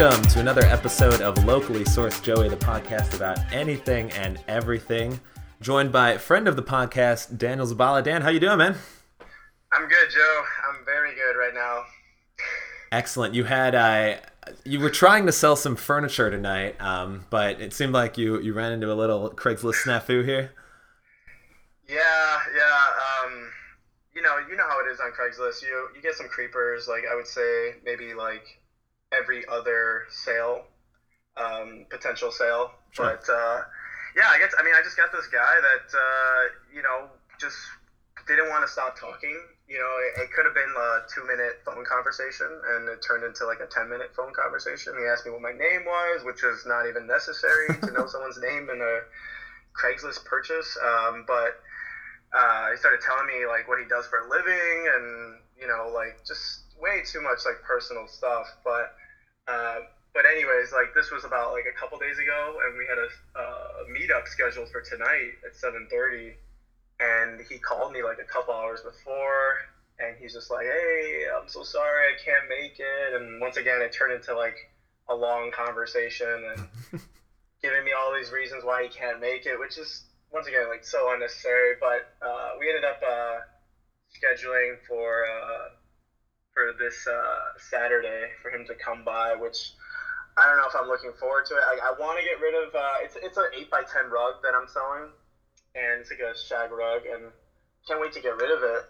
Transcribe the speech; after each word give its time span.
Welcome 0.00 0.24
to 0.30 0.40
another 0.40 0.62
episode 0.62 1.20
of 1.20 1.44
Locally 1.44 1.84
Sourced 1.84 2.22
Joey, 2.22 2.48
the 2.48 2.56
podcast 2.56 3.14
about 3.14 3.38
anything 3.52 4.10
and 4.12 4.42
everything. 4.48 5.20
Joined 5.60 5.92
by 5.92 6.16
friend 6.16 6.48
of 6.48 6.56
the 6.56 6.62
podcast, 6.62 7.36
Daniel 7.36 7.66
Zabala. 7.66 8.02
Dan, 8.02 8.22
how 8.22 8.30
you 8.30 8.40
doing, 8.40 8.56
man? 8.56 8.76
I'm 9.70 9.86
good, 9.88 10.08
Joe. 10.10 10.42
I'm 10.70 10.86
very 10.86 11.10
good 11.14 11.38
right 11.38 11.52
now. 11.52 11.82
Excellent. 12.90 13.34
You 13.34 13.44
had 13.44 13.74
uh, 13.74 14.16
you 14.64 14.80
were 14.80 14.88
trying 14.88 15.26
to 15.26 15.32
sell 15.32 15.54
some 15.54 15.76
furniture 15.76 16.30
tonight, 16.30 16.80
um, 16.80 17.26
but 17.28 17.60
it 17.60 17.74
seemed 17.74 17.92
like 17.92 18.16
you 18.16 18.40
you 18.40 18.54
ran 18.54 18.72
into 18.72 18.90
a 18.90 18.96
little 18.96 19.28
Craigslist 19.28 19.84
snafu 19.84 20.24
here. 20.24 20.52
Yeah, 21.86 22.38
yeah. 22.56 23.26
Um, 23.26 23.50
you 24.14 24.22
know, 24.22 24.38
you 24.48 24.56
know 24.56 24.66
how 24.66 24.80
it 24.80 24.90
is 24.90 24.98
on 24.98 25.10
Craigslist. 25.10 25.60
You 25.60 25.88
you 25.94 26.00
get 26.00 26.14
some 26.14 26.28
creepers. 26.28 26.88
Like 26.88 27.02
I 27.06 27.14
would 27.14 27.26
say, 27.26 27.74
maybe 27.84 28.14
like 28.14 28.59
every 29.12 29.46
other 29.48 30.04
sale, 30.08 30.66
um, 31.36 31.86
potential 31.90 32.30
sale. 32.30 32.72
Sure. 32.92 33.06
But 33.06 33.32
uh, 33.32 33.62
yeah, 34.16 34.28
I 34.28 34.38
guess 34.38 34.52
I 34.58 34.62
mean 34.62 34.74
I 34.74 34.82
just 34.82 34.96
got 34.96 35.12
this 35.12 35.26
guy 35.26 35.60
that 35.60 35.96
uh, 35.96 36.42
you 36.72 36.82
know 36.82 37.08
just 37.38 37.56
didn't 38.26 38.48
want 38.48 38.64
to 38.64 38.70
stop 38.70 38.98
talking. 38.98 39.36
You 39.66 39.78
know, 39.78 39.96
it, 40.02 40.22
it 40.22 40.32
could 40.32 40.44
have 40.44 40.54
been 40.54 40.74
a 40.76 40.98
two 41.12 41.24
minute 41.24 41.58
phone 41.64 41.84
conversation, 41.84 42.46
and 42.74 42.88
it 42.88 43.02
turned 43.02 43.24
into 43.24 43.46
like 43.46 43.60
a 43.60 43.66
ten 43.66 43.88
minute 43.88 44.10
phone 44.14 44.32
conversation. 44.32 44.94
He 44.98 45.04
asked 45.04 45.24
me 45.24 45.32
what 45.32 45.40
my 45.40 45.52
name 45.52 45.84
was, 45.84 46.22
which 46.22 46.42
is 46.42 46.64
not 46.66 46.86
even 46.86 47.06
necessary 47.06 47.68
to 47.82 47.90
know 47.90 48.06
someone's 48.10 48.38
name 48.38 48.68
in 48.70 48.80
a 48.80 49.00
Craigslist 49.74 50.24
purchase. 50.24 50.76
Um, 50.82 51.24
but 51.26 51.58
uh, 52.32 52.70
he 52.70 52.76
started 52.76 53.00
telling 53.00 53.26
me 53.26 53.46
like 53.46 53.66
what 53.68 53.78
he 53.78 53.86
does 53.86 54.06
for 54.06 54.18
a 54.18 54.28
living, 54.28 54.88
and 54.94 55.40
you 55.58 55.66
know, 55.66 55.90
like 55.94 56.18
just 56.26 56.62
way 56.80 57.02
too 57.04 57.20
much 57.20 57.44
like 57.44 57.62
personal 57.62 58.06
stuff. 58.06 58.46
But 58.64 58.92
uh, 59.46 59.80
but 60.12 60.26
anyways, 60.26 60.72
like 60.72 60.92
this 60.94 61.10
was 61.10 61.24
about 61.24 61.52
like 61.52 61.66
a 61.66 61.72
couple 61.72 61.98
days 61.98 62.18
ago, 62.18 62.58
and 62.64 62.76
we 62.76 62.86
had 62.86 62.98
a, 62.98 63.08
uh, 63.38 63.84
meetup 63.88 64.26
scheduled 64.26 64.68
for 64.70 64.80
tonight 64.80 65.32
at 65.44 65.54
seven 65.54 65.86
thirty, 65.90 66.36
and 66.98 67.40
he 67.48 67.58
called 67.58 67.92
me 67.92 68.02
like 68.02 68.18
a 68.18 68.24
couple 68.24 68.52
hours 68.54 68.80
before, 68.80 69.56
and 69.98 70.16
he's 70.16 70.32
just 70.32 70.50
like, 70.50 70.66
"Hey, 70.66 71.26
I'm 71.34 71.48
so 71.48 71.62
sorry, 71.62 72.12
I 72.12 72.14
can't 72.14 72.48
make 72.48 72.78
it," 72.78 73.14
and 73.14 73.40
once 73.40 73.56
again, 73.56 73.80
it 73.82 73.92
turned 73.92 74.12
into 74.12 74.34
like 74.34 74.56
a 75.08 75.14
long 75.14 75.50
conversation 75.50 76.44
and 76.44 76.68
giving 77.62 77.84
me 77.84 77.92
all 77.92 78.12
these 78.12 78.30
reasons 78.30 78.64
why 78.64 78.82
he 78.82 78.88
can't 78.88 79.20
make 79.20 79.46
it, 79.46 79.58
which 79.58 79.76
is 79.78 80.02
once 80.30 80.46
again 80.46 80.68
like 80.68 80.84
so 80.84 81.10
unnecessary. 81.10 81.74
But 81.78 82.02
uh, 82.20 82.50
we 82.58 82.68
ended 82.68 82.84
up 82.84 83.00
uh, 83.06 83.38
scheduling 84.16 84.76
for 84.86 85.24
uh, 85.26 85.68
for 86.54 86.72
this 86.78 87.06
uh, 87.06 87.58
Saturday 87.58 88.30
for 88.42 88.50
him 88.50 88.66
to 88.66 88.74
come 88.74 89.04
by, 89.04 89.34
which 89.34 89.74
I 90.36 90.46
don't 90.46 90.56
know 90.56 90.68
if 90.68 90.74
I'm 90.74 90.88
looking 90.88 91.12
forward 91.18 91.46
to 91.46 91.54
it. 91.54 91.62
I, 91.62 91.90
I 91.90 91.98
want 91.98 92.18
to 92.18 92.24
get 92.24 92.40
rid 92.40 92.54
of. 92.54 92.74
Uh, 92.74 93.02
it's 93.02 93.16
it's 93.16 93.36
an 93.36 93.50
eight 93.56 93.70
by 93.70 93.82
ten 93.82 94.10
rug 94.10 94.42
that 94.42 94.54
I'm 94.54 94.68
selling, 94.68 95.10
and 95.74 96.00
it's 96.00 96.10
like 96.10 96.20
a 96.20 96.36
shag 96.36 96.70
rug, 96.70 97.02
and 97.06 97.30
can't 97.86 98.00
wait 98.00 98.12
to 98.12 98.20
get 98.20 98.36
rid 98.36 98.50
of 98.50 98.62
it. 98.62 98.82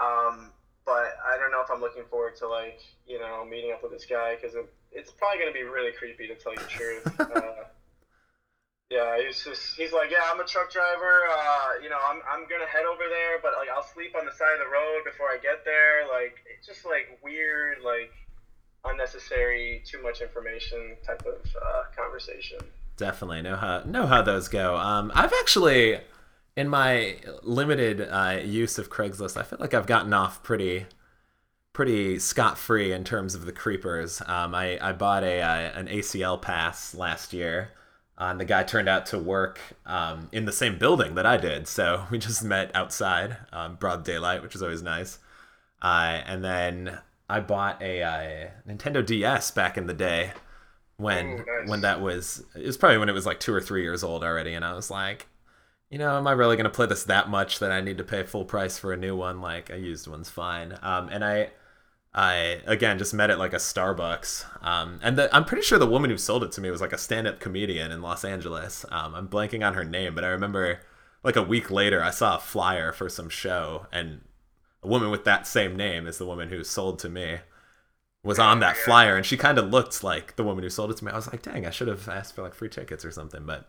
Um, 0.00 0.52
but 0.86 1.16
I 1.24 1.38
don't 1.38 1.50
know 1.50 1.62
if 1.62 1.70
I'm 1.70 1.80
looking 1.80 2.04
forward 2.10 2.36
to 2.38 2.48
like 2.48 2.80
you 3.06 3.18
know 3.18 3.44
meeting 3.44 3.72
up 3.72 3.82
with 3.82 3.92
this 3.92 4.06
guy 4.06 4.36
because 4.36 4.54
it, 4.54 4.66
it's 4.92 5.10
probably 5.10 5.38
going 5.38 5.52
to 5.52 5.56
be 5.56 5.64
really 5.64 5.92
creepy 5.92 6.26
to 6.28 6.34
tell 6.34 6.52
you 6.52 6.60
the 6.60 6.70
truth. 6.70 7.06
Uh, 7.34 7.64
yeah, 8.90 9.16
he's 9.18 9.42
just 9.42 9.76
he's 9.76 9.92
like, 9.92 10.10
yeah, 10.10 10.30
I'm 10.30 10.40
a 10.40 10.44
truck 10.44 10.70
driver. 10.70 11.22
Uh, 11.30 11.82
you 11.82 11.88
know, 11.88 11.98
I'm, 12.06 12.20
I'm 12.30 12.46
gonna 12.48 12.66
head 12.66 12.84
over 12.84 13.02
there, 13.08 13.38
but 13.42 13.52
like 13.58 13.68
I'll 13.74 13.82
sleep 13.82 14.14
on 14.18 14.26
the 14.26 14.32
side 14.32 14.52
of 14.54 14.66
the 14.66 14.72
road 14.72 15.04
before 15.04 15.28
I 15.28 15.38
get 15.42 15.64
there. 15.64 16.06
Like 16.08 16.36
it's 16.54 16.66
just 16.66 16.84
like 16.84 17.18
weird, 17.22 17.78
like 17.84 18.12
unnecessary, 18.84 19.82
too 19.86 20.02
much 20.02 20.20
information 20.20 20.96
type 21.04 21.22
of 21.26 21.46
uh, 21.56 21.82
conversation. 21.96 22.58
Definitely 22.96 23.42
know 23.42 23.56
how 23.56 23.80
know 23.84 24.06
how 24.06 24.20
those 24.20 24.48
go. 24.48 24.76
Um, 24.76 25.10
I've 25.14 25.32
actually, 25.40 25.98
in 26.54 26.68
my 26.68 27.16
limited 27.42 28.02
uh, 28.02 28.40
use 28.44 28.78
of 28.78 28.90
Craigslist, 28.90 29.38
I 29.38 29.44
feel 29.44 29.58
like 29.60 29.72
I've 29.72 29.86
gotten 29.86 30.12
off 30.12 30.42
pretty 30.42 30.86
pretty 31.72 32.18
scot 32.18 32.58
free 32.58 32.92
in 32.92 33.02
terms 33.02 33.34
of 33.34 33.46
the 33.46 33.52
creepers. 33.52 34.20
Um, 34.26 34.54
I 34.54 34.78
I 34.80 34.92
bought 34.92 35.24
a, 35.24 35.38
a 35.38 35.42
uh, 35.42 35.72
an 35.74 35.88
ACL 35.88 36.40
pass 36.40 36.94
last 36.94 37.32
year 37.32 37.70
uh, 38.18 38.24
and 38.26 38.40
the 38.40 38.44
guy 38.44 38.62
turned 38.62 38.88
out 38.88 39.06
to 39.06 39.18
work 39.18 39.60
um, 39.86 40.28
in 40.32 40.44
the 40.44 40.52
same 40.52 40.78
building 40.78 41.14
that 41.16 41.26
I 41.26 41.36
did. 41.36 41.66
So 41.66 42.06
we 42.10 42.18
just 42.18 42.44
met 42.44 42.70
outside, 42.74 43.36
um, 43.52 43.76
broad 43.76 44.04
daylight, 44.04 44.42
which 44.42 44.54
is 44.54 44.62
always 44.62 44.82
nice. 44.82 45.18
Uh, 45.82 46.22
and 46.26 46.44
then 46.44 46.98
I 47.28 47.40
bought 47.40 47.82
a, 47.82 48.00
a, 48.00 48.06
uh, 48.06 48.70
Nintendo 48.70 49.04
DS 49.04 49.50
back 49.50 49.76
in 49.76 49.86
the 49.86 49.94
day 49.94 50.32
when 50.96 51.26
Ooh, 51.26 51.36
nice. 51.36 51.68
when 51.68 51.80
that 51.80 52.00
was 52.00 52.44
it 52.54 52.64
was 52.64 52.76
probably 52.76 52.98
when 52.98 53.08
it 53.08 53.12
was 53.12 53.26
like 53.26 53.40
two 53.40 53.52
or 53.52 53.60
three 53.60 53.82
years 53.82 54.04
old 54.04 54.22
already, 54.22 54.54
and 54.54 54.64
I 54.64 54.74
was 54.74 54.90
like, 54.90 55.26
you 55.90 55.98
know, 55.98 56.16
am 56.16 56.26
I 56.26 56.32
really 56.32 56.56
gonna 56.56 56.70
play 56.70 56.86
this 56.86 57.04
that 57.04 57.28
much 57.28 57.58
that 57.58 57.72
I 57.72 57.80
need 57.80 57.98
to 57.98 58.04
pay 58.04 58.22
full 58.22 58.44
price 58.44 58.78
for 58.78 58.92
a 58.92 58.96
new 58.96 59.16
one? 59.16 59.40
Like 59.40 59.70
a 59.70 59.78
used 59.78 60.06
one's 60.06 60.30
fine. 60.30 60.78
Um, 60.82 61.08
and 61.08 61.24
I 61.24 61.50
I 62.14 62.60
again 62.66 62.98
just 62.98 63.12
met 63.12 63.30
at 63.30 63.38
like 63.38 63.52
a 63.52 63.56
Starbucks, 63.56 64.44
um, 64.64 65.00
and 65.02 65.18
the, 65.18 65.34
I'm 65.34 65.44
pretty 65.44 65.64
sure 65.64 65.78
the 65.78 65.86
woman 65.86 66.10
who 66.10 66.16
sold 66.16 66.44
it 66.44 66.52
to 66.52 66.60
me 66.60 66.70
was 66.70 66.80
like 66.80 66.92
a 66.92 66.98
stand-up 66.98 67.40
comedian 67.40 67.90
in 67.90 68.02
Los 68.02 68.24
Angeles. 68.24 68.84
Um, 68.92 69.14
I'm 69.16 69.28
blanking 69.28 69.66
on 69.66 69.74
her 69.74 69.84
name, 69.84 70.14
but 70.14 70.22
I 70.22 70.28
remember 70.28 70.80
like 71.24 71.34
a 71.34 71.42
week 71.42 71.72
later 71.72 72.04
I 72.04 72.10
saw 72.10 72.36
a 72.36 72.40
flyer 72.40 72.92
for 72.92 73.08
some 73.08 73.28
show, 73.28 73.86
and 73.92 74.20
a 74.82 74.88
woman 74.88 75.10
with 75.10 75.24
that 75.24 75.46
same 75.46 75.74
name 75.76 76.06
as 76.06 76.18
the 76.18 76.26
woman 76.26 76.50
who 76.50 76.62
sold 76.62 77.00
to 77.00 77.08
me 77.08 77.38
was 78.22 78.38
on 78.38 78.60
that 78.60 78.76
flyer, 78.76 79.16
and 79.16 79.26
she 79.26 79.36
kind 79.36 79.58
of 79.58 79.70
looked 79.70 80.04
like 80.04 80.36
the 80.36 80.44
woman 80.44 80.62
who 80.62 80.70
sold 80.70 80.92
it 80.92 80.96
to 80.98 81.04
me. 81.04 81.10
I 81.10 81.16
was 81.16 81.30
like, 81.32 81.42
dang, 81.42 81.66
I 81.66 81.70
should 81.70 81.88
have 81.88 82.08
asked 82.08 82.36
for 82.36 82.42
like 82.42 82.54
free 82.54 82.68
tickets 82.68 83.04
or 83.04 83.10
something, 83.10 83.44
but 83.44 83.66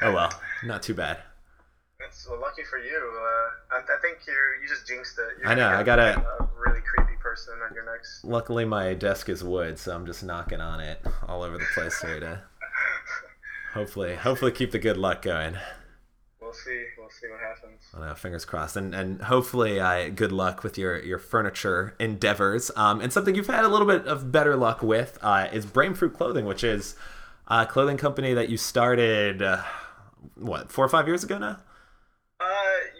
oh 0.00 0.12
well, 0.12 0.32
not 0.64 0.82
too 0.82 0.94
bad. 0.94 1.18
That's 2.00 2.26
well, 2.28 2.40
lucky 2.40 2.62
for 2.64 2.78
you. 2.78 2.96
Uh, 2.96 3.76
I, 3.76 3.80
I, 3.80 4.00
think 4.00 4.18
you 4.26 4.34
you 4.62 4.68
just 4.68 4.86
jinxed 4.86 5.18
it. 5.18 5.38
You're 5.38 5.48
I 5.48 5.54
know. 5.54 5.68
I 5.68 5.82
gotta. 5.82 6.18
A 6.18 6.48
really 6.66 6.80
creepy 6.80 7.03
person 7.34 7.54
on 7.68 7.74
your 7.74 7.84
next. 7.84 8.24
Luckily, 8.24 8.64
my 8.64 8.94
desk 8.94 9.28
is 9.28 9.42
wood, 9.42 9.78
so 9.78 9.92
I'm 9.92 10.06
just 10.06 10.22
knocking 10.22 10.60
on 10.60 10.78
it 10.78 11.00
all 11.26 11.42
over 11.42 11.58
the 11.58 11.66
place 11.74 12.00
here 12.00 12.20
to 12.20 12.42
hopefully, 13.72 14.14
hopefully 14.14 14.52
keep 14.52 14.70
the 14.70 14.78
good 14.78 14.96
luck 14.96 15.22
going. 15.22 15.56
We'll 16.40 16.52
see. 16.52 16.84
We'll 16.96 17.10
see 17.10 17.26
what 17.28 17.40
happens. 17.40 17.82
I 17.92 18.06
know, 18.06 18.14
fingers 18.14 18.44
crossed, 18.44 18.76
and 18.76 18.94
and 18.94 19.22
hopefully, 19.22 19.80
I 19.80 20.10
good 20.10 20.30
luck 20.30 20.62
with 20.62 20.78
your 20.78 21.02
your 21.02 21.18
furniture 21.18 21.96
endeavors. 21.98 22.70
Um, 22.76 23.00
and 23.00 23.12
something 23.12 23.34
you've 23.34 23.48
had 23.48 23.64
a 23.64 23.68
little 23.68 23.86
bit 23.86 24.06
of 24.06 24.30
better 24.30 24.54
luck 24.54 24.80
with 24.82 25.18
uh, 25.20 25.48
is 25.52 25.66
Brainfruit 25.66 26.14
Clothing, 26.14 26.44
which 26.44 26.62
is 26.62 26.94
a 27.48 27.66
clothing 27.66 27.96
company 27.96 28.32
that 28.34 28.48
you 28.48 28.56
started. 28.56 29.42
Uh, 29.42 29.62
what 30.36 30.70
four 30.70 30.84
or 30.84 30.88
five 30.88 31.08
years 31.08 31.24
ago 31.24 31.38
now? 31.38 31.58
Uh, 32.38 32.44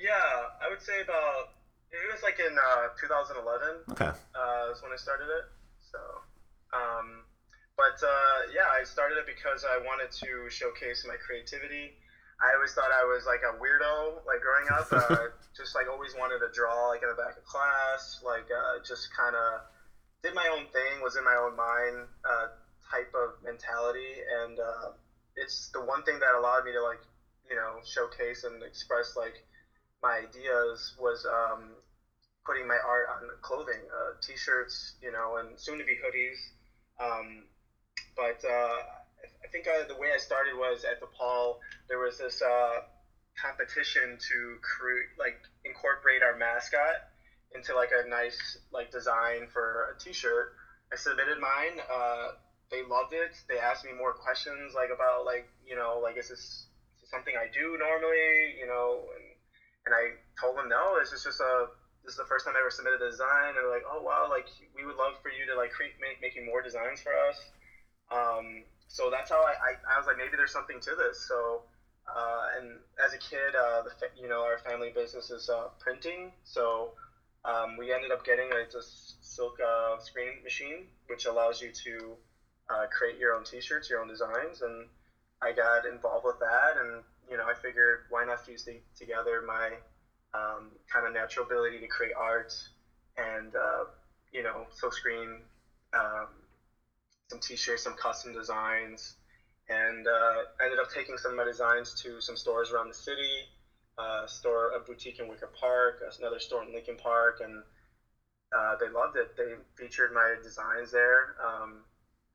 yeah, 0.03 0.49
I 0.65 0.71
would 0.71 0.83
say 0.83 1.03
about 1.03 1.34
like 2.35 2.51
in 2.51 2.57
uh, 2.59 2.89
2011. 3.01 3.85
Okay. 3.93 4.11
Uh, 4.35 4.67
was 4.71 4.83
when 4.83 4.93
I 4.93 4.97
started 4.97 5.29
it. 5.31 5.45
So, 5.91 5.99
um, 6.73 7.25
but 7.77 7.99
uh, 8.03 8.51
yeah, 8.53 8.71
I 8.71 8.85
started 8.85 9.19
it 9.19 9.27
because 9.27 9.65
I 9.65 9.79
wanted 9.79 10.11
to 10.23 10.51
showcase 10.51 11.05
my 11.07 11.17
creativity. 11.17 11.95
I 12.43 12.55
always 12.55 12.75
thought 12.75 12.91
I 12.91 13.05
was 13.07 13.27
like 13.27 13.47
a 13.47 13.55
weirdo, 13.55 14.27
like 14.27 14.43
growing 14.43 14.67
up. 14.71 14.91
Uh, 14.91 15.31
just 15.57 15.75
like 15.75 15.87
always 15.87 16.15
wanted 16.19 16.43
to 16.43 16.51
draw, 16.51 16.89
like 16.89 17.03
in 17.03 17.09
the 17.09 17.15
back 17.15 17.39
of 17.39 17.45
class, 17.45 18.21
like 18.25 18.51
uh, 18.51 18.83
just 18.83 19.09
kind 19.15 19.37
of 19.37 19.63
did 20.23 20.35
my 20.35 20.49
own 20.51 20.67
thing, 20.75 21.03
was 21.03 21.17
in 21.17 21.23
my 21.23 21.37
own 21.37 21.55
mind 21.55 22.11
uh, 22.27 22.47
type 22.91 23.15
of 23.15 23.39
mentality, 23.45 24.19
and 24.43 24.59
uh, 24.59 24.91
it's 25.37 25.71
the 25.73 25.81
one 25.81 26.03
thing 26.03 26.19
that 26.19 26.35
allowed 26.35 26.65
me 26.65 26.73
to 26.73 26.83
like 26.83 26.99
you 27.49 27.55
know 27.55 27.79
showcase 27.87 28.43
and 28.43 28.63
express 28.65 29.15
like 29.15 29.47
my 30.03 30.27
ideas 30.27 30.95
was 30.99 31.25
um, 31.25 31.71
putting 32.47 32.67
my 32.67 32.79
art 32.87 33.07
on 33.09 33.29
clothing, 33.41 33.81
uh, 33.91 34.13
t-shirts, 34.21 34.95
you 35.01 35.11
know, 35.11 35.37
and 35.37 35.59
soon 35.59 35.79
to 35.79 35.85
be 35.85 35.97
hoodies. 35.97 36.37
Um, 37.01 37.45
but 38.17 38.45
uh, 38.45 38.79
I 39.43 39.49
think 39.51 39.67
I, 39.67 39.85
the 39.87 39.97
way 39.97 40.09
I 40.15 40.19
started 40.19 40.55
was 40.55 40.85
at 40.85 41.01
DePaul. 41.01 41.57
There 41.89 41.99
was 41.99 42.19
this 42.19 42.43
uh, 42.43 42.81
competition 43.41 44.19
to 44.29 44.59
create, 44.63 45.09
like, 45.19 45.41
incorporate 45.65 46.23
our 46.23 46.37
mascot 46.37 47.09
into 47.55 47.75
like 47.75 47.91
a 47.95 48.09
nice 48.09 48.59
like 48.73 48.91
design 48.91 49.47
for 49.53 49.95
a 49.95 49.99
T-shirt. 49.99 50.53
I 50.93 50.97
submitted 50.97 51.39
mine. 51.39 51.81
Uh, 51.81 52.29
they 52.71 52.83
loved 52.83 53.13
it. 53.13 53.31
They 53.49 53.59
asked 53.59 53.85
me 53.85 53.93
more 53.93 54.13
questions, 54.13 54.75
like 54.75 54.91
about 54.95 55.25
like 55.25 55.47
you 55.67 55.77
know, 55.77 56.01
like 56.03 56.19
is 56.19 56.29
this, 56.29 56.39
is 56.39 57.01
this 57.01 57.11
something 57.11 57.35
I 57.37 57.47
do 57.53 57.79
normally, 57.79 58.59
you 58.59 58.67
know, 58.67 59.07
and 59.15 59.25
and 59.87 59.95
I 59.95 60.19
told 60.41 60.59
them 60.59 60.69
no, 60.69 60.99
this 60.99 61.13
is 61.13 61.23
just 61.23 61.41
a 61.41 61.67
this 62.05 62.13
is 62.13 62.19
the 62.19 62.29
first 62.29 62.45
time 62.45 62.55
I 62.57 62.61
ever 62.61 62.71
submitted 62.71 63.01
a 63.01 63.11
design. 63.11 63.49
And 63.49 63.57
they're 63.57 63.71
like, 63.71 63.85
oh 63.89 64.03
wow, 64.03 64.29
like 64.29 64.47
we 64.77 64.85
would 64.85 64.97
love 64.97 65.15
for 65.23 65.31
you 65.31 65.47
to 65.47 65.57
like 65.57 65.73
create 65.73 65.93
make, 66.01 66.21
making 66.21 66.47
more 66.47 66.61
designs 66.63 67.01
for 67.01 67.13
us. 67.17 67.41
Um, 68.13 68.63
so 68.89 69.11
that's 69.11 69.31
how 69.31 69.41
I, 69.43 69.57
I, 69.57 69.95
I 69.95 69.99
was 69.99 70.07
like 70.07 70.17
maybe 70.17 70.37
there's 70.37 70.53
something 70.53 70.81
to 70.81 70.95
this. 70.95 71.25
So 71.27 71.63
uh, 72.07 72.47
and 72.59 72.79
as 73.05 73.15
a 73.15 73.19
kid, 73.19 73.55
uh, 73.57 73.83
the 73.83 73.93
you 74.21 74.29
know 74.29 74.43
our 74.43 74.59
family 74.59 74.91
business 74.91 75.31
is 75.31 75.49
uh, 75.49 75.69
printing, 75.79 76.33
so 76.45 76.93
um, 77.45 77.77
we 77.77 77.93
ended 77.93 78.11
up 78.11 78.25
getting 78.25 78.53
a, 78.53 78.65
silk 79.21 79.59
uh, 79.61 79.99
screen 79.99 80.43
machine, 80.43 80.87
which 81.07 81.25
allows 81.25 81.61
you 81.61 81.71
to 81.73 82.17
uh, 82.71 82.87
create 82.87 83.19
your 83.19 83.35
own 83.35 83.43
T-shirts, 83.43 83.91
your 83.91 84.01
own 84.01 84.09
designs, 84.09 84.63
and 84.63 84.87
I 85.43 85.53
got 85.53 85.87
involved 85.87 86.25
with 86.25 86.39
that. 86.41 86.77
And 86.77 87.03
you 87.29 87.37
know, 87.37 87.45
I 87.45 87.55
figured 87.55 88.05
why 88.11 88.25
not 88.25 88.45
fuse 88.45 88.65
the, 88.65 88.81
together 88.97 89.43
my 89.47 89.71
um, 90.35 90.73
kind 90.93 91.07
of 91.07 91.13
natural 91.13 91.47
ability 91.47 91.81
to 91.81 91.87
create 91.87 92.13
art 92.17 92.53
and 93.17 93.55
uh, 93.55 93.85
you 94.33 94.43
know, 94.43 94.67
silkscreen, 94.83 95.41
um, 95.95 96.27
some 97.31 97.39
T-shirts, 97.41 97.83
some 97.85 97.95
custom 97.95 98.33
designs, 98.33 99.15
and 99.69 100.07
uh, 100.07 100.43
ended 100.63 100.79
up 100.79 100.91
taking 100.91 101.17
some 101.17 101.31
of 101.33 101.37
my 101.37 101.45
designs 101.45 101.95
to 102.03 102.21
some 102.21 102.37
stores 102.37 102.71
around 102.71 102.89
the 102.89 102.95
city. 102.95 103.47
Uh, 103.97 104.27
store, 104.27 104.73
a 104.73 104.81
boutique 104.81 105.21
in 105.21 105.29
Wicker 105.29 105.47
Park, 105.47 106.03
another 106.19 106.41
store 106.41 106.65
in 106.65 106.73
Lincoln 106.73 106.97
Park, 106.97 107.39
and 107.41 107.63
uh, 108.55 108.75
they 108.81 108.89
loved 108.89 109.17
it. 109.17 109.29
They 109.37 109.55
featured 109.77 110.13
my 110.13 110.35
designs 110.43 110.91
there. 110.91 111.37
Um, 111.41 111.85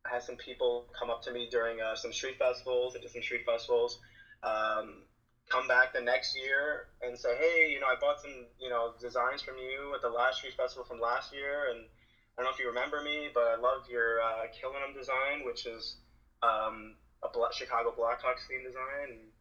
I 0.06 0.14
had 0.14 0.24
some 0.24 0.38
people 0.38 0.86
come 0.98 1.10
up 1.10 1.22
to 1.24 1.32
me 1.32 1.48
during 1.52 1.82
uh, 1.82 1.96
some 1.96 2.14
street 2.14 2.38
festivals. 2.40 2.96
I 2.96 3.00
did 3.00 3.12
some 3.12 3.22
street 3.22 3.44
festivals. 3.46 3.98
Um, 4.42 5.04
come 5.50 5.68
back 5.68 5.94
the 5.94 6.02
next 6.02 6.36
year 6.36 6.86
and 7.02 7.18
say, 7.18 7.36
hey, 7.36 7.70
you 7.72 7.80
know, 7.80 7.88
I 7.88 7.96
bought 8.00 8.20
some, 8.22 8.48
you 8.60 8.70
know, 8.70 8.92
designs 9.00 9.42
from 9.42 9.58
you 9.58 9.94
at 9.96 10.02
the 10.02 10.10
last 10.10 10.38
street 10.38 10.54
festival 10.56 10.84
from 10.86 11.00
last 11.00 11.34
year, 11.34 11.70
and 11.70 11.88
I 12.38 12.42
don't 12.42 12.46
know 12.46 12.52
if 12.52 12.60
you 12.60 12.68
remember 12.68 13.02
me, 13.02 13.30
but 13.34 13.44
I 13.44 13.56
love 13.56 13.88
your 13.88 14.22
uh, 14.22 14.44
Killing 14.52 14.82
'Em 14.82 14.94
design, 14.94 15.44
which 15.44 15.66
is 15.66 15.96
um, 16.42 16.96
a 17.24 17.28
Chicago 17.52 17.92
Blackhawks 17.92 18.48
theme 18.48 18.64
design. 18.64 19.10
And 19.10 19.32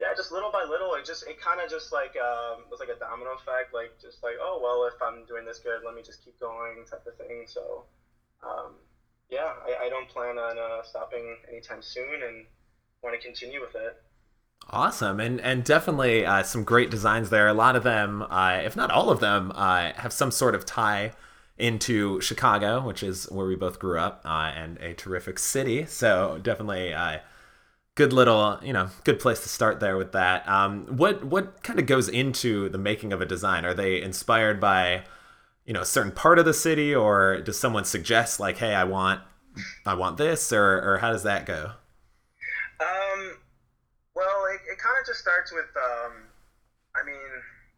yeah, 0.00 0.12
just 0.14 0.30
little 0.32 0.50
by 0.50 0.64
little, 0.64 0.94
it 0.94 1.04
just 1.04 1.24
it 1.26 1.38
kind 1.38 1.60
of 1.60 1.70
just 1.70 1.92
like 1.92 2.16
um, 2.16 2.66
was 2.70 2.80
like 2.80 2.88
a 2.90 2.96
domino 2.96 3.32
effect, 3.32 3.72
like 3.72 3.92
just 4.00 4.22
like 4.22 4.34
oh 4.40 4.58
well, 4.62 4.84
if 4.84 5.00
I'm 5.00 5.24
doing 5.24 5.44
this 5.44 5.58
good, 5.58 5.82
let 5.84 5.94
me 5.94 6.02
just 6.02 6.22
keep 6.24 6.38
going 6.40 6.84
type 6.90 7.06
of 7.06 7.14
thing. 7.16 7.44
So 7.46 7.86
um, 8.42 8.74
yeah, 9.30 9.52
I, 9.64 9.86
I 9.86 9.88
don't 9.88 10.08
plan 10.08 10.38
on 10.38 10.58
uh, 10.58 10.82
stopping 10.82 11.38
anytime 11.48 11.82
soon, 11.82 12.22
and 12.22 12.46
want 13.02 13.14
to 13.14 13.18
continue 13.24 13.60
with 13.60 13.74
it. 13.74 13.96
Awesome, 14.70 15.20
and 15.20 15.40
and 15.40 15.62
definitely 15.62 16.24
uh, 16.26 16.42
some 16.42 16.64
great 16.64 16.90
designs 16.90 17.30
there. 17.30 17.46
A 17.48 17.54
lot 17.54 17.76
of 17.76 17.82
them, 17.84 18.22
uh, 18.22 18.60
if 18.64 18.74
not 18.74 18.90
all 18.90 19.10
of 19.10 19.20
them, 19.20 19.52
uh, 19.54 19.92
have 19.96 20.12
some 20.12 20.30
sort 20.30 20.54
of 20.54 20.64
tie 20.66 21.12
into 21.58 22.20
Chicago, 22.20 22.84
which 22.84 23.02
is 23.02 23.30
where 23.30 23.46
we 23.46 23.54
both 23.56 23.78
grew 23.78 23.98
up, 23.98 24.22
uh, 24.24 24.50
and 24.56 24.78
a 24.78 24.94
terrific 24.94 25.38
city. 25.38 25.84
So 25.86 26.40
definitely 26.42 26.92
uh, 26.92 27.18
good 27.94 28.12
little, 28.12 28.58
you 28.62 28.72
know, 28.72 28.88
good 29.04 29.20
place 29.20 29.40
to 29.42 29.48
start 29.48 29.80
there 29.80 29.96
with 29.96 30.12
that. 30.12 30.48
Um, 30.48 30.86
what 30.86 31.24
what 31.24 31.62
kind 31.62 31.78
of 31.78 31.86
goes 31.86 32.08
into 32.08 32.68
the 32.70 32.78
making 32.78 33.12
of 33.12 33.20
a 33.20 33.26
design? 33.26 33.64
Are 33.64 33.74
they 33.74 34.02
inspired 34.02 34.60
by, 34.60 35.04
you 35.66 35.74
know, 35.74 35.82
a 35.82 35.86
certain 35.86 36.12
part 36.12 36.38
of 36.38 36.46
the 36.46 36.54
city, 36.54 36.94
or 36.94 37.40
does 37.42 37.58
someone 37.58 37.84
suggest 37.84 38.40
like, 38.40 38.56
hey, 38.58 38.74
I 38.74 38.84
want, 38.84 39.20
I 39.86 39.94
want 39.94 40.16
this, 40.16 40.52
or 40.52 40.80
or 40.82 40.98
how 40.98 41.12
does 41.12 41.22
that 41.24 41.46
go? 41.46 41.72
It 44.74 44.82
kind 44.82 44.98
of 44.98 45.06
just 45.06 45.20
starts 45.22 45.52
with, 45.54 45.70
um, 45.78 46.26
I 46.98 47.06
mean, 47.06 47.30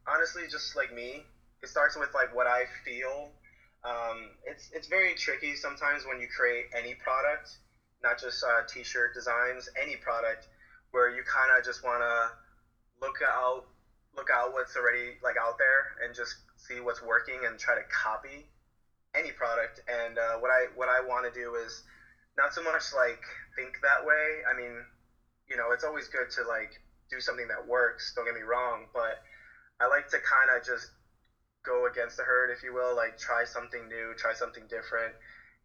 honestly, 0.08 0.48
just 0.48 0.72
like 0.72 0.88
me, 0.88 1.28
it 1.62 1.68
starts 1.68 1.94
with 1.94 2.08
like 2.14 2.32
what 2.34 2.46
I 2.46 2.64
feel. 2.84 3.36
Um, 3.84 4.32
it's 4.48 4.70
it's 4.72 4.88
very 4.88 5.12
tricky 5.14 5.54
sometimes 5.56 6.08
when 6.08 6.18
you 6.18 6.26
create 6.26 6.72
any 6.72 6.94
product 6.94 7.60
not 8.02 8.18
just 8.18 8.42
uh, 8.44 8.62
t-shirt 8.68 9.14
designs, 9.14 9.68
any 9.80 9.96
product, 9.96 10.46
where 10.90 11.08
you 11.08 11.22
kind 11.22 11.50
of 11.56 11.64
just 11.64 11.82
want 11.82 12.02
to 12.02 12.30
look 13.00 13.16
out, 13.26 13.64
look 14.14 14.28
out 14.30 14.52
what's 14.52 14.76
already 14.76 15.16
like 15.22 15.36
out 15.36 15.58
there, 15.58 15.96
and 16.02 16.14
just 16.14 16.36
see 16.56 16.80
what's 16.80 17.02
working 17.02 17.44
and 17.44 17.58
try 17.58 17.74
to 17.74 17.82
copy 17.90 18.46
any 19.14 19.32
product. 19.32 19.80
And 19.88 20.18
uh, 20.18 20.36
what 20.38 20.50
I 20.50 20.66
what 20.74 20.88
I 20.88 21.00
want 21.00 21.26
to 21.26 21.32
do 21.32 21.54
is 21.54 21.82
not 22.36 22.54
so 22.54 22.62
much 22.62 22.92
like 22.94 23.20
think 23.56 23.80
that 23.82 24.04
way. 24.04 24.42
I 24.48 24.56
mean, 24.56 24.84
you 25.48 25.56
know, 25.56 25.72
it's 25.72 25.84
always 25.84 26.08
good 26.08 26.30
to 26.36 26.44
like 26.44 26.80
do 27.10 27.20
something 27.20 27.48
that 27.48 27.66
works. 27.66 28.12
Don't 28.14 28.24
get 28.24 28.34
me 28.34 28.42
wrong, 28.42 28.86
but 28.92 29.18
I 29.80 29.86
like 29.86 30.08
to 30.08 30.18
kind 30.18 30.50
of 30.56 30.64
just 30.64 30.90
go 31.64 31.86
against 31.86 32.16
the 32.16 32.22
herd, 32.22 32.50
if 32.50 32.62
you 32.62 32.72
will, 32.72 32.94
like 32.94 33.18
try 33.18 33.44
something 33.44 33.88
new, 33.88 34.14
try 34.14 34.32
something 34.32 34.66
different 34.68 35.14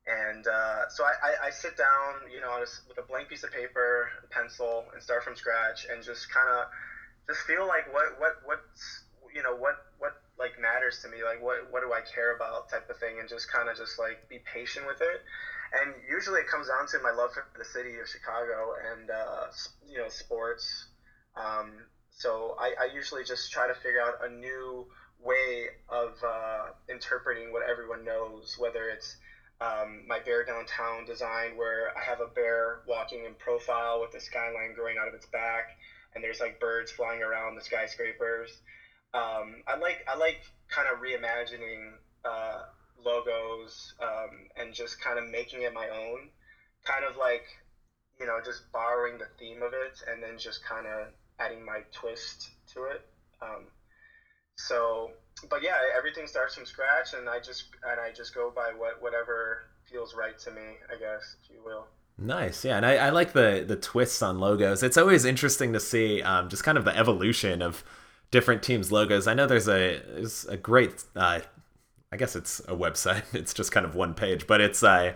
and 0.08 0.48
uh, 0.48 0.90
so 0.90 1.04
I, 1.04 1.14
I, 1.22 1.48
I, 1.48 1.50
sit 1.52 1.78
down, 1.78 2.32
you 2.32 2.42
know, 2.42 2.58
with 2.88 2.98
a 2.98 3.04
blank 3.04 3.30
piece 3.30 3.44
of 3.44 3.52
paper, 3.52 4.10
pencil, 4.32 4.86
and 4.94 5.02
start 5.02 5.24
from 5.24 5.36
scratch, 5.36 5.86
and 5.90 6.02
just 6.02 6.28
kind 6.34 6.50
of 6.50 6.66
just 7.28 7.42
feel 7.46 7.68
like 7.68 7.92
what 7.92 8.18
what 8.18 8.34
what's 8.44 9.04
you 9.34 9.44
know 9.44 9.56
what 9.56 9.76
what 10.00 10.14
like 10.40 10.58
matters 10.60 11.00
to 11.04 11.08
me, 11.08 11.24
like 11.24 11.40
what 11.42 11.70
what 11.70 11.82
do 11.82 11.94
I 11.94 12.02
care 12.02 12.34
about, 12.34 12.70
type 12.70 12.90
of 12.90 12.98
thing, 12.98 13.20
and 13.20 13.30
just 13.30 13.52
kind 13.52 13.70
of 13.70 13.78
just 13.78 14.00
like 14.00 14.28
be 14.28 14.40
patient 14.52 14.88
with 14.88 15.02
it. 15.02 15.22
And 15.72 15.94
usually 16.10 16.42
it 16.42 16.48
comes 16.48 16.68
down 16.68 16.88
to 16.88 17.00
my 17.00 17.12
love 17.12 17.32
for 17.32 17.46
the 17.56 17.64
city 17.64 18.00
of 18.00 18.08
Chicago 18.08 18.74
and 18.92 19.10
uh, 19.12 19.46
you 19.88 20.00
know 20.00 20.10
sports. 20.10 20.88
Um, 21.36 21.88
so 22.12 22.56
I, 22.60 22.74
I 22.80 22.86
usually 22.86 23.24
just 23.24 23.52
try 23.52 23.68
to 23.68 23.74
figure 23.74 24.02
out 24.02 24.24
a 24.24 24.30
new 24.30 24.88
way 25.20 25.70
of 25.90 26.22
uh, 26.24 26.68
interpreting 26.90 27.52
what 27.52 27.64
everyone 27.64 28.04
knows, 28.04 28.58
whether 28.58 28.90
it's 28.90 29.16
um, 29.62 30.08
my 30.08 30.20
bear 30.20 30.44
downtown 30.44 31.06
design 31.06 31.56
where 31.56 31.96
I 31.96 32.02
have 32.02 32.20
a 32.20 32.26
bear 32.26 32.82
walking 32.88 33.26
in 33.26 33.36
profile 33.36 34.02
with 34.02 34.12
the 34.12 34.20
skyline 34.20 34.74
growing 34.74 34.98
out 34.98 35.08
of 35.08 35.14
its 35.14 35.28
back, 35.28 35.70
and 36.14 36.24
there's 36.24 36.40
like 36.40 36.60
birds 36.60 36.92
flying 36.92 37.22
around 37.22 37.56
the 37.56 37.62
skyscrapers. 37.62 38.50
Um, 39.14 39.62
I 39.68 39.76
like 39.76 40.04
I 40.08 40.16
like 40.16 40.40
kind 40.68 40.88
of 40.88 41.00
reimagining 41.00 41.98
uh, 42.26 42.64
logos 42.98 43.94
um, 44.00 44.48
and 44.56 44.74
just 44.74 45.00
kind 45.00 45.20
of 45.20 45.26
making 45.26 45.62
it 45.62 45.74
my 45.74 45.88
own, 45.90 46.30
kind 46.84 47.06
of 47.06 47.18
like 47.18 47.44
you 48.20 48.26
know 48.26 48.40
just 48.44 48.64
borrowing 48.72 49.20
the 49.20 49.28
theme 49.38 49.62
of 49.62 49.74
it 49.74 50.02
and 50.08 50.24
then 50.24 50.40
just 50.40 50.64
kind 50.64 50.88
of 50.88 51.08
adding 51.44 51.66
my 51.66 51.82
twist 51.92 52.52
to 52.74 52.84
it. 52.86 53.02
Um, 53.42 53.68
so 54.56 55.12
but 55.50 55.64
yeah, 55.64 55.78
everything 55.98 56.28
starts 56.28 56.56
from 56.56 56.66
scratch, 56.66 57.14
and 57.14 57.30
I 57.30 57.40
just 57.40 57.66
and 57.90 58.00
I 58.00 58.12
just 58.12 58.36
go 58.36 58.52
by 58.56 58.72
what 58.78 59.02
whatever 59.02 59.64
feels 59.90 60.16
right 60.16 60.38
to 60.40 60.52
me, 60.52 60.62
I 60.90 61.00
guess, 61.00 61.36
if 61.44 61.50
you 61.50 61.62
will. 61.64 61.88
Nice, 62.18 62.64
yeah, 62.64 62.78
and 62.78 62.86
I, 62.86 62.98
I 62.98 63.10
like 63.10 63.34
the 63.34 63.64
the 63.68 63.76
twists 63.76 64.22
on 64.22 64.40
logos. 64.40 64.84
It's 64.84 64.98
always 64.98 65.26
interesting 65.26 65.74
to 65.74 65.80
see 65.80 66.22
um, 66.22 66.50
just 66.50 66.64
kind 66.64 66.78
of 66.78 66.86
the 66.86 66.96
evolution 66.96 67.62
of 67.62 67.84
different 68.30 68.64
teams' 68.64 68.92
logos. 68.92 69.28
I 69.28 69.34
know 69.34 69.48
there's 69.48 69.68
a 69.68 70.02
there's 70.08 70.46
a 70.46 70.58
great, 70.58 71.04
uh, 71.16 71.40
I 72.12 72.18
guess 72.18 72.36
it's 72.36 72.60
a 72.62 72.76
website. 72.76 73.24
It's 73.34 73.54
just 73.54 73.72
kind 73.72 73.86
of 73.86 73.96
one 73.96 74.14
page, 74.14 74.46
but 74.48 74.62
it's 74.62 74.84
uh, 74.84 75.14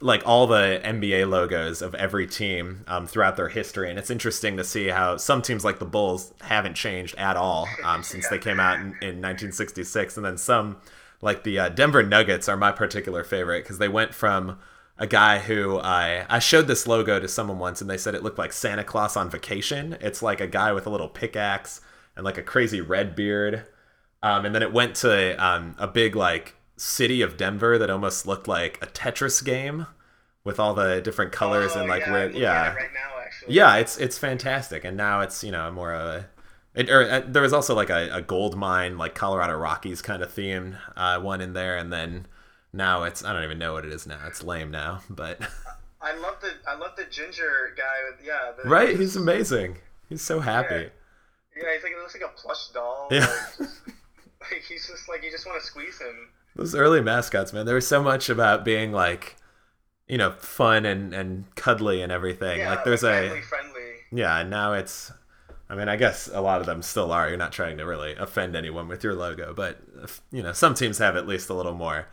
like 0.00 0.22
all 0.26 0.46
the 0.46 0.80
NBA 0.84 1.28
logos 1.28 1.82
of 1.82 1.94
every 1.94 2.26
team 2.26 2.84
um, 2.86 3.06
throughout 3.06 3.36
their 3.36 3.48
history, 3.48 3.88
and 3.90 3.98
it's 3.98 4.10
interesting 4.10 4.56
to 4.56 4.64
see 4.64 4.88
how 4.88 5.16
some 5.16 5.42
teams 5.42 5.64
like 5.64 5.78
the 5.78 5.86
Bulls 5.86 6.32
haven't 6.42 6.74
changed 6.74 7.14
at 7.16 7.36
all 7.36 7.68
um, 7.84 8.02
since 8.02 8.28
they 8.28 8.38
came 8.38 8.60
out 8.60 8.76
in, 8.76 8.86
in, 9.00 9.22
1966, 9.22 10.16
and 10.16 10.26
then 10.26 10.36
some 10.36 10.76
like 11.22 11.44
the 11.44 11.58
uh, 11.58 11.68
Denver 11.70 12.02
Nuggets 12.02 12.48
are 12.48 12.56
my 12.56 12.72
particular 12.72 13.24
favorite 13.24 13.64
because 13.64 13.78
they 13.78 13.88
went 13.88 14.14
from 14.14 14.58
a 14.98 15.06
guy 15.06 15.38
who 15.38 15.78
I 15.78 16.26
I 16.28 16.38
showed 16.38 16.66
this 16.66 16.86
logo 16.86 17.18
to 17.18 17.28
someone 17.28 17.58
once, 17.58 17.80
and 17.80 17.88
they 17.88 17.98
said 17.98 18.14
it 18.14 18.22
looked 18.22 18.38
like 18.38 18.52
Santa 18.52 18.84
Claus 18.84 19.16
on 19.16 19.30
vacation. 19.30 19.96
It's 20.00 20.22
like 20.22 20.40
a 20.40 20.46
guy 20.46 20.72
with 20.72 20.86
a 20.86 20.90
little 20.90 21.08
pickaxe 21.08 21.80
and 22.16 22.24
like 22.24 22.38
a 22.38 22.42
crazy 22.42 22.80
red 22.80 23.14
beard, 23.16 23.66
um, 24.22 24.44
and 24.44 24.54
then 24.54 24.62
it 24.62 24.72
went 24.72 24.94
to 24.96 25.42
um, 25.44 25.74
a 25.78 25.86
big 25.86 26.16
like 26.16 26.54
city 26.76 27.22
of 27.22 27.36
Denver 27.36 27.78
that 27.78 27.90
almost 27.90 28.26
looked 28.26 28.48
like 28.48 28.78
a 28.82 28.86
Tetris 28.86 29.44
game 29.44 29.86
with 30.44 30.60
all 30.60 30.74
the 30.74 31.00
different 31.00 31.32
colors 31.32 31.72
oh, 31.74 31.80
and 31.80 31.88
like 31.88 32.02
yeah, 32.02 32.12
where 32.12 32.30
yeah. 32.30 32.74
right 32.74 32.92
now, 32.94 33.10
yeah 33.48 33.76
it's 33.76 33.98
it's 33.98 34.16
fantastic 34.16 34.84
and 34.84 34.96
now 34.96 35.20
it's 35.20 35.42
you 35.42 35.50
know 35.50 35.70
more 35.70 35.92
of 35.92 36.06
a 36.06 36.28
it, 36.74 36.90
or 36.90 37.02
uh, 37.02 37.22
there 37.26 37.42
was 37.42 37.52
also 37.52 37.74
like 37.74 37.90
a, 37.90 38.08
a, 38.12 38.22
gold 38.22 38.56
mine 38.56 38.98
like 38.98 39.14
Colorado 39.14 39.56
Rockies 39.56 40.02
kind 40.02 40.22
of 40.22 40.30
theme 40.32 40.76
uh, 40.96 41.18
one 41.18 41.40
in 41.40 41.52
there 41.52 41.76
and 41.76 41.92
then 41.92 42.26
now 42.72 43.04
it's 43.04 43.24
I 43.24 43.32
don't 43.32 43.44
even 43.44 43.58
know 43.58 43.72
what 43.72 43.84
it 43.84 43.92
is 43.92 44.06
now 44.06 44.20
it's 44.26 44.42
lame 44.42 44.70
now 44.70 45.00
but 45.08 45.40
I 46.00 46.16
love 46.18 46.36
the 46.40 46.52
I 46.68 46.76
love 46.76 46.92
the 46.96 47.04
ginger 47.10 47.74
guy 47.76 48.10
with 48.10 48.24
yeah 48.24 48.52
the, 48.62 48.68
right 48.68 48.98
he's 48.98 49.16
amazing. 49.16 49.78
He's 50.08 50.22
so 50.22 50.38
happy. 50.38 50.74
Yeah, 50.74 51.62
yeah 51.62 51.74
he's 51.74 51.82
like 51.82 51.92
it 51.92 51.98
looks 51.98 52.14
like 52.14 52.22
a 52.22 52.40
plush 52.40 52.68
doll 52.68 53.08
yeah. 53.10 53.26
Like, 53.58 53.68
like 54.52 54.62
he's 54.68 54.86
just 54.86 55.08
like 55.08 55.24
you 55.24 55.30
just 55.30 55.46
want 55.46 55.60
to 55.60 55.66
squeeze 55.66 55.98
him 55.98 56.28
those 56.56 56.74
early 56.74 57.00
mascots, 57.00 57.52
man. 57.52 57.66
There 57.66 57.74
was 57.74 57.86
so 57.86 58.02
much 58.02 58.28
about 58.28 58.64
being 58.64 58.92
like, 58.92 59.36
you 60.08 60.18
know, 60.18 60.32
fun 60.32 60.84
and 60.86 61.14
and 61.14 61.54
cuddly 61.54 62.02
and 62.02 62.10
everything. 62.10 62.58
Yeah, 62.58 62.70
like 62.70 62.84
there's 62.84 63.02
like 63.02 63.30
a 63.30 63.42
friendly. 63.42 63.82
Yeah, 64.12 64.38
and 64.38 64.50
now 64.50 64.72
it's. 64.72 65.12
I 65.68 65.74
mean, 65.74 65.88
I 65.88 65.96
guess 65.96 66.30
a 66.32 66.40
lot 66.40 66.60
of 66.60 66.66
them 66.66 66.80
still 66.80 67.10
are. 67.10 67.28
You're 67.28 67.36
not 67.36 67.50
trying 67.50 67.78
to 67.78 67.84
really 67.84 68.14
offend 68.14 68.54
anyone 68.54 68.86
with 68.86 69.02
your 69.02 69.14
logo, 69.14 69.52
but 69.52 69.78
you 70.30 70.42
know, 70.42 70.52
some 70.52 70.74
teams 70.74 70.98
have 70.98 71.16
at 71.16 71.26
least 71.26 71.50
a 71.50 71.54
little 71.54 71.74
more 71.74 72.06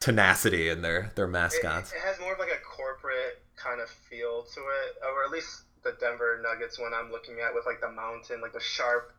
tenacity 0.00 0.68
in 0.68 0.82
their 0.82 1.10
their 1.14 1.26
mascots. 1.26 1.92
It, 1.92 1.96
it 1.96 2.02
has 2.02 2.20
more 2.20 2.34
of 2.34 2.38
like 2.38 2.50
a 2.50 2.60
corporate 2.62 3.42
kind 3.56 3.80
of 3.80 3.88
feel 3.88 4.42
to 4.42 4.60
it, 4.60 4.96
or 5.02 5.24
at 5.24 5.30
least 5.30 5.62
the 5.84 5.96
Denver 6.00 6.40
Nuggets 6.42 6.78
one 6.78 6.92
I'm 6.94 7.10
looking 7.10 7.36
at 7.40 7.54
with 7.54 7.64
like 7.66 7.80
the 7.80 7.90
mountain, 7.90 8.40
like 8.40 8.52
the 8.52 8.60
sharp 8.60 9.12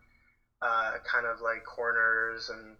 uh, 0.62 0.93
kind 1.03 1.25
of 1.25 1.41
like 1.41 1.65
corners 1.65 2.50
and 2.50 2.77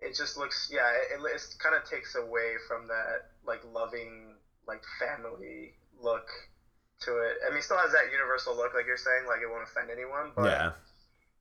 it 0.00 0.14
just 0.14 0.36
looks 0.36 0.70
yeah 0.72 0.90
it, 0.92 1.20
it 1.20 1.42
kind 1.58 1.74
of 1.74 1.88
takes 1.88 2.14
away 2.14 2.54
from 2.68 2.86
that 2.88 3.30
like 3.46 3.62
loving 3.72 4.34
like 4.66 4.82
family 4.98 5.74
look 6.00 6.28
to 7.02 7.18
it. 7.18 7.38
I 7.44 7.50
mean, 7.50 7.58
it 7.58 7.64
still 7.64 7.78
has 7.78 7.92
that 7.92 8.12
universal 8.12 8.56
look, 8.56 8.74
like 8.74 8.86
you're 8.86 8.96
saying, 8.96 9.26
like 9.28 9.40
it 9.40 9.50
won't 9.50 9.64
offend 9.64 9.90
anyone, 9.90 10.32
but 10.34 10.50
yeah. 10.50 10.72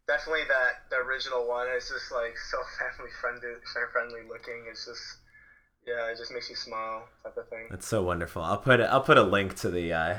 definitely 0.07 0.43
that 0.47 0.89
the 0.89 0.97
original 0.97 1.47
one 1.47 1.67
is 1.69 1.87
just 1.87 2.11
like 2.11 2.35
so 2.37 2.57
family 2.79 3.11
friendly, 3.21 3.59
friendly 3.91 4.21
looking. 4.27 4.65
It's 4.69 4.85
just 4.85 5.03
yeah, 5.87 6.11
it 6.11 6.17
just 6.17 6.33
makes 6.33 6.49
you 6.49 6.55
smile 6.55 7.07
type 7.23 7.37
of 7.37 7.47
thing. 7.49 7.67
That's 7.69 7.87
so 7.87 8.03
wonderful. 8.03 8.41
I'll 8.41 8.57
put 8.57 8.79
it. 8.79 8.89
I'll 8.89 9.05
put 9.05 9.17
a 9.17 9.23
link 9.23 9.55
to 9.57 9.69
the 9.69 9.93
uh, 9.93 10.15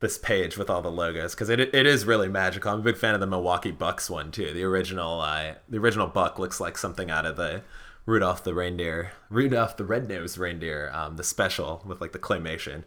this 0.00 0.18
page 0.18 0.56
with 0.56 0.70
all 0.70 0.82
the 0.82 0.90
logos 0.90 1.34
because 1.34 1.50
it, 1.50 1.60
it 1.60 1.86
is 1.86 2.06
really 2.06 2.28
magical. 2.28 2.72
I'm 2.72 2.80
a 2.80 2.82
big 2.82 2.96
fan 2.96 3.14
of 3.14 3.20
the 3.20 3.26
Milwaukee 3.26 3.70
Bucks 3.70 4.08
one 4.10 4.30
too. 4.30 4.52
The 4.52 4.64
original 4.64 5.20
uh, 5.20 5.54
the 5.68 5.78
original 5.78 6.06
Buck 6.06 6.38
looks 6.38 6.60
like 6.60 6.76
something 6.78 7.10
out 7.10 7.26
of 7.26 7.36
the 7.36 7.62
Rudolph 8.06 8.42
the 8.42 8.54
reindeer, 8.54 9.12
Rudolph 9.28 9.76
the 9.76 9.84
red-nosed 9.84 10.38
reindeer, 10.38 10.90
um, 10.92 11.16
the 11.16 11.24
special 11.24 11.82
with 11.86 12.00
like 12.00 12.12
the 12.12 12.18
claymation. 12.18 12.84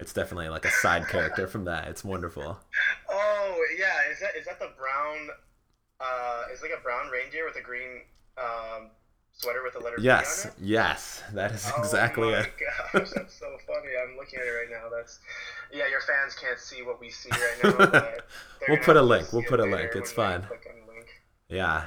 It's 0.00 0.12
definitely 0.12 0.48
like 0.48 0.64
a 0.64 0.70
side 0.70 1.08
character 1.08 1.46
from 1.46 1.64
that. 1.64 1.88
It's 1.88 2.04
wonderful. 2.04 2.60
Oh 3.08 3.66
yeah, 3.78 4.10
is 4.12 4.20
that 4.20 4.36
is 4.36 4.46
that 4.46 4.58
the 4.58 4.70
brown? 4.76 5.28
Uh, 6.00 6.44
is 6.52 6.62
like 6.62 6.70
a 6.70 6.80
brown 6.80 7.10
reindeer 7.10 7.44
with 7.44 7.56
a 7.56 7.60
green 7.60 8.02
um, 8.38 8.90
sweater 9.32 9.62
with 9.64 9.74
a 9.76 9.78
letter 9.78 9.96
yes, 10.00 10.44
B 10.44 10.48
on 10.50 10.54
it? 10.64 10.68
Yes, 10.68 11.22
that 11.34 11.52
is 11.52 11.70
Oh 11.76 11.80
exactly 11.80 12.30
my 12.32 12.38
it. 12.40 12.52
gosh, 12.92 13.10
that's 13.14 13.34
so 13.38 13.46
funny. 13.66 13.88
I'm 14.02 14.16
looking 14.16 14.38
at 14.40 14.46
it 14.46 14.50
right 14.50 14.70
now. 14.70 14.88
That's 14.94 15.18
yeah. 15.72 15.88
Your 15.88 16.00
fans 16.00 16.34
can't 16.34 16.58
see 16.58 16.82
what 16.82 17.00
we 17.00 17.10
see 17.10 17.30
right 17.30 17.92
now. 17.92 18.02
We'll 18.68 18.78
put 18.78 18.96
a 18.96 19.02
link. 19.02 19.32
We'll 19.32 19.44
put 19.44 19.60
a 19.60 19.64
link. 19.64 19.92
It's 19.94 20.12
fine. 20.12 20.42
click 20.42 20.66
on 20.68 20.86
the 20.86 20.92
link. 20.92 21.06
Yeah. 21.48 21.86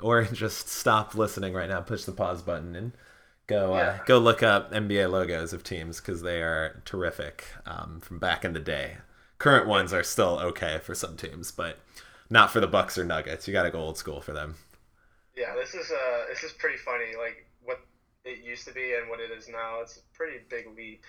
Or 0.00 0.24
just 0.32 0.68
stop 0.68 1.14
listening 1.14 1.52
right 1.54 1.68
now. 1.68 1.80
Push 1.80 2.04
the 2.04 2.12
pause 2.12 2.40
button 2.42 2.74
and 2.76 2.92
go 3.46 3.74
uh, 3.74 3.78
Yeah. 3.78 3.98
go 4.06 4.18
look 4.18 4.42
up 4.42 4.72
NBA 4.72 5.10
logos 5.10 5.52
of 5.52 5.64
teams 5.64 6.00
because 6.00 6.22
they 6.22 6.40
are 6.40 6.80
terrific 6.84 7.44
um, 7.66 8.00
from 8.00 8.18
back 8.18 8.44
in 8.44 8.52
the 8.52 8.60
day. 8.60 8.98
Current 9.38 9.66
ones 9.66 9.92
are 9.92 10.04
still 10.04 10.38
okay 10.38 10.78
for 10.82 10.94
some 10.94 11.16
teams, 11.16 11.50
but 11.50 11.78
not 12.30 12.50
for 12.52 12.60
the 12.60 12.68
Bucks 12.68 12.96
or 12.96 13.04
Nuggets. 13.04 13.48
You 13.48 13.52
got 13.52 13.64
to 13.64 13.70
go 13.70 13.80
old 13.80 13.98
school 13.98 14.20
for 14.20 14.32
them. 14.32 14.54
Yeah, 15.36 15.54
this 15.54 15.74
is 15.74 15.90
uh, 15.90 16.26
this 16.28 16.42
is 16.42 16.52
pretty 16.52 16.76
funny. 16.76 17.16
Like 17.18 17.46
what 17.62 17.80
it 18.24 18.44
used 18.44 18.66
to 18.66 18.72
be 18.72 18.94
and 18.94 19.08
what 19.08 19.20
it 19.20 19.30
is 19.30 19.48
now. 19.48 19.80
It's 19.80 19.96
a 19.96 20.00
pretty 20.14 20.38
big 20.48 20.66
leap. 20.76 21.04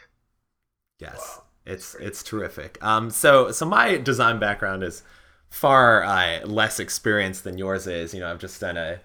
Yes, 0.99 1.39
Wow. 1.39 1.43
it's 1.65 1.95
it's 1.95 2.23
terrific. 2.23 2.81
Um, 2.83 3.09
so 3.09 3.51
so 3.51 3.65
my 3.65 3.97
design 3.97 4.39
background 4.39 4.83
is 4.83 5.03
far 5.49 6.03
uh, 6.03 6.45
less 6.45 6.79
experienced 6.79 7.43
than 7.43 7.57
yours 7.57 7.87
is. 7.87 8.13
You 8.13 8.21
know, 8.21 8.31
I've 8.31 8.39
just 8.39 8.59
done 8.61 8.77
a 8.77 9.01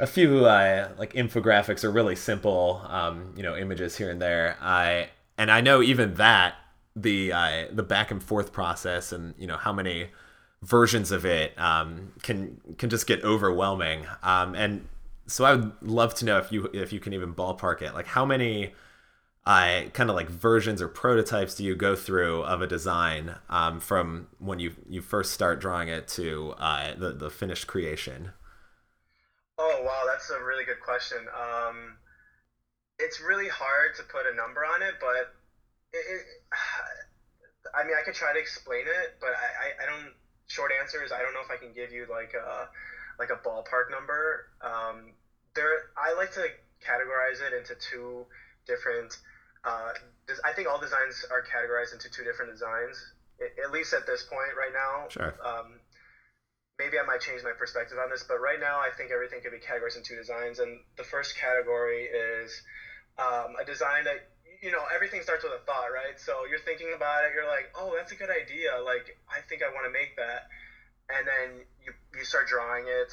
a 0.00 0.06
few 0.06 0.46
uh, 0.46 0.90
like 0.98 1.14
infographics 1.14 1.84
or 1.84 1.90
really 1.92 2.16
simple 2.16 2.82
um, 2.88 3.34
you 3.36 3.42
know 3.44 3.56
images 3.56 3.96
here 3.96 4.10
and 4.10 4.22
there. 4.22 4.56
I 4.60 5.10
and 5.38 5.50
I 5.50 5.60
know 5.60 5.82
even 5.82 6.14
that 6.14 6.56
the 6.96 7.32
uh, 7.32 7.66
the 7.72 7.84
back 7.84 8.10
and 8.10 8.22
forth 8.22 8.52
process 8.52 9.12
and 9.12 9.34
you 9.38 9.46
know 9.46 9.56
how 9.58 9.72
many 9.72 10.08
versions 10.66 11.12
of 11.12 11.24
it 11.24 11.58
um, 11.58 12.12
can 12.22 12.60
can 12.78 12.90
just 12.90 13.06
get 13.06 13.22
overwhelming. 13.24 14.06
Um, 14.22 14.54
and 14.54 14.88
so 15.26 15.44
I 15.44 15.54
would 15.54 15.72
love 15.82 16.14
to 16.16 16.24
know 16.24 16.38
if 16.38 16.50
you 16.50 16.68
if 16.72 16.92
you 16.92 17.00
can 17.00 17.12
even 17.12 17.32
ballpark 17.34 17.82
it. 17.82 17.94
Like 17.94 18.06
how 18.06 18.24
many 18.26 18.74
I 19.44 19.90
kind 19.92 20.10
of 20.10 20.16
like 20.16 20.28
versions 20.28 20.82
or 20.82 20.88
prototypes 20.88 21.54
do 21.54 21.64
you 21.64 21.76
go 21.76 21.94
through 21.94 22.42
of 22.42 22.62
a 22.62 22.66
design 22.66 23.36
um, 23.48 23.78
from 23.78 24.26
when 24.38 24.58
you 24.58 24.74
you 24.88 25.00
first 25.00 25.32
start 25.32 25.60
drawing 25.60 25.88
it 25.88 26.08
to 26.08 26.54
uh, 26.58 26.94
the 26.94 27.12
the 27.12 27.30
finished 27.30 27.68
creation? 27.68 28.32
Oh 29.58 29.82
wow, 29.84 30.02
that's 30.06 30.28
a 30.30 30.44
really 30.44 30.64
good 30.64 30.80
question. 30.80 31.18
Um, 31.32 31.96
it's 32.98 33.20
really 33.20 33.48
hard 33.48 33.94
to 33.96 34.02
put 34.02 34.26
a 34.30 34.34
number 34.34 34.64
on 34.64 34.82
it, 34.82 34.94
but 35.00 35.32
it, 35.92 36.04
it, 36.10 36.22
I 37.74 37.84
mean, 37.84 37.94
I 37.98 38.04
could 38.04 38.14
try 38.14 38.32
to 38.32 38.38
explain 38.38 38.86
it, 38.86 39.16
but 39.20 39.30
I, 39.30 39.66
I, 39.66 39.84
I 39.84 39.86
don't. 39.86 40.12
Short 40.48 40.70
answer 40.80 41.02
is 41.02 41.12
I 41.12 41.22
don't 41.22 41.34
know 41.34 41.42
if 41.42 41.50
I 41.50 41.56
can 41.56 41.72
give 41.72 41.92
you 41.92 42.06
like 42.08 42.34
a 42.34 42.68
like 43.18 43.30
a 43.30 43.36
ballpark 43.36 43.90
number. 43.90 44.46
Um, 44.60 45.12
there, 45.54 45.90
I 45.96 46.14
like 46.14 46.32
to 46.34 46.46
categorize 46.84 47.40
it 47.40 47.52
into 47.52 47.74
two 47.74 48.26
different. 48.66 49.16
Uh, 49.64 49.92
des- 50.26 50.42
I 50.44 50.52
think 50.52 50.68
all 50.68 50.78
designs 50.78 51.24
are 51.30 51.42
categorized 51.42 51.92
into 51.92 52.10
two 52.10 52.22
different 52.22 52.52
designs, 52.52 53.02
at 53.40 53.72
least 53.72 53.92
at 53.92 54.06
this 54.06 54.22
point 54.22 54.54
right 54.56 54.72
now. 54.72 55.08
Sure. 55.08 55.34
Um, 55.42 55.80
maybe 56.78 56.98
I 56.98 57.02
might 57.02 57.20
change 57.20 57.42
my 57.42 57.52
perspective 57.52 57.98
on 57.98 58.10
this, 58.10 58.22
but 58.22 58.38
right 58.38 58.60
now 58.60 58.78
I 58.78 58.90
think 58.96 59.10
everything 59.10 59.40
could 59.42 59.52
be 59.52 59.58
categorized 59.58 59.96
into 59.96 60.10
two 60.10 60.16
designs. 60.16 60.58
And 60.58 60.80
the 60.96 61.04
first 61.04 61.36
category 61.36 62.04
is 62.04 62.62
um, 63.18 63.56
a 63.60 63.64
design 63.64 64.04
that, 64.04 64.28
you 64.62 64.70
know, 64.70 64.84
everything 64.92 65.22
starts 65.22 65.44
with 65.44 65.52
a 65.52 65.58
thought, 65.64 65.92
right? 65.92 66.18
So 66.18 66.44
you're 66.44 66.58
thinking 66.58 66.92
about 66.94 67.24
it, 67.24 67.32
you're 67.34 67.46
like, 67.46 67.70
oh, 67.74 67.94
that's 67.94 68.12
a 68.12 68.14
good 68.14 68.30
idea. 68.30 68.78
Like, 68.84 69.16
I 69.28 69.40
think 69.40 69.62
I 69.62 69.68
want 69.68 69.86
to 69.86 69.90
make 69.92 70.16
that. 70.16 70.48
And 71.08 71.26
then 71.26 71.64
you, 71.80 71.92
you 72.14 72.24
start 72.24 72.46
drawing 72.48 72.86
it 72.88 73.12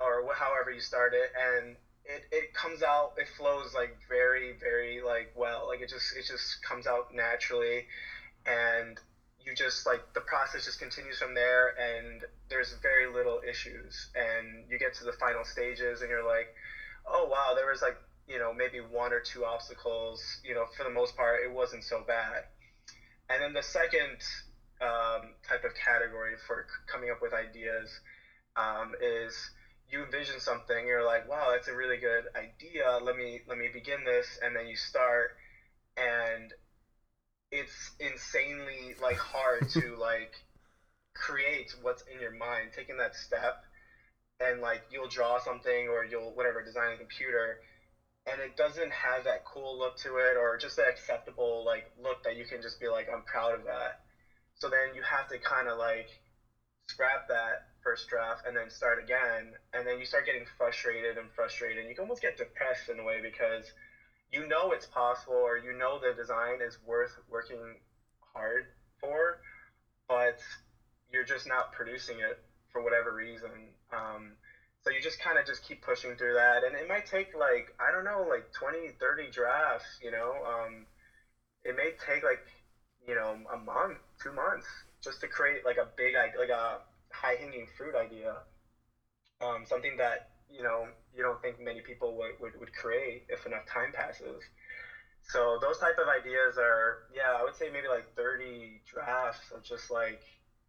or 0.00 0.24
wh- 0.26 0.36
however 0.36 0.70
you 0.70 0.80
start 0.80 1.14
it. 1.14 1.30
And 1.36 1.76
it, 2.04 2.24
it 2.30 2.54
comes 2.54 2.82
out, 2.82 3.12
it 3.16 3.28
flows 3.36 3.74
like 3.74 3.96
very, 4.08 4.52
very 4.52 5.00
like 5.00 5.30
well. 5.34 5.66
Like 5.68 5.80
it 5.80 5.88
just, 5.88 6.14
it 6.16 6.24
just 6.26 6.62
comes 6.62 6.86
out 6.86 7.12
naturally. 7.12 7.86
And 8.46 8.98
you 9.44 9.54
just 9.54 9.86
like 9.86 10.00
the 10.14 10.20
process 10.20 10.64
just 10.64 10.78
continues 10.78 11.18
from 11.18 11.34
there 11.34 11.74
and 11.78 12.24
there's 12.48 12.72
very 12.82 13.06
little 13.06 13.40
issues 13.46 14.08
and 14.14 14.64
you 14.68 14.78
get 14.78 14.94
to 14.94 15.04
the 15.04 15.12
final 15.12 15.44
stages 15.44 16.00
and 16.00 16.08
you're 16.08 16.24
like 16.24 16.48
oh 17.06 17.26
wow 17.26 17.52
there 17.54 17.66
was 17.66 17.82
like 17.82 17.96
you 18.26 18.38
know 18.38 18.52
maybe 18.52 18.80
one 18.80 19.12
or 19.12 19.20
two 19.20 19.44
obstacles 19.44 20.38
you 20.42 20.54
know 20.54 20.64
for 20.76 20.82
the 20.84 20.90
most 20.90 21.16
part 21.16 21.40
it 21.42 21.50
wasn't 21.50 21.84
so 21.84 22.02
bad. 22.06 22.44
And 23.28 23.42
then 23.42 23.52
the 23.54 23.62
second 23.62 24.18
um, 24.80 25.34
type 25.48 25.64
of 25.64 25.74
category 25.74 26.34
for 26.46 26.66
c- 26.68 26.82
coming 26.86 27.10
up 27.10 27.22
with 27.22 27.32
ideas 27.32 27.90
um, 28.56 28.94
is 29.00 29.34
you 29.88 30.02
envision 30.02 30.40
something 30.40 30.86
you're 30.86 31.04
like 31.04 31.28
wow 31.28 31.50
that's 31.50 31.68
a 31.68 31.74
really 31.74 31.98
good 31.98 32.24
idea. 32.36 32.98
Let 33.00 33.16
me 33.16 33.40
let 33.46 33.58
me 33.58 33.68
begin 33.68 34.04
this 34.04 34.38
and 34.42 34.54
then 34.56 34.66
you 34.66 34.76
start 34.76 35.30
and 35.96 36.52
it's 37.50 37.90
insanely 38.00 38.94
like 39.00 39.16
hard 39.18 39.68
to 39.70 39.96
like 40.00 40.32
create 41.14 41.74
what's 41.80 42.02
in 42.12 42.20
your 42.20 42.30
mind. 42.32 42.72
Taking 42.74 42.96
that 42.98 43.14
step 43.14 43.54
and 44.40 44.60
like 44.60 44.82
you'll 44.90 45.08
draw 45.08 45.38
something 45.38 45.88
or 45.88 46.04
you'll 46.04 46.34
whatever 46.34 46.62
design 46.62 46.92
a 46.92 46.96
computer 46.96 47.58
and 48.26 48.40
it 48.40 48.56
doesn't 48.56 48.90
have 48.90 49.24
that 49.24 49.44
cool 49.44 49.78
look 49.78 49.96
to 49.96 50.16
it 50.16 50.36
or 50.36 50.56
just 50.56 50.76
that 50.76 50.88
acceptable 50.88 51.62
like 51.64 51.84
look 52.00 52.22
that 52.22 52.36
you 52.36 52.44
can 52.44 52.62
just 52.62 52.80
be 52.80 52.88
like 52.88 53.08
i'm 53.12 53.22
proud 53.22 53.54
of 53.54 53.64
that. 53.64 53.98
So 54.54 54.68
then 54.68 54.94
you 54.94 55.02
have 55.02 55.28
to 55.28 55.38
kind 55.38 55.68
of 55.68 55.78
like 55.78 56.08
scrap 56.88 57.28
that 57.28 57.64
first 57.82 58.08
draft 58.08 58.46
and 58.46 58.56
then 58.56 58.70
start 58.70 58.98
again 58.98 59.52
and 59.72 59.86
then 59.86 59.98
you 59.98 60.04
start 60.04 60.24
getting 60.24 60.46
frustrated 60.56 61.18
and 61.18 61.30
frustrated 61.34 61.78
and 61.78 61.88
you 61.88 61.94
can 61.94 62.02
almost 62.02 62.22
get 62.22 62.36
depressed 62.36 62.88
in 62.88 62.98
a 62.98 63.02
way 63.02 63.20
because 63.20 63.70
you 64.30 64.44
know 64.46 64.72
it's 64.72 64.86
possible 64.86 65.34
or 65.34 65.56
you 65.56 65.72
know 65.72 65.98
the 65.98 66.12
design 66.12 66.60
is 66.62 66.78
worth 66.86 67.12
working 67.28 67.78
hard 68.34 68.66
for 69.00 69.38
but 70.08 70.38
you're 71.10 71.24
just 71.24 71.46
not 71.46 71.72
producing 71.72 72.20
it 72.20 72.38
for 72.72 72.82
whatever 72.82 73.12
reason 73.12 73.74
um, 73.92 74.36
so 74.84 74.90
you 74.90 75.00
just 75.00 75.18
kind 75.18 75.38
of 75.38 75.46
just 75.46 75.62
keep 75.62 75.80
pushing 75.82 76.16
through 76.16 76.34
that 76.34 76.62
and 76.64 76.76
it 76.76 76.86
might 76.86 77.06
take 77.06 77.34
like 77.34 77.72
i 77.80 77.90
don't 77.90 78.04
know 78.04 78.26
like 78.28 78.44
20 78.52 78.90
30 79.00 79.30
drafts 79.30 79.98
you 80.00 80.10
know 80.10 80.44
um, 80.44 80.86
it 81.64 81.74
may 81.74 81.90
take 82.06 82.22
like 82.22 82.40
you 83.06 83.14
know 83.14 83.36
a 83.52 83.56
month 83.56 83.98
two 84.22 84.32
months 84.32 84.66
just 85.02 85.20
to 85.20 85.28
create 85.28 85.64
like 85.64 85.76
a 85.78 85.86
big 85.96 86.14
like 86.38 86.50
a 86.50 86.78
high 87.12 87.34
hanging 87.34 87.66
fruit 87.76 87.94
idea 87.94 88.42
um, 89.40 89.64
something 89.66 89.96
that 89.96 90.20
you 90.48 90.62
know 90.62 90.86
you 91.12 91.22
don't 91.22 91.40
think 91.40 91.58
many 91.58 91.80
people 91.80 92.16
would, 92.16 92.32
would, 92.40 92.52
would 92.58 92.72
create 92.72 93.22
if 93.28 93.46
enough 93.46 93.64
time 93.66 93.92
passes. 93.92 94.42
So 95.22 95.58
those 95.60 95.78
type 95.78 95.98
of 95.98 96.08
ideas 96.08 96.58
are 96.58 96.98
yeah 97.12 97.32
i 97.38 97.42
would 97.42 97.54
say 97.54 97.68
maybe 97.68 97.88
like 97.88 98.04
30 98.16 98.80
drafts 98.86 99.50
of 99.54 99.62
just 99.62 99.90
like 99.90 100.20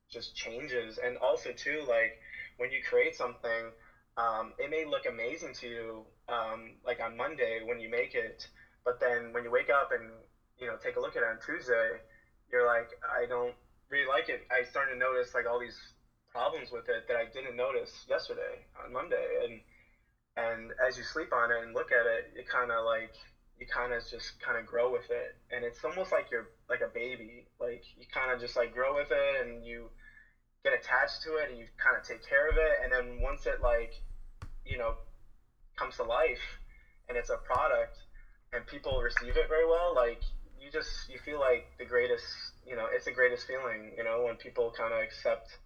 just 0.09 0.35
changes. 0.35 0.97
And 1.01 1.17
also 1.17 1.51
too 1.51 1.83
like 1.87 2.13
when 2.57 2.71
you 2.71 2.79
create 2.81 3.15
something 3.15 3.71
um, 4.17 4.53
it 4.57 4.69
may 4.69 4.85
look 4.85 5.05
amazing 5.05 5.53
to 5.53 5.67
you 5.67 6.05
um, 6.29 6.75
like 6.85 6.99
on 7.01 7.15
monday 7.15 7.61
when 7.63 7.79
you 7.79 7.89
make 7.89 8.13
it 8.13 8.47
but 8.83 8.99
then 8.99 9.33
when 9.33 9.43
you 9.43 9.51
wake 9.51 9.69
up 9.69 9.91
and 9.91 10.23
you 10.57 10.67
know 10.67 10.75
take 10.77 10.95
a 10.95 10.99
look 10.99 11.15
at 11.15 11.23
it 11.23 11.25
on 11.25 11.37
tuesday 11.45 11.99
you're 12.51 12.65
like 12.65 12.89
i 13.09 13.25
don't 13.25 13.55
really 13.89 14.05
like 14.05 14.29
it. 14.29 14.41
I 14.49 14.63
started 14.63 14.93
to 14.93 14.97
notice 14.97 15.33
like 15.33 15.45
all 15.45 15.59
these 15.59 15.77
problems 16.31 16.71
with 16.71 16.89
it 16.89 17.07
that 17.07 17.15
i 17.15 17.25
didn't 17.25 17.55
notice 17.55 17.91
yesterday 18.07 18.65
on 18.83 18.91
monday 18.91 19.39
and 19.43 19.61
and 20.35 20.73
as 20.85 20.97
you 20.97 21.03
sleep 21.03 21.31
on 21.31 21.49
it 21.51 21.61
and 21.61 21.73
look 21.73 21.91
at 21.91 22.05
it 22.05 22.25
it 22.35 22.47
kind 22.47 22.71
of 22.71 22.83
like 22.83 23.11
you 23.57 23.65
kind 23.65 23.93
of 23.93 24.05
just 24.05 24.37
kind 24.39 24.57
of 24.57 24.65
grow 24.65 24.89
with 24.91 25.09
it 25.09 25.35
and 25.49 25.63
it's 25.63 25.83
almost 25.83 26.11
like 26.11 26.29
you're 26.29 26.49
like 26.69 26.81
a 26.81 26.87
baby 26.87 27.45
like 27.59 27.81
you 27.95 28.05
kind 28.13 28.29
of 28.31 28.39
just 28.39 28.55
like 28.55 28.71
grow 28.71 28.93
with 28.93 29.11
it 29.11 29.41
and 29.41 29.63
you 29.65 29.89
get 30.63 30.73
attached 30.73 31.21
to 31.21 31.35
it 31.35 31.47
and 31.47 31.57
you 31.57 31.65
kind 31.77 31.95
of 31.95 32.03
take 32.03 32.21
care 32.27 32.49
of 32.49 32.57
it 32.57 32.79
and 32.83 32.91
then 32.91 33.21
once 33.21 33.45
it 33.45 33.61
like 33.61 33.93
you 34.65 34.77
know 34.77 34.95
comes 35.77 35.95
to 35.95 36.03
life 36.03 36.59
and 37.07 37.17
it's 37.17 37.29
a 37.29 37.37
product 37.37 37.97
and 38.53 38.65
people 38.65 39.01
receive 39.01 39.35
it 39.37 39.47
very 39.47 39.65
well 39.65 39.93
like 39.93 40.19
you 40.65 40.71
just 40.71 41.07
you 41.09 41.17
feel 41.19 41.39
like 41.39 41.63
the 41.77 41.85
greatest. 41.85 42.23
You 42.65 42.75
know, 42.75 42.87
it's 42.91 43.05
the 43.05 43.11
greatest 43.11 43.45
feeling. 43.45 43.93
You 43.97 44.03
know, 44.03 44.21
when 44.23 44.35
people 44.35 44.71
kind 44.75 44.93
of 44.93 44.99
accept 45.01 45.57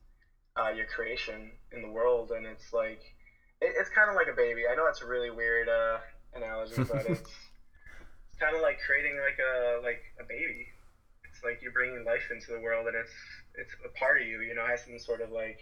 uh, 0.60 0.70
your 0.70 0.86
creation 0.86 1.56
in 1.72 1.82
the 1.82 1.88
world, 1.88 2.32
and 2.32 2.46
it's 2.46 2.74
like 2.74 3.00
it, 3.62 3.74
it's 3.78 3.90
kind 3.90 4.10
of 4.10 4.16
like 4.16 4.28
a 4.28 4.34
baby. 4.34 4.68
I 4.68 4.76
know 4.76 4.86
that's 4.86 5.02
a 5.02 5.06
really 5.06 5.30
weird 5.30 5.70
uh, 5.70 5.98
analogy, 6.34 6.84
but 6.84 7.06
it's 7.10 7.22
it's 7.22 8.40
kind 8.40 8.56
of 8.56 8.62
like 8.62 8.78
creating 8.86 9.18
like 9.20 9.40
a 9.40 9.80
like 9.82 10.02
a 10.20 10.24
baby. 10.24 10.68
It's 11.24 11.44
like 11.44 11.62
you're 11.62 11.72
bringing 11.72 12.04
life 12.04 12.28
into 12.32 12.52
the 12.52 12.60
world, 12.60 12.88
and 12.88 12.96
it's 12.96 13.14
it's 13.56 13.74
a 13.86 13.90
part 13.98 14.20
of 14.20 14.28
you. 14.28 14.42
You 14.42 14.54
know, 14.54 14.66
it 14.66 14.70
has 14.70 14.84
some 14.84 15.00
sort 15.00 15.22
of 15.22 15.32
like 15.32 15.58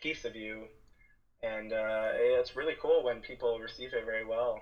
piece 0.00 0.24
of 0.24 0.34
you, 0.34 0.66
and 1.44 1.72
uh, 1.72 2.08
it's 2.14 2.56
really 2.56 2.74
cool 2.80 3.04
when 3.04 3.20
people 3.20 3.58
receive 3.58 3.92
it 3.92 4.04
very 4.04 4.24
well. 4.24 4.60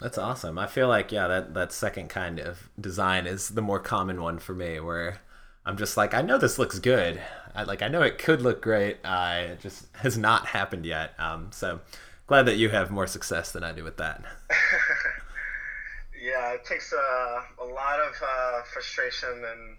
That's 0.00 0.18
awesome. 0.18 0.58
I 0.58 0.66
feel 0.66 0.88
like 0.88 1.12
yeah, 1.12 1.28
that 1.28 1.54
that 1.54 1.72
second 1.72 2.08
kind 2.08 2.40
of 2.40 2.70
design 2.80 3.26
is 3.26 3.50
the 3.50 3.62
more 3.62 3.78
common 3.78 4.20
one 4.20 4.38
for 4.38 4.54
me, 4.54 4.80
where 4.80 5.20
I'm 5.64 5.76
just 5.76 5.96
like, 5.96 6.12
I 6.12 6.22
know 6.22 6.38
this 6.38 6.58
looks 6.58 6.78
good. 6.78 7.20
I 7.54 7.62
like, 7.64 7.82
I 7.82 7.88
know 7.88 8.02
it 8.02 8.18
could 8.18 8.42
look 8.42 8.62
great. 8.62 8.98
Uh, 9.04 9.42
it 9.52 9.60
just 9.60 9.86
has 9.96 10.18
not 10.18 10.46
happened 10.46 10.86
yet. 10.86 11.12
Um, 11.18 11.50
so 11.52 11.80
glad 12.26 12.46
that 12.46 12.56
you 12.56 12.70
have 12.70 12.90
more 12.90 13.06
success 13.06 13.52
than 13.52 13.62
I 13.62 13.72
do 13.72 13.84
with 13.84 13.96
that. 13.98 14.22
yeah, 16.20 16.52
it 16.52 16.64
takes 16.64 16.92
uh, 16.92 17.42
a 17.62 17.64
lot 17.64 18.00
of 18.00 18.14
uh, 18.22 18.62
frustration 18.72 19.30
and 19.30 19.76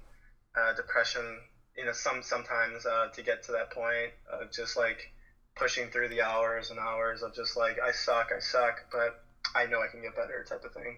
uh, 0.55 0.73
depression. 0.75 1.39
You 1.75 1.85
know, 1.85 1.91
some 1.91 2.21
sometimes 2.21 2.85
uh, 2.85 3.07
to 3.13 3.23
get 3.23 3.43
to 3.43 3.51
that 3.53 3.71
point 3.71 4.11
of 4.31 4.51
just 4.51 4.77
like 4.77 5.12
pushing 5.55 5.89
through 5.89 6.09
the 6.09 6.21
hours 6.21 6.69
and 6.71 6.79
hours 6.79 7.21
of 7.21 7.33
just 7.35 7.57
like 7.57 7.77
I 7.79 7.91
suck, 7.91 8.29
I 8.35 8.39
suck, 8.39 8.85
but 8.91 9.23
I 9.55 9.65
know 9.65 9.81
I 9.81 9.87
can 9.91 10.01
get 10.01 10.15
better 10.15 10.45
type 10.47 10.63
of 10.63 10.73
thing. 10.73 10.97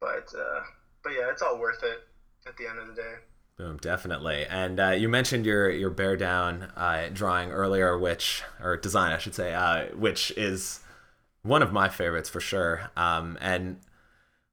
But 0.00 0.28
uh, 0.36 0.60
but 1.02 1.12
yeah, 1.12 1.30
it's 1.30 1.42
all 1.42 1.58
worth 1.58 1.82
it 1.82 1.98
at 2.46 2.56
the 2.56 2.68
end 2.68 2.78
of 2.78 2.88
the 2.88 2.94
day. 2.94 3.14
Boom, 3.58 3.78
definitely. 3.78 4.44
And 4.44 4.78
uh, 4.78 4.90
you 4.90 5.08
mentioned 5.08 5.46
your 5.46 5.70
your 5.70 5.90
bear 5.90 6.16
down 6.16 6.70
uh, 6.76 7.08
drawing 7.12 7.50
earlier, 7.50 7.98
which 7.98 8.42
or 8.62 8.76
design, 8.76 9.12
I 9.12 9.18
should 9.18 9.34
say, 9.34 9.54
uh, 9.54 9.86
which 9.94 10.30
is 10.32 10.80
one 11.42 11.62
of 11.62 11.72
my 11.72 11.88
favorites 11.88 12.28
for 12.28 12.40
sure. 12.40 12.90
Um, 12.96 13.38
and 13.40 13.78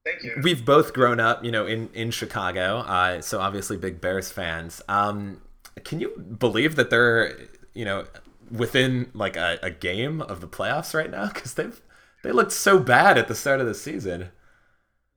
Thank 0.04 0.22
you 0.22 0.40
we've 0.42 0.64
both 0.64 0.92
grown 0.92 1.20
up, 1.20 1.44
you 1.44 1.52
know, 1.52 1.66
in 1.66 1.90
in 1.92 2.10
Chicago, 2.10 2.78
uh, 2.78 3.20
so 3.20 3.40
obviously 3.40 3.76
big 3.76 4.00
Bears 4.00 4.30
fans. 4.30 4.80
Um, 4.88 5.42
can 5.84 6.00
you 6.00 6.16
believe 6.38 6.76
that 6.76 6.88
they're, 6.88 7.36
you 7.74 7.84
know, 7.84 8.04
within 8.50 9.10
like 9.14 9.36
a, 9.36 9.58
a 9.62 9.70
game 9.70 10.20
of 10.22 10.40
the 10.40 10.48
playoffs 10.48 10.94
right 10.94 11.10
now? 11.10 11.28
Because 11.32 11.54
they've 11.54 11.80
they 12.22 12.32
looked 12.32 12.52
so 12.52 12.78
bad 12.78 13.18
at 13.18 13.28
the 13.28 13.34
start 13.34 13.60
of 13.60 13.66
the 13.66 13.74
season. 13.74 14.30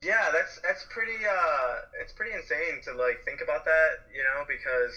Yeah, 0.03 0.29
that's 0.31 0.59
that's 0.61 0.85
pretty 0.89 1.25
uh 1.25 1.75
it's 2.01 2.13
pretty 2.13 2.33
insane 2.35 2.81
to 2.85 2.93
like 2.93 3.23
think 3.25 3.41
about 3.41 3.65
that, 3.65 3.89
you 4.13 4.23
know, 4.23 4.45
because 4.47 4.95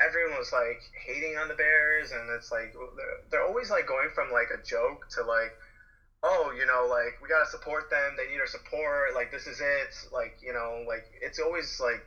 everyone 0.00 0.38
was 0.38 0.52
like 0.52 0.80
hating 1.06 1.36
on 1.36 1.48
the 1.48 1.54
Bears 1.54 2.10
and 2.10 2.30
it's 2.36 2.50
like 2.50 2.72
they're, 2.72 3.18
they're 3.30 3.46
always 3.46 3.70
like 3.70 3.86
going 3.86 4.08
from 4.14 4.32
like 4.32 4.48
a 4.52 4.62
joke 4.64 5.06
to 5.10 5.22
like 5.22 5.52
oh, 6.24 6.52
you 6.56 6.64
know, 6.64 6.88
like 6.88 7.20
we 7.20 7.28
got 7.28 7.44
to 7.44 7.50
support 7.50 7.90
them, 7.90 8.16
they 8.16 8.32
need 8.32 8.40
our 8.40 8.46
support, 8.46 9.14
like 9.14 9.30
this 9.30 9.46
is 9.46 9.60
it, 9.60 9.92
like, 10.10 10.40
you 10.42 10.52
know, 10.52 10.82
like 10.88 11.04
it's 11.20 11.38
always 11.38 11.78
like 11.80 12.00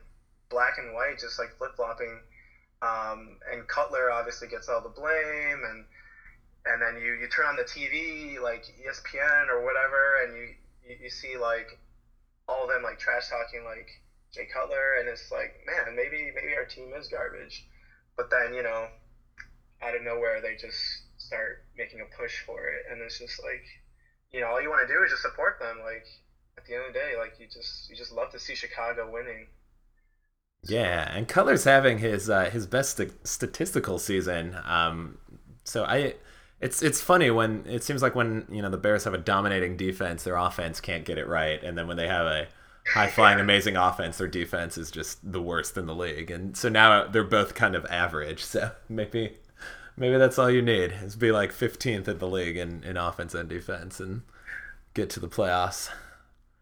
black 0.49 0.77
and 0.79 0.93
white 0.95 1.19
just 1.19 1.37
like 1.37 1.55
flip-flopping. 1.57 2.19
Um, 2.81 3.37
and 3.51 3.67
Cutler 3.67 4.11
obviously 4.11 4.47
gets 4.47 4.69
all 4.69 4.81
the 4.81 4.89
blame 4.89 5.63
and 5.63 5.85
and 6.65 6.81
then 6.81 6.97
you, 7.01 7.13
you 7.13 7.27
turn 7.27 7.45
on 7.45 7.55
the 7.55 7.63
TV 7.63 8.39
like 8.39 8.65
ESPN 8.65 9.47
or 9.47 9.63
whatever 9.63 10.21
and 10.21 10.35
you, 10.35 10.53
you, 10.83 10.95
you 11.03 11.09
see 11.09 11.37
like 11.37 11.77
all 12.47 12.63
of 12.63 12.69
them 12.69 12.83
like 12.83 12.99
trash 12.99 13.29
talking 13.29 13.63
like 13.63 13.87
Jay 14.33 14.45
Cutler, 14.45 14.95
and 14.95 15.07
it's 15.07 15.31
like, 15.31 15.65
man, 15.65 15.95
maybe 15.95 16.31
maybe 16.33 16.55
our 16.55 16.65
team 16.65 16.93
is 16.93 17.07
garbage. 17.07 17.65
But 18.15 18.29
then 18.29 18.53
you 18.53 18.61
know, 18.61 18.87
out 19.81 19.95
of 19.95 20.01
nowhere, 20.01 20.41
they 20.41 20.55
just 20.55 20.79
start 21.17 21.61
making 21.75 22.01
a 22.01 22.05
push 22.05 22.41
for 22.45 22.67
it, 22.67 22.85
and 22.89 23.01
it's 23.01 23.17
just 23.17 23.41
like, 23.41 23.63
you 24.31 24.41
know, 24.41 24.47
all 24.47 24.61
you 24.61 24.69
want 24.69 24.87
to 24.87 24.93
do 24.93 25.01
is 25.03 25.09
just 25.09 25.21
support 25.21 25.59
them. 25.59 25.79
Like 25.81 26.05
at 26.57 26.65
the 26.65 26.73
end 26.73 26.87
of 26.87 26.93
the 26.93 26.99
day, 26.99 27.15
like 27.15 27.39
you 27.39 27.47
just 27.47 27.89
you 27.89 27.95
just 27.95 28.11
love 28.11 28.29
to 28.31 28.39
see 28.39 28.55
Chicago 28.55 29.09
winning. 29.09 29.47
Yeah, 30.63 31.09
and 31.15 31.27
Cutler's 31.27 31.63
having 31.63 31.99
his 31.99 32.29
uh, 32.29 32.49
his 32.49 32.67
best 32.67 32.97
st- 32.97 33.27
statistical 33.27 33.99
season. 33.99 34.57
Um, 34.65 35.17
so 35.63 35.85
I, 35.85 36.15
it's 36.59 36.81
it's 36.81 36.99
funny 37.01 37.29
when 37.31 37.65
it 37.67 37.83
seems 37.83 38.01
like 38.01 38.15
when 38.15 38.45
you 38.51 38.61
know 38.61 38.69
the 38.69 38.77
Bears 38.77 39.03
have 39.05 39.13
a 39.13 39.17
dominating 39.19 39.77
defense, 39.77 40.23
their 40.23 40.35
offense 40.35 40.81
can't 40.81 41.05
get 41.05 41.17
it 41.17 41.27
right, 41.27 41.61
and 41.63 41.77
then 41.77 41.87
when 41.87 41.97
they 41.97 42.07
have 42.07 42.25
a 42.25 42.47
high 42.93 43.07
flying, 43.07 43.39
amazing 43.39 43.77
offense, 43.77 44.17
their 44.17 44.27
defense 44.27 44.77
is 44.77 44.91
just 44.91 45.19
the 45.31 45.41
worst 45.41 45.77
in 45.77 45.85
the 45.85 45.95
league, 45.95 46.31
and 46.31 46.57
so 46.57 46.69
now 46.69 47.07
they're 47.07 47.23
both 47.23 47.53
kind 47.55 47.75
of 47.75 47.85
average. 47.85 48.43
So 48.43 48.71
maybe 48.89 49.37
maybe 49.95 50.17
that's 50.17 50.37
all 50.39 50.49
you 50.49 50.61
need 50.61 50.91
is 51.03 51.15
be 51.15 51.31
like 51.31 51.51
15th 51.51 52.07
in 52.07 52.17
the 52.19 52.27
league 52.27 52.57
in, 52.57 52.83
in 52.83 52.97
offense 52.97 53.33
and 53.33 53.47
defense 53.49 53.99
and 53.99 54.21
get 54.93 55.09
to 55.11 55.19
the 55.19 55.29
playoffs. 55.29 55.89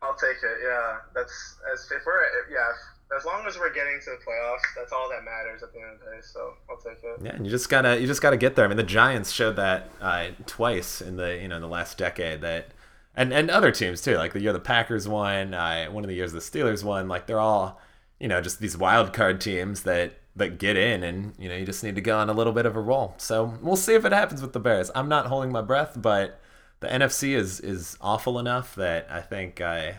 I'll 0.01 0.15
take 0.15 0.37
it. 0.43 0.57
Yeah, 0.63 0.97
that's 1.13 1.57
as 1.73 1.89
if 1.91 2.05
we're 2.05 2.21
yeah 2.51 2.71
as 3.15 3.25
long 3.25 3.45
as 3.45 3.57
we're 3.57 3.73
getting 3.73 3.99
to 4.03 4.11
the 4.11 4.17
playoffs, 4.17 4.61
that's 4.75 4.91
all 4.91 5.09
that 5.09 5.23
matters 5.23 5.61
at 5.61 5.71
the 5.73 5.79
end 5.79 5.91
of 5.93 5.99
the 5.99 6.05
day. 6.05 6.21
So 6.21 6.53
I'll 6.69 6.77
take 6.77 7.03
it. 7.03 7.19
Yeah, 7.23 7.35
and 7.35 7.45
you 7.45 7.51
just 7.51 7.69
gotta 7.69 7.99
you 7.99 8.07
just 8.07 8.21
gotta 8.21 8.37
get 8.37 8.55
there. 8.55 8.65
I 8.65 8.67
mean, 8.67 8.77
the 8.77 8.83
Giants 8.83 9.31
showed 9.31 9.55
that 9.57 9.89
uh, 10.01 10.27
twice 10.45 11.01
in 11.01 11.17
the 11.17 11.37
you 11.39 11.47
know 11.47 11.57
in 11.57 11.61
the 11.61 11.67
last 11.67 11.97
decade 11.97 12.41
that, 12.41 12.69
and 13.15 13.31
and 13.33 13.51
other 13.51 13.71
teams 13.71 14.01
too. 14.01 14.15
Like 14.15 14.33
the 14.33 14.41
year 14.41 14.53
the 14.53 14.59
Packers 14.59 15.07
won, 15.07 15.53
uh, 15.53 15.85
one 15.87 16.03
of 16.03 16.07
the 16.07 16.15
years 16.15 16.31
the 16.31 16.39
Steelers 16.39 16.83
won. 16.83 17.07
Like 17.07 17.27
they're 17.27 17.39
all 17.39 17.79
you 18.19 18.27
know 18.27 18.41
just 18.41 18.59
these 18.59 18.77
wild 18.77 19.13
card 19.13 19.39
teams 19.39 19.83
that 19.83 20.13
that 20.35 20.57
get 20.57 20.75
in, 20.75 21.03
and 21.03 21.33
you 21.37 21.47
know 21.47 21.55
you 21.55 21.65
just 21.65 21.83
need 21.83 21.95
to 21.95 22.01
go 22.01 22.17
on 22.17 22.29
a 22.29 22.33
little 22.33 22.53
bit 22.53 22.65
of 22.65 22.75
a 22.75 22.81
roll. 22.81 23.13
So 23.17 23.53
we'll 23.61 23.75
see 23.75 23.93
if 23.93 24.03
it 24.03 24.13
happens 24.13 24.41
with 24.41 24.53
the 24.53 24.59
Bears. 24.59 24.89
I'm 24.95 25.09
not 25.09 25.27
holding 25.27 25.51
my 25.51 25.61
breath, 25.61 25.93
but 25.95 26.39
the 26.79 26.87
NFC 26.87 27.35
is 27.35 27.59
is 27.59 27.97
awful 28.01 28.39
enough 28.39 28.73
that 28.75 29.07
I 29.11 29.21
think 29.21 29.61
I 29.61 29.97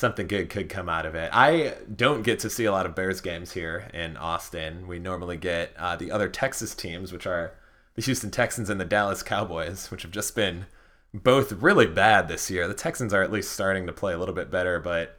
something 0.00 0.26
good 0.26 0.50
could 0.50 0.68
come 0.68 0.88
out 0.88 1.06
of 1.06 1.14
it. 1.14 1.30
I 1.32 1.74
don't 1.94 2.22
get 2.22 2.40
to 2.40 2.50
see 2.50 2.64
a 2.64 2.72
lot 2.72 2.86
of 2.86 2.94
Bears 2.94 3.20
games 3.20 3.52
here 3.52 3.88
in 3.92 4.16
Austin. 4.16 4.88
We 4.88 4.98
normally 4.98 5.36
get 5.36 5.72
uh, 5.78 5.94
the 5.96 6.10
other 6.10 6.28
Texas 6.28 6.74
teams, 6.74 7.12
which 7.12 7.26
are 7.26 7.52
the 7.94 8.02
Houston 8.02 8.30
Texans 8.30 8.70
and 8.70 8.80
the 8.80 8.84
Dallas 8.84 9.22
Cowboys, 9.22 9.90
which 9.90 10.02
have 10.02 10.10
just 10.10 10.34
been 10.34 10.66
both 11.12 11.52
really 11.52 11.86
bad 11.86 12.28
this 12.28 12.50
year. 12.50 12.66
The 12.66 12.74
Texans 12.74 13.12
are 13.12 13.22
at 13.22 13.30
least 13.30 13.52
starting 13.52 13.86
to 13.86 13.92
play 13.92 14.14
a 14.14 14.18
little 14.18 14.34
bit 14.34 14.50
better, 14.50 14.80
but 14.80 15.18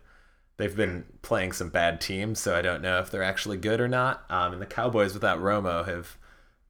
they've 0.57 0.75
been 0.75 1.05
playing 1.21 1.51
some 1.51 1.69
bad 1.69 2.01
teams, 2.01 2.39
so 2.39 2.55
I 2.55 2.61
don't 2.61 2.81
know 2.81 2.99
if 2.99 3.11
they're 3.11 3.23
actually 3.23 3.57
good 3.57 3.79
or 3.79 3.87
not. 3.87 4.25
Um, 4.29 4.53
and 4.53 4.61
the 4.61 4.65
Cowboys 4.65 5.13
without 5.13 5.39
Romo 5.39 5.85
have 5.85 6.17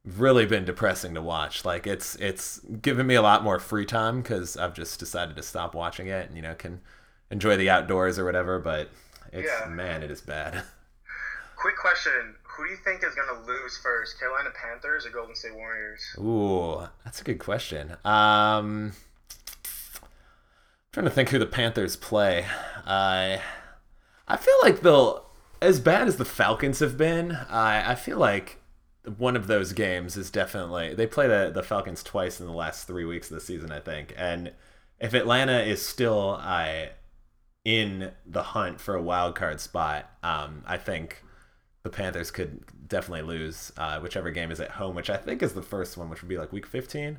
really 0.04 0.46
been 0.46 0.66
depressing 0.66 1.14
to 1.14 1.22
watch. 1.22 1.64
Like 1.64 1.88
it's 1.88 2.16
it's 2.16 2.60
given 2.60 3.08
me 3.08 3.16
a 3.16 3.22
lot 3.22 3.44
more 3.44 3.60
free 3.60 3.86
time 3.86 4.22
because 4.22 4.58
I've 4.58 4.74
just 4.74 5.00
decided 5.00 5.36
to 5.36 5.44
stop 5.44 5.76
watching 5.76 6.08
it 6.08 6.28
and 6.28 6.36
you 6.36 6.42
know 6.42 6.56
can 6.56 6.82
enjoy 7.32 7.58
the 7.58 7.70
outdoors 7.70 8.20
or 8.20 8.26
whatever. 8.26 8.60
But 8.60 8.90
it's 9.32 9.50
yeah. 9.50 9.68
man, 9.70 10.04
it 10.04 10.12
is 10.12 10.22
bad. 10.22 10.64
Quick 11.56 11.78
question: 11.78 12.36
Who 12.44 12.66
do 12.66 12.72
you 12.72 12.78
think 12.78 13.04
is 13.04 13.16
going 13.16 13.28
to 13.28 13.48
lose 13.48 13.78
first, 13.78 14.20
Carolina 14.20 14.50
Panthers 14.50 15.06
or 15.06 15.10
Golden 15.10 15.36
State 15.36 15.56
Warriors? 15.56 16.02
Ooh, 16.20 16.88
that's 17.04 17.22
a 17.22 17.24
good 17.24 17.40
question. 17.40 17.92
Um, 18.04 18.94
I'm 18.94 20.92
trying 20.92 21.06
to 21.06 21.12
think 21.12 21.30
who 21.30 21.40
the 21.40 21.46
Panthers 21.46 21.96
play. 21.96 22.46
I 22.86 23.36
uh, 23.36 23.40
I 24.28 24.38
feel 24.38 24.56
like 24.62 24.82
they'll, 24.82 25.26
as 25.62 25.80
bad 25.80 26.08
as 26.08 26.18
the 26.18 26.26
Falcons 26.26 26.80
have 26.80 26.98
been. 26.98 27.32
I 27.50 27.92
I 27.92 27.96
feel 27.96 28.18
like 28.18 28.58
one 29.18 29.36
of 29.36 29.48
those 29.48 29.74
games 29.74 30.16
is 30.16 30.30
definitely 30.30 30.94
they 30.94 31.08
play 31.08 31.28
the 31.28 31.52
the 31.54 31.64
Falcons 31.64 32.04
twice 32.04 32.40
in 32.40 32.46
the 32.46 32.54
last 32.54 32.88
three 32.88 33.06
weeks 33.06 33.30
of 33.30 33.36
the 33.36 33.42
season, 33.42 33.72
I 33.72 33.80
think, 33.80 34.14
and 34.18 34.52
if 35.00 35.14
Atlanta 35.14 35.60
is 35.62 35.84
still 35.84 36.38
I 36.40 36.92
in 37.64 38.12
the 38.26 38.44
hunt 38.44 38.80
for 38.80 38.96
a 38.96 39.02
wild 39.02 39.36
card 39.36 39.60
spot, 39.60 40.10
um, 40.24 40.64
I 40.66 40.78
think 40.78 41.24
the 41.84 41.90
Panthers 41.90 42.32
could 42.32 42.64
definitely 42.88 43.24
lose 43.24 43.72
uh, 43.78 44.00
whichever 44.00 44.32
game 44.32 44.52
is 44.52 44.60
at 44.60 44.72
home, 44.72 44.96
which 44.96 45.10
I 45.10 45.18
think 45.18 45.42
is 45.42 45.54
the 45.54 45.62
first 45.62 45.98
one, 45.98 46.10
which 46.10 46.22
would 46.22 46.30
be 46.30 46.38
like 46.38 46.52
week 46.52 46.66
15. 46.66 47.18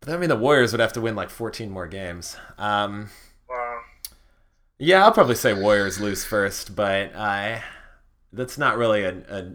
But 0.00 0.08
that 0.08 0.18
mean 0.18 0.28
the 0.28 0.36
Warriors 0.36 0.72
would 0.72 0.80
have 0.80 0.92
to 0.94 1.00
win 1.00 1.14
like 1.14 1.30
14 1.30 1.70
more 1.70 1.86
games. 1.86 2.36
Um, 2.58 3.08
wow. 3.48 3.80
Yeah, 4.78 5.04
I'll 5.04 5.12
probably 5.12 5.36
say 5.36 5.54
Warriors 5.54 6.00
lose 6.00 6.24
first, 6.24 6.74
but 6.74 7.14
I 7.14 7.62
that's 8.32 8.58
not 8.58 8.78
really 8.78 9.04
a, 9.04 9.16
a 9.28 9.52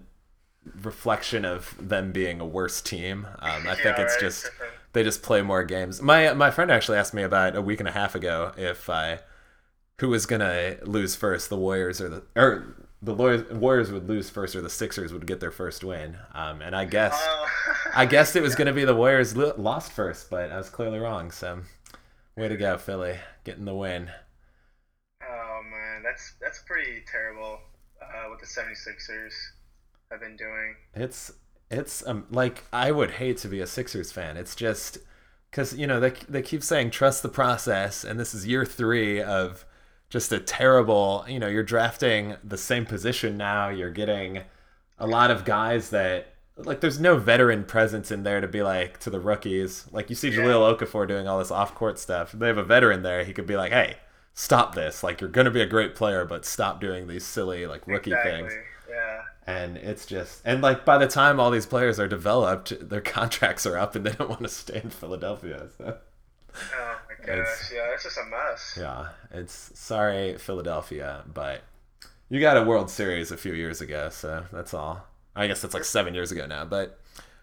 reflection 0.81 1.43
of 1.43 1.75
them 1.79 2.11
being 2.11 2.39
a 2.39 2.45
worse 2.45 2.81
team. 2.81 3.27
Um, 3.39 3.67
I 3.67 3.75
think 3.75 3.97
it's 3.97 4.17
just 4.19 4.49
they 4.93 5.03
just 5.03 5.23
play 5.23 5.41
more 5.41 5.63
games. 5.63 6.01
My 6.01 6.33
my 6.33 6.51
friend 6.51 6.71
actually 6.71 6.97
asked 6.97 7.13
me 7.13 7.23
about 7.23 7.55
a 7.55 7.61
week 7.61 7.79
and 7.79 7.89
a 7.89 7.91
half 7.91 8.15
ago 8.15 8.53
if 8.57 8.89
I 8.89 9.19
who 9.99 10.09
was 10.09 10.25
gonna 10.25 10.77
lose 10.83 11.15
first, 11.15 11.49
the 11.49 11.57
Warriors 11.57 11.99
or 11.99 12.09
the 12.09 12.23
or 12.35 12.75
the 13.01 13.13
Warriors 13.13 13.91
would 13.91 14.07
lose 14.07 14.29
first 14.29 14.55
or 14.55 14.61
the 14.61 14.69
Sixers 14.69 15.13
would 15.13 15.27
get 15.27 15.39
their 15.39 15.51
first 15.51 15.83
win. 15.83 16.17
Um, 16.33 16.61
and 16.61 16.75
I 16.75 16.85
guess 16.85 17.13
uh, 17.13 17.47
I 17.95 18.05
guessed 18.05 18.35
it 18.35 18.41
was 18.41 18.53
yeah. 18.53 18.57
gonna 18.59 18.73
be 18.73 18.85
the 18.85 18.95
Warriors 18.95 19.35
lost 19.35 19.91
first, 19.91 20.29
but 20.29 20.51
I 20.51 20.57
was 20.57 20.69
clearly 20.69 20.99
wrong. 20.99 21.31
So 21.31 21.61
way 22.35 22.47
to 22.47 22.57
go, 22.57 22.77
Philly, 22.77 23.17
getting 23.43 23.65
the 23.65 23.75
win. 23.75 24.09
Oh 25.23 25.61
man, 25.69 26.03
that's 26.03 26.35
that's 26.39 26.61
pretty 26.67 27.03
terrible 27.11 27.59
uh, 28.01 28.29
what 28.29 28.39
the 28.39 28.45
76ers 28.45 29.33
have 30.11 30.21
been 30.21 30.37
doing. 30.37 30.75
It's 30.93 31.31
it's 31.71 32.05
um 32.05 32.25
like 32.29 32.63
I 32.71 32.91
would 32.91 33.11
hate 33.11 33.37
to 33.37 33.47
be 33.47 33.61
a 33.61 33.67
Sixers 33.67 34.11
fan. 34.11 34.37
It's 34.37 34.55
just 34.55 34.99
because 35.49 35.75
you 35.75 35.87
know 35.87 35.99
they 35.99 36.13
they 36.29 36.43
keep 36.43 36.61
saying 36.61 36.91
trust 36.91 37.23
the 37.23 37.29
process, 37.29 38.03
and 38.03 38.19
this 38.19 38.35
is 38.35 38.45
year 38.45 38.63
three 38.63 39.21
of 39.21 39.65
just 40.09 40.31
a 40.31 40.39
terrible. 40.39 41.25
You 41.27 41.39
know, 41.39 41.47
you're 41.47 41.63
drafting 41.63 42.35
the 42.43 42.57
same 42.57 42.85
position 42.85 43.37
now. 43.37 43.69
You're 43.69 43.91
getting 43.91 44.41
a 44.99 45.07
lot 45.07 45.31
of 45.31 45.45
guys 45.45 45.89
that 45.91 46.33
like 46.57 46.81
there's 46.81 46.99
no 46.99 47.17
veteran 47.17 47.63
presence 47.63 48.09
in 48.11 48.23
there 48.23 48.41
to 48.41 48.47
be 48.47 48.63
like 48.63 48.99
to 49.01 49.09
the 49.09 49.19
rookies. 49.19 49.85
Like 49.91 50.09
you 50.09 50.15
see 50.15 50.31
Jahlil 50.31 50.75
Okafor 50.77 51.07
doing 51.07 51.27
all 51.27 51.39
this 51.39 51.51
off 51.51 51.75
court 51.75 51.99
stuff. 51.99 52.31
They 52.31 52.47
have 52.47 52.57
a 52.57 52.63
veteran 52.63 53.03
there. 53.03 53.23
He 53.23 53.33
could 53.33 53.45
be 53.45 53.55
like, 53.57 53.71
hey, 53.71 53.97
stop 54.33 54.73
this. 54.75 55.03
Like 55.03 55.21
you're 55.21 55.29
gonna 55.29 55.51
be 55.51 55.61
a 55.61 55.67
great 55.67 55.93
player, 55.93 56.25
but 56.25 56.45
stop 56.45 56.81
doing 56.81 57.07
these 57.07 57.25
silly 57.25 57.67
like 57.67 57.85
rookie 57.85 58.11
Exactly. 58.11 58.31
things. 58.31 58.53
Yeah. 58.89 59.21
And 59.45 59.77
it's 59.77 60.05
just 60.05 60.41
and 60.45 60.61
like 60.61 60.83
by 60.83 60.97
the 60.97 61.07
time 61.07 61.39
all 61.39 61.51
these 61.51 61.65
players 61.67 61.99
are 61.99 62.07
developed, 62.07 62.89
their 62.89 63.01
contracts 63.17 63.65
are 63.67 63.77
up 63.77 63.95
and 63.95 64.05
they 64.05 64.11
don't 64.13 64.29
want 64.29 64.41
to 64.41 64.49
stay 64.49 64.81
in 64.83 64.89
Philadelphia. 64.89 65.67
So 65.77 65.97
my 66.71 66.96
gosh. 67.27 67.37
It's- 67.37 67.71
yeah, 67.73 67.93
it's 67.93 68.03
just 68.03 68.17
a 68.17 68.25
mess. 68.25 68.77
yeah, 68.79 69.09
it's 69.31 69.71
sorry 69.79 70.37
Philadelphia, 70.37 71.23
but 71.33 71.61
you 72.29 72.39
got 72.41 72.57
a 72.57 72.63
World 72.63 72.89
Series 72.89 73.31
a 73.31 73.37
few 73.37 73.53
years 73.53 73.81
ago, 73.81 74.09
so 74.09 74.45
that's 74.51 74.73
all. 74.73 75.05
I 75.35 75.47
guess 75.47 75.61
that's 75.61 75.73
like 75.73 75.83
seven 75.85 76.13
years 76.15 76.31
ago 76.31 76.45
now, 76.47 76.65
but 76.65 76.99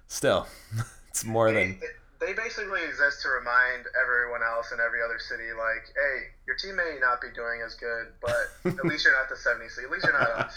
still, 0.08 0.46
it's 1.08 1.24
more 1.24 1.52
They, 1.52 1.64
than 1.66 1.80
they 2.20 2.32
basically 2.32 2.82
exist 2.84 3.22
to 3.22 3.28
remind 3.28 3.84
everyone 4.00 4.40
else 4.42 4.72
in 4.72 4.78
every 4.80 5.00
other 5.02 5.18
city, 5.18 5.52
like, 5.56 5.84
hey, 5.94 6.26
your 6.46 6.56
team 6.56 6.76
may 6.76 6.96
not 7.00 7.20
be 7.20 7.28
doing 7.34 7.60
as 7.64 7.74
good, 7.74 8.08
but 8.20 8.48
at 8.78 8.84
least 8.84 9.04
you're 9.04 9.12
not 9.14 9.28
the 9.28 9.34
70s. 9.36 9.82
At 9.82 9.90
least 9.90 10.04
you're 10.04 10.18
not 10.18 10.30
us. 10.46 10.54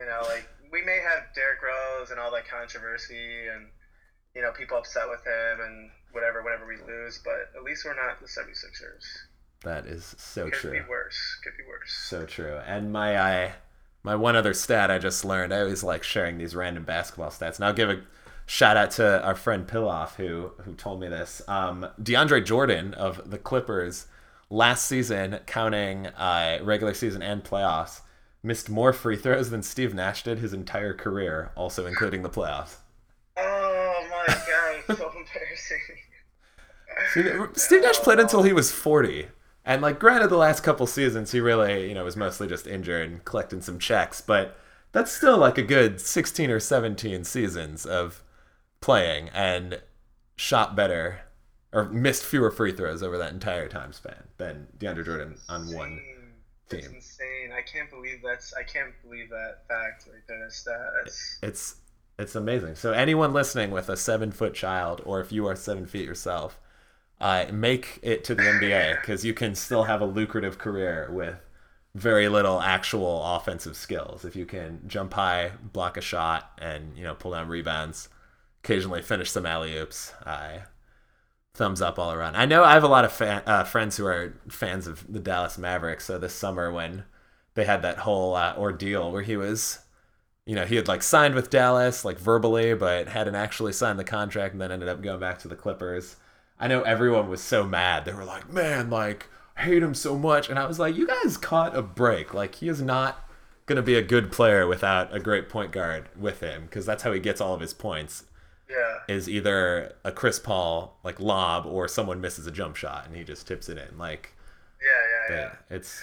You 0.00 0.06
know, 0.06 0.22
like, 0.28 0.46
we 0.72 0.82
may 0.84 0.98
have 1.02 1.34
Derrick 1.34 1.58
Rose 1.62 2.10
and 2.10 2.20
all 2.20 2.30
that 2.32 2.46
controversy 2.48 3.48
and, 3.52 3.66
you 4.34 4.42
know, 4.42 4.52
people 4.52 4.76
upset 4.78 5.08
with 5.10 5.24
him 5.24 5.60
and 5.66 5.90
whatever 6.16 6.42
whenever 6.42 6.66
we 6.66 6.76
lose, 6.90 7.20
but 7.24 7.52
at 7.56 7.62
least 7.62 7.84
we're 7.84 7.94
not 7.94 8.18
the 8.20 8.26
76ers. 8.26 9.04
that 9.62 9.86
is 9.86 10.14
so 10.18 10.44
Could 10.44 10.52
true. 10.54 10.70
Could 10.72 10.82
be 10.82 10.88
worse. 10.88 11.38
Could 11.44 11.56
be 11.56 11.64
worse. 11.68 11.92
So 11.92 12.24
true. 12.24 12.58
And 12.66 12.92
my 12.92 13.18
I, 13.20 13.52
my 14.02 14.16
one 14.16 14.34
other 14.34 14.54
stat 14.54 14.90
I 14.90 14.98
just 14.98 15.24
learned. 15.24 15.52
I 15.52 15.60
always 15.60 15.84
like 15.84 16.02
sharing 16.02 16.38
these 16.38 16.56
random 16.56 16.84
basketball 16.84 17.30
stats, 17.30 17.56
and 17.56 17.64
I'll 17.64 17.72
give 17.72 17.90
a 17.90 18.00
shout 18.46 18.76
out 18.76 18.92
to 18.92 19.22
our 19.22 19.34
friend 19.34 19.66
Piloff 19.66 20.14
who 20.14 20.52
who 20.64 20.74
told 20.74 21.00
me 21.00 21.08
this. 21.08 21.42
Um, 21.48 21.86
DeAndre 22.00 22.44
Jordan 22.44 22.94
of 22.94 23.30
the 23.30 23.38
Clippers 23.38 24.06
last 24.48 24.86
season, 24.86 25.40
counting 25.46 26.06
uh, 26.08 26.60
regular 26.62 26.94
season 26.94 27.22
and 27.22 27.42
playoffs, 27.44 28.00
missed 28.42 28.70
more 28.70 28.92
free 28.92 29.16
throws 29.16 29.50
than 29.50 29.62
Steve 29.62 29.92
Nash 29.94 30.22
did 30.22 30.38
his 30.38 30.52
entire 30.52 30.94
career, 30.94 31.50
also 31.56 31.84
including 31.86 32.22
the 32.22 32.30
playoffs. 32.30 32.76
Oh 33.36 34.06
my 34.10 34.34
god, 34.34 34.96
so 34.96 35.12
embarrassing. 35.16 35.80
Steve, 37.10 37.48
Steve 37.54 37.82
Nash 37.82 37.98
played 37.98 38.18
until 38.18 38.42
he 38.42 38.52
was 38.52 38.70
40. 38.72 39.28
And 39.64 39.82
like 39.82 39.98
granted 39.98 40.30
the 40.30 40.36
last 40.36 40.62
couple 40.62 40.86
seasons 40.86 41.32
he 41.32 41.40
really, 41.40 41.88
you 41.88 41.94
know, 41.94 42.04
was 42.04 42.16
mostly 42.16 42.46
just 42.46 42.66
injured 42.66 43.10
and 43.10 43.24
collecting 43.24 43.60
some 43.60 43.78
checks, 43.78 44.20
but 44.20 44.56
that's 44.92 45.12
still 45.12 45.36
like 45.36 45.58
a 45.58 45.62
good 45.62 46.00
16 46.00 46.50
or 46.50 46.60
17 46.60 47.24
seasons 47.24 47.84
of 47.84 48.22
playing 48.80 49.28
and 49.30 49.80
shot 50.36 50.76
better 50.76 51.20
or 51.72 51.88
missed 51.88 52.24
fewer 52.24 52.50
free 52.50 52.72
throws 52.72 53.02
over 53.02 53.18
that 53.18 53.32
entire 53.32 53.68
time 53.68 53.92
span 53.92 54.24
than 54.38 54.68
DeAndre 54.78 55.04
Jordan 55.04 55.36
on 55.48 55.72
one. 55.74 56.00
That's 56.68 56.86
team. 56.86 56.96
insane. 56.96 57.52
I 57.52 57.62
can't 57.62 57.90
believe 57.90 58.20
that's. 58.24 58.54
I 58.54 58.62
can't 58.62 58.92
believe 59.02 59.28
that 59.30 59.68
fact 59.68 60.06
right 60.06 60.22
there. 60.26 60.38
That's 60.40 60.62
that. 60.64 60.92
That's. 60.98 61.38
It's 61.42 61.76
it's 62.18 62.34
amazing. 62.34 62.76
So 62.76 62.92
anyone 62.92 63.32
listening 63.32 63.70
with 63.70 63.88
a 63.88 63.96
seven 63.96 64.32
foot 64.32 64.54
child, 64.54 65.02
or 65.04 65.20
if 65.20 65.30
you 65.30 65.46
are 65.46 65.54
seven 65.54 65.86
feet 65.86 66.06
yourself, 66.06 66.58
uh, 67.20 67.46
make 67.52 67.98
it 68.02 68.24
to 68.24 68.34
the 68.34 68.42
NBA 68.42 69.00
because 69.00 69.24
you 69.24 69.34
can 69.34 69.54
still 69.54 69.84
have 69.84 70.00
a 70.00 70.06
lucrative 70.06 70.58
career 70.58 71.08
with 71.10 71.36
very 71.94 72.28
little 72.28 72.60
actual 72.60 73.24
offensive 73.24 73.76
skills. 73.76 74.24
If 74.24 74.36
you 74.36 74.44
can 74.44 74.82
jump 74.86 75.14
high, 75.14 75.52
block 75.72 75.96
a 75.96 76.02
shot, 76.02 76.52
and 76.58 76.96
you 76.96 77.04
know 77.04 77.14
pull 77.14 77.32
down 77.32 77.48
rebounds, 77.48 78.08
occasionally 78.62 79.02
finish 79.02 79.30
some 79.30 79.46
alley 79.46 79.76
oops. 79.76 80.12
Thumbs 81.54 81.80
up 81.80 81.98
all 81.98 82.12
around. 82.12 82.36
I 82.36 82.44
know 82.44 82.62
I 82.62 82.74
have 82.74 82.84
a 82.84 82.88
lot 82.88 83.06
of 83.06 83.12
fan, 83.12 83.42
uh, 83.46 83.64
friends 83.64 83.96
who 83.96 84.04
are 84.04 84.34
fans 84.50 84.86
of 84.86 85.10
the 85.10 85.20
Dallas 85.20 85.56
Mavericks. 85.56 86.04
So 86.04 86.18
this 86.18 86.34
summer 86.34 86.70
when 86.70 87.04
they 87.54 87.64
had 87.64 87.80
that 87.80 87.98
whole 87.98 88.34
uh, 88.34 88.54
ordeal 88.58 89.10
where 89.10 89.22
he 89.22 89.38
was 89.38 89.78
you 90.46 90.54
know, 90.54 90.64
he 90.64 90.76
had 90.76 90.88
like 90.88 91.02
signed 91.02 91.34
with 91.34 91.50
Dallas, 91.50 92.04
like 92.04 92.18
verbally, 92.18 92.72
but 92.74 93.08
hadn't 93.08 93.34
actually 93.34 93.72
signed 93.72 93.98
the 93.98 94.04
contract 94.04 94.52
and 94.52 94.62
then 94.62 94.70
ended 94.70 94.88
up 94.88 95.02
going 95.02 95.18
back 95.18 95.40
to 95.40 95.48
the 95.48 95.56
Clippers. 95.56 96.16
I 96.58 96.68
know 96.68 96.82
everyone 96.82 97.28
was 97.28 97.42
so 97.42 97.64
mad. 97.64 98.04
They 98.04 98.12
were 98.12 98.24
like, 98.24 98.50
man, 98.52 98.88
like, 98.90 99.26
I 99.56 99.62
hate 99.62 99.82
him 99.82 99.94
so 99.94 100.16
much. 100.16 100.48
And 100.48 100.58
I 100.58 100.66
was 100.66 100.78
like, 100.78 100.96
you 100.96 101.06
guys 101.06 101.36
caught 101.36 101.76
a 101.76 101.82
break. 101.82 102.32
Like, 102.34 102.56
he 102.56 102.68
is 102.68 102.80
not 102.80 103.28
going 103.66 103.76
to 103.76 103.82
be 103.82 103.94
a 103.96 104.02
good 104.02 104.30
player 104.32 104.66
without 104.66 105.14
a 105.14 105.20
great 105.20 105.48
point 105.48 105.72
guard 105.72 106.08
with 106.18 106.40
him 106.40 106.62
because 106.64 106.86
that's 106.86 107.02
how 107.02 107.12
he 107.12 107.20
gets 107.20 107.40
all 107.40 107.52
of 107.52 107.60
his 107.60 107.74
points 107.74 108.24
Yeah. 108.70 108.98
is 109.08 109.28
either 109.28 109.94
a 110.04 110.12
Chris 110.12 110.38
Paul, 110.38 110.96
like, 111.04 111.18
lob 111.20 111.66
or 111.66 111.88
someone 111.88 112.20
misses 112.20 112.46
a 112.46 112.50
jump 112.52 112.76
shot 112.76 113.06
and 113.06 113.16
he 113.16 113.24
just 113.24 113.46
tips 113.46 113.68
it 113.68 113.76
in. 113.76 113.98
Like, 113.98 114.32
Yeah. 114.80 115.34
Yeah. 115.36 115.36
Yeah. 115.36 115.76
it's. 115.76 116.02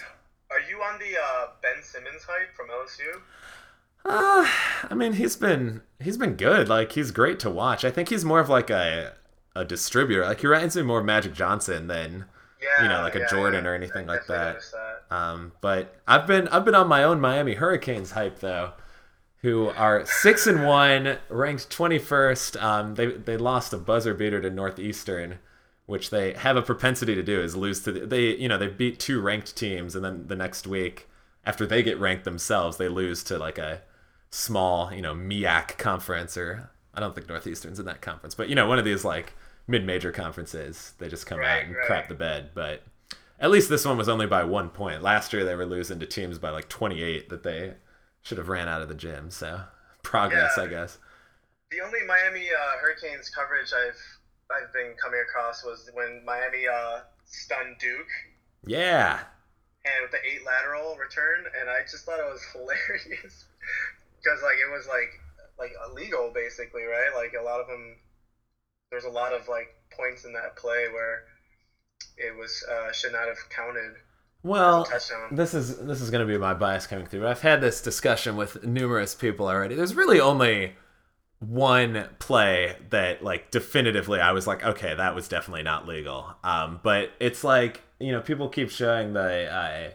Are 0.50 0.60
you 0.70 0.76
on 0.82 1.00
the 1.00 1.16
uh, 1.18 1.46
Ben 1.62 1.82
Simmons 1.82 2.22
hype 2.28 2.54
from 2.54 2.68
LSU? 2.68 3.20
Uh, 4.04 4.46
I 4.90 4.94
mean, 4.94 5.14
he's 5.14 5.34
been 5.34 5.80
he's 5.98 6.18
been 6.18 6.34
good. 6.34 6.68
Like 6.68 6.92
he's 6.92 7.10
great 7.10 7.38
to 7.40 7.50
watch. 7.50 7.84
I 7.84 7.90
think 7.90 8.10
he's 8.10 8.24
more 8.24 8.38
of 8.40 8.48
like 8.50 8.68
a 8.70 9.14
a 9.54 9.64
distributor. 9.64 10.24
Like 10.24 10.40
he 10.40 10.46
reminds 10.46 10.76
me 10.76 10.82
more 10.82 11.00
of 11.00 11.04
Magic 11.04 11.34
Johnson 11.34 11.86
than 11.86 12.26
Yeah. 12.62 12.82
You 12.82 12.88
know, 12.88 13.00
like 13.02 13.14
a 13.14 13.20
yeah, 13.20 13.26
Jordan 13.30 13.64
yeah. 13.64 13.70
or 13.70 13.74
anything 13.74 14.08
I 14.08 14.14
like 14.14 14.26
that. 14.26 14.58
that. 14.72 15.16
um. 15.16 15.52
But 15.60 15.96
I've 16.06 16.26
been 16.26 16.48
I've 16.48 16.64
been 16.64 16.74
on 16.74 16.88
my 16.88 17.04
own 17.04 17.20
Miami 17.20 17.54
Hurricanes 17.54 18.12
hype 18.12 18.40
though, 18.40 18.72
who 19.42 19.68
are 19.70 20.04
six 20.06 20.46
and 20.46 20.64
one, 20.66 21.18
ranked 21.28 21.70
twenty 21.70 21.98
first. 21.98 22.56
Um, 22.56 22.94
they 22.94 23.06
they 23.06 23.36
lost 23.36 23.72
a 23.72 23.78
buzzer 23.78 24.14
beater 24.14 24.40
to 24.40 24.50
Northeastern. 24.50 25.38
Which 25.86 26.08
they 26.08 26.32
have 26.32 26.56
a 26.56 26.62
propensity 26.62 27.14
to 27.14 27.22
do 27.22 27.42
is 27.42 27.54
lose 27.56 27.82
to 27.82 27.92
the, 27.92 28.06
they 28.06 28.34
you 28.36 28.48
know 28.48 28.56
they 28.56 28.68
beat 28.68 28.98
two 28.98 29.20
ranked 29.20 29.54
teams 29.54 29.94
and 29.94 30.02
then 30.02 30.28
the 30.28 30.34
next 30.34 30.66
week 30.66 31.06
after 31.44 31.66
they 31.66 31.82
get 31.82 32.00
ranked 32.00 32.24
themselves 32.24 32.78
they 32.78 32.88
lose 32.88 33.22
to 33.24 33.36
like 33.36 33.58
a 33.58 33.82
small, 34.30 34.92
you 34.92 35.02
know, 35.02 35.14
MIAC 35.14 35.76
conference 35.76 36.36
or 36.36 36.70
I 36.94 37.00
don't 37.00 37.14
think 37.14 37.28
Northeastern's 37.28 37.78
in 37.78 37.86
that 37.86 38.00
conference, 38.00 38.34
but 38.34 38.48
you 38.48 38.54
know, 38.54 38.66
one 38.66 38.78
of 38.78 38.84
these 38.86 39.04
like 39.04 39.34
mid-major 39.66 40.12
conferences. 40.12 40.92
They 40.98 41.08
just 41.08 41.26
come 41.26 41.40
out 41.40 41.64
and 41.64 41.74
right. 41.74 41.86
crap 41.86 42.08
the 42.08 42.14
bed, 42.14 42.50
but 42.54 42.82
at 43.40 43.50
least 43.50 43.68
this 43.68 43.84
one 43.84 43.96
was 43.96 44.08
only 44.08 44.26
by 44.26 44.44
one 44.44 44.68
point. 44.70 45.02
Last 45.02 45.32
year 45.32 45.44
they 45.44 45.54
were 45.54 45.66
losing 45.66 45.98
to 46.00 46.06
teams 46.06 46.38
by 46.38 46.50
like 46.50 46.68
28 46.68 47.28
that 47.30 47.42
they 47.42 47.74
should 48.22 48.38
have 48.38 48.48
ran 48.48 48.68
out 48.68 48.82
of 48.82 48.88
the 48.88 48.94
gym. 48.94 49.30
So 49.30 49.60
progress, 50.02 50.54
Yeah. 50.56 50.64
I 50.64 50.66
guess. 50.68 50.98
The 51.70 51.80
only 51.80 52.00
Miami 52.06 52.46
uh, 52.50 52.78
Hurricanes 52.80 53.30
coverage 53.30 53.72
I've 53.72 53.98
I've 54.50 54.72
been 54.72 54.94
coming 55.02 55.20
across 55.26 55.64
was 55.64 55.90
when 55.94 56.22
Miami 56.24 56.68
uh, 56.68 57.00
stunned 57.24 57.76
Duke 57.80 58.06
Yeah, 58.64 59.20
and 59.84 59.94
with 60.02 60.12
the 60.12 60.22
eight 60.24 60.44
lateral 60.46 60.96
return, 60.96 61.44
and 61.58 61.68
I 61.68 61.80
just 61.90 62.04
thought 62.04 62.20
it 62.20 62.30
was 62.30 62.42
hilarious 62.52 63.46
because 64.22 64.42
like 64.42 64.56
it 64.56 64.70
was 64.70 64.86
like 64.86 65.18
like 65.58 65.72
illegal 65.90 66.30
basically, 66.34 66.84
right? 66.84 67.10
Like 67.16 67.32
a 67.38 67.42
lot 67.42 67.60
of 67.60 67.66
them, 67.66 67.96
there's 68.94 69.04
a 69.04 69.10
lot 69.10 69.32
of 69.32 69.48
like 69.48 69.74
points 69.90 70.24
in 70.24 70.32
that 70.32 70.54
play 70.54 70.86
where 70.92 71.24
it 72.16 72.36
was 72.38 72.64
uh, 72.70 72.92
should 72.92 73.12
not 73.12 73.26
have 73.26 73.38
counted 73.50 73.94
Well, 74.44 74.86
this 75.32 75.52
is 75.52 75.78
this 75.78 76.00
is 76.00 76.10
going 76.10 76.24
to 76.24 76.32
be 76.32 76.38
my 76.38 76.54
bias 76.54 76.86
coming 76.86 77.06
through. 77.06 77.26
I've 77.26 77.40
had 77.40 77.60
this 77.60 77.80
discussion 77.80 78.36
with 78.36 78.64
numerous 78.64 79.14
people 79.16 79.48
already. 79.48 79.74
There's 79.74 79.96
really 79.96 80.20
only 80.20 80.74
one 81.40 82.08
play 82.20 82.76
that 82.90 83.24
like 83.24 83.50
definitively 83.50 84.20
I 84.20 84.30
was 84.30 84.46
like, 84.46 84.64
okay, 84.64 84.94
that 84.94 85.14
was 85.16 85.26
definitely 85.26 85.64
not 85.64 85.88
legal. 85.88 86.36
Um, 86.44 86.78
but 86.84 87.10
it's 87.18 87.42
like 87.42 87.82
you 87.98 88.12
know 88.12 88.20
people 88.20 88.48
keep 88.48 88.70
showing 88.70 89.12
the 89.12 89.52
uh, 89.52 89.90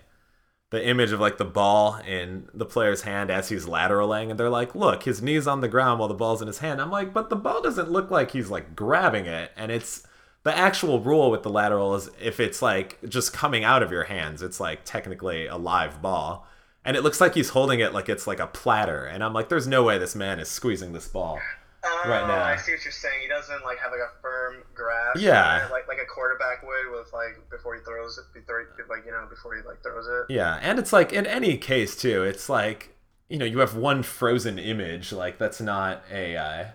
the 0.71 0.85
image 0.85 1.11
of 1.11 1.19
like 1.19 1.37
the 1.37 1.45
ball 1.45 1.95
in 2.07 2.47
the 2.53 2.65
player's 2.65 3.01
hand 3.01 3.31
as 3.31 3.49
he's 3.49 3.65
lateraling, 3.65 4.29
and 4.29 4.39
they're 4.39 4.49
like, 4.49 4.75
look, 4.75 5.03
his 5.03 5.21
knees 5.21 5.47
on 5.47 5.61
the 5.61 5.67
ground 5.67 5.99
while 5.99 6.07
the 6.07 6.13
ball's 6.13 6.41
in 6.41 6.47
his 6.47 6.59
hand. 6.59 6.81
I'm 6.81 6.91
like, 6.91 7.13
but 7.13 7.29
the 7.29 7.35
ball 7.35 7.61
doesn't 7.61 7.91
look 7.91 8.11
like 8.11 8.31
he's 8.31 8.49
like 8.49 8.75
grabbing 8.75 9.25
it, 9.25 9.51
and 9.55 9.71
it's 9.71 10.05
the 10.43 10.55
actual 10.57 10.99
rule 11.01 11.31
with 11.31 11.43
the 11.43 11.49
lateral 11.49 11.95
is 11.95 12.09
if 12.21 12.39
it's 12.39 12.61
like 12.61 12.97
just 13.07 13.33
coming 13.33 13.63
out 13.63 13.83
of 13.83 13.91
your 13.91 14.05
hands, 14.05 14.41
it's 14.41 14.59
like 14.59 14.85
technically 14.85 15.47
a 15.47 15.57
live 15.57 16.01
ball. 16.01 16.47
And 16.85 16.95
it 16.95 17.03
looks 17.03 17.19
like 17.19 17.35
he's 17.35 17.49
holding 17.49 17.81
it 17.81 17.93
like 17.93 18.07
it's 18.07 18.25
like 18.25 18.39
a 18.39 18.47
platter. 18.47 19.05
And 19.05 19.21
I'm 19.23 19.33
like, 19.33 19.49
there's 19.49 19.67
no 19.67 19.83
way 19.83 19.97
this 19.97 20.15
man 20.15 20.39
is 20.39 20.47
squeezing 20.47 20.93
this 20.93 21.07
ball. 21.09 21.39
Oh, 21.83 22.03
right 22.07 22.25
now. 22.25 22.43
I 22.43 22.55
see 22.55 22.71
what 22.71 22.83
you're 22.85 22.91
saying. 22.91 23.19
He 23.21 23.27
doesn't 23.27 23.63
like 23.63 23.79
have 23.79 23.91
like 23.91 23.99
a 23.99 24.21
firm 24.21 24.63
grass. 24.79 25.17
Yeah. 25.21 25.61
right? 25.61 25.71
Like 25.71 25.87
like 25.87 25.99
a 26.01 26.05
quarterback 26.05 26.63
would 26.63 26.97
with 26.97 27.11
like 27.13 27.49
before 27.51 27.75
he 27.75 27.81
throws 27.81 28.17
it, 28.17 28.25
before 28.33 28.61
he, 28.61 28.83
like 28.89 29.05
you 29.05 29.11
know 29.11 29.27
before 29.29 29.55
he 29.55 29.61
like 29.67 29.81
throws 29.83 30.07
it. 30.07 30.33
Yeah, 30.33 30.59
and 30.61 30.79
it's 30.79 30.93
like 30.93 31.13
in 31.13 31.25
any 31.25 31.57
case 31.57 31.95
too, 31.95 32.23
it's 32.23 32.49
like 32.49 32.95
you 33.29 33.37
know 33.37 33.45
you 33.45 33.59
have 33.59 33.75
one 33.75 34.03
frozen 34.03 34.57
image, 34.57 35.11
like 35.11 35.37
that's 35.37 35.61
not 35.61 36.03
a 36.11 36.35
uh, 36.35 36.65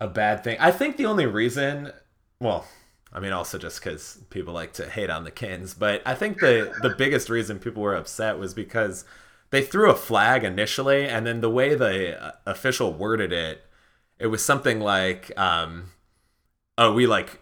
a 0.00 0.08
bad 0.08 0.42
thing. 0.42 0.56
I 0.58 0.70
think 0.70 0.96
the 0.96 1.06
only 1.06 1.26
reason, 1.26 1.92
well, 2.40 2.66
I 3.12 3.20
mean 3.20 3.32
also 3.32 3.58
just 3.58 3.82
because 3.82 4.18
people 4.30 4.54
like 4.54 4.72
to 4.74 4.88
hate 4.88 5.10
on 5.10 5.24
the 5.24 5.30
Canes, 5.30 5.74
but 5.74 6.02
I 6.06 6.14
think 6.14 6.40
the 6.40 6.72
the 6.82 6.90
biggest 6.90 7.28
reason 7.28 7.58
people 7.58 7.82
were 7.82 7.94
upset 7.94 8.38
was 8.38 8.54
because 8.54 9.04
they 9.50 9.62
threw 9.62 9.90
a 9.90 9.94
flag 9.96 10.44
initially, 10.44 11.06
and 11.08 11.26
then 11.26 11.40
the 11.40 11.50
way 11.50 11.74
the 11.74 12.22
uh, 12.22 12.32
official 12.46 12.92
worded 12.92 13.32
it, 13.32 13.64
it 14.18 14.26
was 14.26 14.44
something 14.44 14.80
like, 14.80 15.32
um, 15.38 15.90
"Oh, 16.78 16.92
we 16.92 17.06
like." 17.06 17.40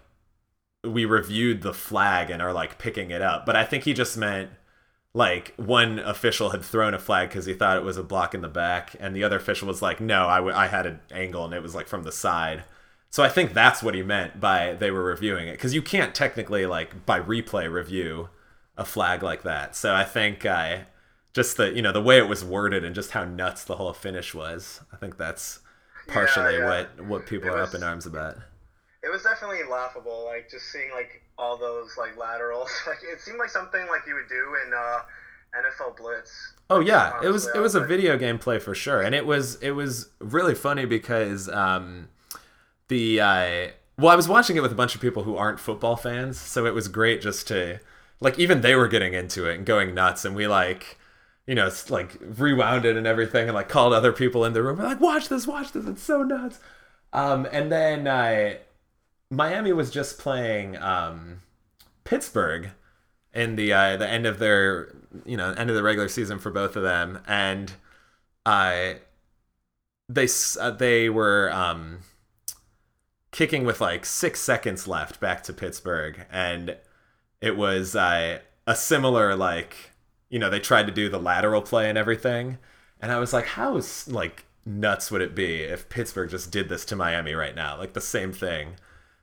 We 0.83 1.05
reviewed 1.05 1.63
the 1.63 1.73
flag 1.73 2.29
and 2.29 2.41
are 2.41 2.53
like 2.53 2.77
picking 2.77 3.11
it 3.11 3.21
up, 3.21 3.45
but 3.45 3.55
I 3.57 3.65
think 3.65 3.83
he 3.83 3.93
just 3.93 4.15
meant 4.15 4.51
like 5.17 5.53
one 5.57 5.97
official 5.97 6.51
had 6.51 6.63
thrown 6.63 6.93
a 6.93 6.99
flag 6.99 7.29
because 7.29 7.47
he 7.47 7.53
thought 7.53 7.75
it 7.75 7.83
was 7.83 7.97
a 7.97 8.03
block 8.03 8.35
in 8.35 8.41
the 8.41 8.47
back 8.47 8.95
and 8.99 9.15
the 9.15 9.23
other 9.23 9.37
official 9.37 9.67
was 9.67 9.81
like 9.81 9.99
no 9.99 10.27
I, 10.27 10.37
w- 10.37 10.55
I 10.55 10.67
had 10.67 10.85
an 10.85 10.99
angle 11.11 11.43
and 11.43 11.55
it 11.55 11.63
was 11.63 11.73
like 11.73 11.87
from 11.87 12.03
the 12.03 12.11
side 12.11 12.63
so 13.09 13.23
i 13.23 13.29
think 13.29 13.53
that's 13.53 13.81
what 13.81 13.95
he 13.95 14.03
meant 14.03 14.39
by 14.39 14.73
they 14.73 14.91
were 14.91 15.03
reviewing 15.03 15.47
it 15.47 15.53
because 15.53 15.73
you 15.73 15.81
can't 15.81 16.13
technically 16.13 16.67
like 16.67 17.05
by 17.07 17.19
replay 17.19 17.71
review 17.71 18.29
a 18.77 18.85
flag 18.85 19.23
like 19.23 19.41
that 19.41 19.75
so 19.75 19.95
i 19.95 20.03
think 20.03 20.45
i 20.45 20.85
just 21.33 21.57
the 21.57 21.73
you 21.73 21.81
know 21.81 21.91
the 21.91 22.01
way 22.01 22.19
it 22.19 22.27
was 22.27 22.45
worded 22.45 22.83
and 22.83 22.93
just 22.93 23.11
how 23.11 23.23
nuts 23.23 23.63
the 23.63 23.77
whole 23.77 23.93
finish 23.93 24.35
was 24.35 24.81
i 24.93 24.97
think 24.97 25.17
that's 25.17 25.61
partially 26.07 26.57
yeah. 26.57 26.65
what 26.65 27.05
what 27.07 27.25
people 27.25 27.49
are 27.49 27.61
up 27.61 27.73
in 27.73 27.81
arms 27.81 28.05
about 28.05 28.37
It 29.07 29.11
was 29.11 29.23
definitely 29.23 29.63
laughable, 29.63 30.25
like 30.25 30.49
just 30.51 30.69
seeing 30.69 30.91
like 30.91 31.21
all 31.37 31.57
those 31.57 31.95
like 31.97 32.17
laterals. 32.17 32.69
Like 32.87 32.97
it 33.03 33.21
seemed 33.21 33.39
like 33.39 33.49
something 33.49 33.87
like 33.87 34.01
you 34.05 34.15
would 34.15 34.27
do 34.27 34.55
in 34.65 34.73
uh, 34.73 34.99
NFL 35.57 35.95
Blitz. 35.95 36.53
Oh 36.69 36.81
yeah, 36.81 37.19
it 37.23 37.29
was 37.29 37.47
it 37.55 37.59
was 37.59 37.73
a 37.73 37.79
like- 37.79 37.87
video 37.87 38.17
game 38.17 38.37
play 38.37 38.59
for 38.59 38.75
sure, 38.75 39.01
and 39.01 39.15
it 39.15 39.25
was 39.25 39.55
it 39.61 39.71
was 39.71 40.09
really 40.19 40.55
funny 40.55 40.83
because 40.85 41.47
um, 41.47 42.09
the 42.89 43.21
uh, 43.21 43.67
well, 43.97 44.09
I 44.11 44.15
was 44.15 44.27
watching 44.27 44.57
it 44.57 44.61
with 44.61 44.73
a 44.73 44.75
bunch 44.75 44.93
of 44.93 44.99
people 44.99 45.23
who 45.23 45.37
aren't 45.37 45.59
football 45.59 45.95
fans, 45.95 46.37
so 46.37 46.65
it 46.65 46.73
was 46.73 46.89
great 46.89 47.21
just 47.21 47.47
to 47.47 47.79
like 48.19 48.37
even 48.37 48.59
they 48.61 48.75
were 48.75 48.89
getting 48.89 49.13
into 49.13 49.47
it 49.47 49.55
and 49.55 49.65
going 49.65 49.93
nuts, 49.93 50.25
and 50.25 50.35
we 50.35 50.47
like 50.47 50.97
you 51.45 51.55
know 51.55 51.67
it's 51.67 51.89
like 51.89 52.17
rewound 52.21 52.83
it 52.83 52.97
and 52.97 53.07
everything, 53.07 53.47
and 53.47 53.55
like 53.55 53.69
called 53.69 53.93
other 53.93 54.11
people 54.11 54.43
in 54.43 54.51
the 54.51 54.61
room, 54.61 54.77
we're 54.77 54.83
like 54.83 54.99
watch 54.99 55.29
this, 55.29 55.47
watch 55.47 55.71
this, 55.71 55.85
it's 55.87 56.03
so 56.03 56.23
nuts. 56.23 56.59
Um, 57.13 57.47
and 57.51 57.71
then 57.71 58.05
uh, 58.05 58.55
Miami 59.29 59.73
was 59.73 59.91
just 59.91 60.17
playing 60.17 60.77
um, 60.77 61.41
Pittsburgh 62.03 62.71
in 63.33 63.55
the 63.55 63.73
uh, 63.73 63.97
the 63.97 64.07
end 64.07 64.25
of 64.25 64.39
their 64.39 64.95
you 65.25 65.37
know 65.37 65.51
end 65.51 65.69
of 65.69 65.75
the 65.75 65.83
regular 65.83 66.07
season 66.07 66.39
for 66.39 66.51
both 66.51 66.75
of 66.75 66.83
them, 66.83 67.19
and 67.27 67.73
I 68.45 68.99
they 70.09 70.27
uh, 70.59 70.71
they 70.71 71.09
were 71.09 71.51
um, 71.51 71.99
kicking 73.31 73.65
with 73.65 73.81
like 73.81 74.05
six 74.05 74.39
seconds 74.39 74.87
left 74.87 75.19
back 75.19 75.43
to 75.43 75.53
Pittsburgh, 75.53 76.25
and 76.31 76.77
it 77.41 77.57
was 77.57 77.95
uh, 77.95 78.39
a 78.65 78.75
similar 78.75 79.35
like 79.35 79.91
you 80.29 80.39
know 80.39 80.49
they 80.49 80.59
tried 80.59 80.87
to 80.87 80.93
do 80.93 81.09
the 81.09 81.19
lateral 81.19 81.61
play 81.61 81.89
and 81.89 81.97
everything, 81.97 82.57
and 83.01 83.11
I 83.11 83.19
was 83.19 83.33
like, 83.33 83.45
how 83.45 83.81
like 84.07 84.45
nuts 84.65 85.11
would 85.11 85.21
it 85.21 85.35
be 85.35 85.61
if 85.63 85.89
Pittsburgh 85.89 86.29
just 86.29 86.51
did 86.51 86.69
this 86.69 86.85
to 86.85 86.95
Miami 86.95 87.33
right 87.33 87.55
now, 87.55 87.77
like 87.77 87.93
the 87.93 88.01
same 88.01 88.31
thing 88.31 88.75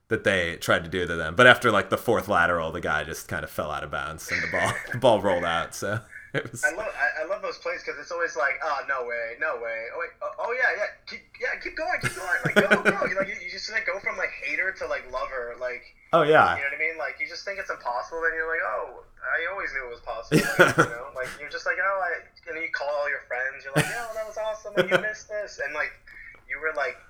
that 0.08 0.24
they 0.24 0.56
tried 0.56 0.84
to 0.84 0.90
do 0.90 1.06
to 1.06 1.16
them. 1.16 1.34
But 1.34 1.46
after 1.46 1.70
like 1.70 1.90
the 1.90 1.96
fourth 1.96 2.28
lateral, 2.28 2.72
the 2.72 2.80
guy 2.80 3.04
just 3.04 3.28
kind 3.28 3.44
of 3.44 3.50
fell 3.50 3.70
out 3.70 3.84
of 3.84 3.90
bounds 3.90 4.30
and 4.30 4.42
the 4.42 4.48
ball 4.48 4.72
the 4.92 4.98
ball 4.98 5.20
rolled 5.20 5.44
out. 5.44 5.74
So 5.74 6.00
it 6.34 6.50
was 6.50 6.64
I 6.64 6.74
love 6.76 6.92
I, 6.92 7.24
I 7.24 7.26
love 7.26 7.40
those 7.40 7.58
plays 7.58 7.80
because 7.80 7.98
it's 8.00 8.12
always 8.12 8.36
like, 8.36 8.60
oh 8.62 8.80
no 8.88 9.06
way, 9.08 9.36
no 9.40 9.56
way. 9.62 9.88
Oh 9.94 9.98
wait, 9.98 10.10
oh, 10.20 10.32
oh 10.38 10.52
yeah, 10.52 10.70
yeah, 10.76 10.90
keep 11.06 11.20
yeah, 11.40 11.58
keep 11.60 11.76
going, 11.76 11.98
keep 12.02 12.14
going, 12.14 12.40
like 12.44 12.54
go, 12.54 12.68
go. 12.82 13.06
You, 13.08 13.16
like 13.16 13.28
you, 13.28 13.34
you 13.40 13.50
just 13.50 13.72
like 13.72 13.86
go 13.86 13.98
from 14.00 14.16
like 14.16 14.30
hater 14.44 14.72
to 14.72 14.86
like 14.86 15.10
lover, 15.10 15.56
like 15.60 15.82
oh 16.12 16.22
yeah 16.22 16.54
you 16.56 16.62
know 16.62 16.68
what 16.68 16.76
I 16.76 16.84
mean? 16.84 16.98
Like 16.98 17.16
you 17.18 17.26
just 17.26 17.44
think 17.44 17.58
it's 17.58 17.70
impossible, 17.70 18.20
then 18.20 18.36
you're 18.36 18.50
like, 18.50 18.62
oh, 18.62 19.08
I 19.24 19.48
always 19.50 19.72
knew 19.72 19.88
it 19.88 19.92
was 19.96 20.04
possible. 20.04 20.44
Like, 20.44 20.76
you 20.76 20.84
know, 20.84 21.08
like 21.16 21.32
you're 21.40 21.48
just 21.48 21.64
like, 21.64 21.80
oh, 21.80 21.98
I, 22.04 22.20
and 22.52 22.60
you 22.60 22.68
call 22.76 22.92
all 22.92 23.08
your 23.08 23.24
friends, 23.24 23.64
you're 23.64 23.72
like, 23.72 23.88
oh, 23.88 24.12
that 24.12 24.28
was 24.28 24.36
awesome, 24.36 24.76
like, 24.76 24.92
you 24.92 25.00
missed 25.00 25.32
this, 25.32 25.64
and 25.64 25.72
like 25.72 25.96
you 26.44 26.60
were 26.60 26.76
like 26.76 27.00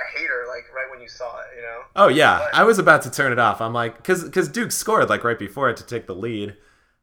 a 0.00 0.18
hater, 0.18 0.44
like 0.48 0.64
right 0.74 0.90
when 0.90 1.00
you 1.00 1.08
saw 1.08 1.38
it, 1.40 1.46
you 1.56 1.62
know? 1.62 1.82
Oh 1.96 2.08
yeah, 2.08 2.38
But- 2.38 2.54
I 2.54 2.64
was 2.64 2.78
about 2.78 3.02
to 3.02 3.10
turn 3.10 3.32
it 3.32 3.38
off. 3.38 3.60
I'm 3.60 3.72
like, 3.72 3.96
because 3.96 4.24
because 4.24 4.48
Duke 4.48 4.72
scored 4.72 5.08
like 5.08 5.24
right 5.24 5.38
before 5.38 5.70
it 5.70 5.76
to 5.78 5.86
take 5.86 6.06
the 6.06 6.14
lead, 6.14 6.56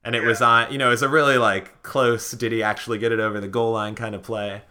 and 0.04 0.16
it 0.16 0.24
was 0.24 0.42
on. 0.42 0.72
You 0.72 0.78
know, 0.78 0.88
it 0.88 0.92
was 0.92 1.02
a 1.04 1.10
really 1.10 1.38
like 1.38 1.84
close. 1.84 2.32
Did 2.32 2.52
he 2.52 2.62
actually 2.64 2.98
get 2.98 3.12
it 3.12 3.20
over 3.20 3.40
the 3.40 3.48
goal 3.48 3.74
line 3.74 3.96
kind 3.96 4.16
of 4.16 4.24
play? 4.24 4.64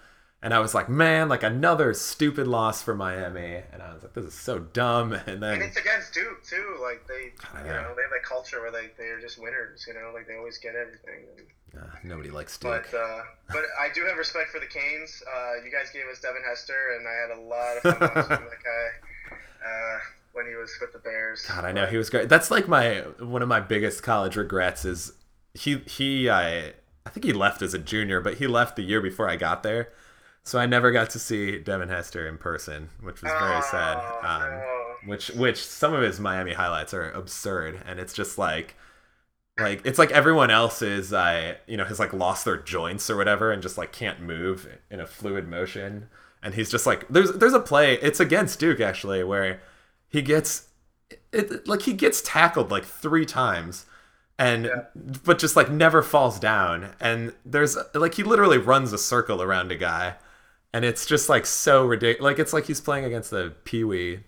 And 0.43 0.55
I 0.55 0.59
was 0.61 0.75
like, 0.75 0.89
man, 0.89 1.29
like 1.29 1.43
another 1.43 1.93
stupid 1.93 2.47
loss 2.49 2.83
for 2.83 2.95
Miami. 2.95 3.61
And 3.73 3.83
I 3.83 3.93
was 3.93 4.03
like, 4.03 4.15
this 4.15 4.25
is 4.25 4.33
so 4.33 4.59
dumb. 4.59 5.13
And 5.27 5.45
And 5.45 5.63
it's 5.63 5.77
against 5.77 6.15
Duke 6.15 6.43
too. 6.43 6.79
Like 6.81 7.07
they, 7.07 7.33
you 7.61 7.65
know. 7.69 7.83
know, 7.83 7.95
they 7.95 8.03
have 8.03 8.11
that 8.11 8.25
culture 8.27 8.61
where 8.63 8.71
they 8.73 8.89
they're 8.97 9.21
just 9.21 9.39
winners. 9.41 9.85
You 9.87 9.95
know, 9.95 10.13
like 10.15 10.27
they 10.27 10.37
always 10.37 10.57
get 10.59 10.75
everything. 10.75 11.27
Uh, 11.77 11.85
nobody 12.05 12.31
likes 12.31 12.57
Duke. 12.59 12.89
But 12.91 12.97
uh, 12.99 13.23
but 13.49 13.63
I 13.81 13.89
do 13.95 14.05
have 14.07 14.17
respect 14.17 14.51
for 14.51 14.61
the 14.61 14.67
Canes. 14.67 15.23
Uh, 15.27 15.65
you 15.65 15.71
guys 15.71 15.91
gave 15.93 16.07
us 16.11 16.21
Devin 16.21 16.43
Hester, 16.49 16.97
and 16.99 17.07
I 17.09 17.13
had 17.13 17.31
a 17.39 17.41
lot 17.41 17.77
of 17.77 17.83
fun 17.83 18.01
watching 18.29 18.47
that 18.47 18.63
guy 18.65 19.37
uh, 19.67 19.99
when 20.33 20.47
he 20.47 20.55
was 20.55 20.71
with 20.81 20.93
the 20.93 20.99
Bears. 20.99 21.45
God, 21.47 21.65
I 21.65 21.73
know 21.73 21.87
he 21.87 21.97
was 21.97 22.11
great. 22.11 22.29
That's 22.29 22.51
like 22.51 22.69
my 22.69 23.01
one 23.19 23.43
of 23.43 23.49
my 23.49 23.61
biggest 23.61 24.03
college 24.03 24.37
regrets 24.37 24.85
is 24.85 25.13
he 25.55 25.79
he 25.87 26.29
I 26.31 26.73
I 27.07 27.11
think 27.11 27.25
he 27.25 27.33
left 27.33 27.63
as 27.63 27.75
a 27.75 27.79
junior, 27.79 28.21
but 28.21 28.35
he 28.35 28.47
left 28.47 28.77
the 28.77 28.83
year 28.83 29.01
before 29.01 29.29
I 29.29 29.37
got 29.37 29.63
there, 29.63 29.89
so 30.45 30.59
I 30.59 30.67
never 30.67 30.91
got 30.91 31.11
to 31.11 31.19
see 31.19 31.59
Devin 31.59 31.89
Hester 31.89 32.27
in 32.29 32.39
person, 32.39 32.91
which 33.01 33.23
was 33.23 33.33
very 33.33 33.63
sad. 33.63 33.97
Oh, 34.01 34.21
Um, 34.23 34.51
no. 34.51 34.95
which 35.07 35.29
which 35.31 35.65
some 35.65 35.95
of 35.95 36.03
his 36.03 36.21
Miami 36.21 36.53
highlights 36.53 36.93
are 36.95 37.11
absurd, 37.13 37.81
and 37.87 37.99
it's 37.99 38.13
just 38.13 38.39
like 38.39 38.75
like 39.61 39.83
it's 39.85 39.99
like 39.99 40.11
everyone 40.11 40.51
else 40.51 40.83
is 40.83 41.13
uh 41.13 41.55
you 41.67 41.77
know 41.77 41.85
has 41.85 41.99
like 41.99 42.13
lost 42.13 42.45
their 42.45 42.57
joints 42.57 43.09
or 43.11 43.17
whatever 43.17 43.53
and 43.53 43.63
just 43.63 43.79
like 43.79 43.93
can't 43.93 44.21
move 44.21 44.69
in 44.91 45.01
a 45.01 45.07
fluid 45.07 45.49
motion. 45.49 46.09
And 46.43 46.55
he's 46.55 46.71
just 46.71 46.87
like 46.87 47.07
there's 47.09 47.33
there's 47.33 47.53
a 47.53 47.61
play 47.61 47.95
it's 47.95 48.21
against 48.21 48.59
Duke 48.61 48.81
actually 48.81 49.23
where 49.25 49.61
he 50.09 50.23
gets 50.23 50.69
it 51.33 51.67
like 51.69 51.83
he 51.83 51.93
gets 51.93 52.23
tackled 52.23 52.71
like 52.71 52.85
three 52.85 53.27
times 53.27 53.87
and 54.39 54.67
Yeah. 54.67 54.83
but 55.25 55.39
just 55.39 55.57
like 55.57 55.71
never 55.71 56.03
falls 56.03 56.41
down. 56.41 56.95
And 57.01 57.35
there's 57.45 57.77
like 57.95 58.15
he 58.15 58.23
literally 58.23 58.59
runs 58.59 58.93
a 58.93 58.99
circle 58.99 59.43
around 59.43 59.71
a 59.73 59.77
guy. 59.77 60.15
And 60.73 60.85
it's 60.85 61.05
just 61.07 61.29
like 61.29 61.47
so 61.47 61.85
ridiculous 61.85 62.23
like 62.25 62.39
it's 62.39 62.53
like 62.53 62.67
he's 62.67 62.81
playing 62.81 63.05
against 63.05 63.31
the 63.31 63.55
pee-wee 63.65 64.21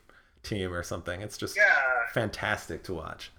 team 0.42 0.72
or 0.72 0.82
something. 0.82 1.22
It's 1.22 1.38
just 1.38 1.56
Yeah, 1.56 1.62
fantastic 2.12 2.82
to 2.84 2.94
watch 2.94 3.30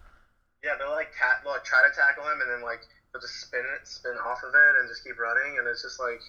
yeah. 0.64 0.76
They'll 0.80 0.92
like 0.96 1.12
they'll 1.44 1.54
like 1.54 1.64
try 1.64 1.84
to 1.84 1.94
tackle 1.94 2.24
him, 2.26 2.42
and 2.42 2.50
then 2.50 2.62
like 2.64 2.82
they'll 3.12 3.22
just 3.22 3.42
spin 3.42 3.64
it, 3.76 3.88
spin 3.88 4.16
off 4.26 4.42
of 4.44 4.56
it, 4.56 4.74
and 4.80 4.90
just 4.90 5.04
keep 5.04 5.20
running, 5.20 5.60
and 5.60 5.68
it's 5.68 5.84
just 5.84 6.00
like 6.00 6.22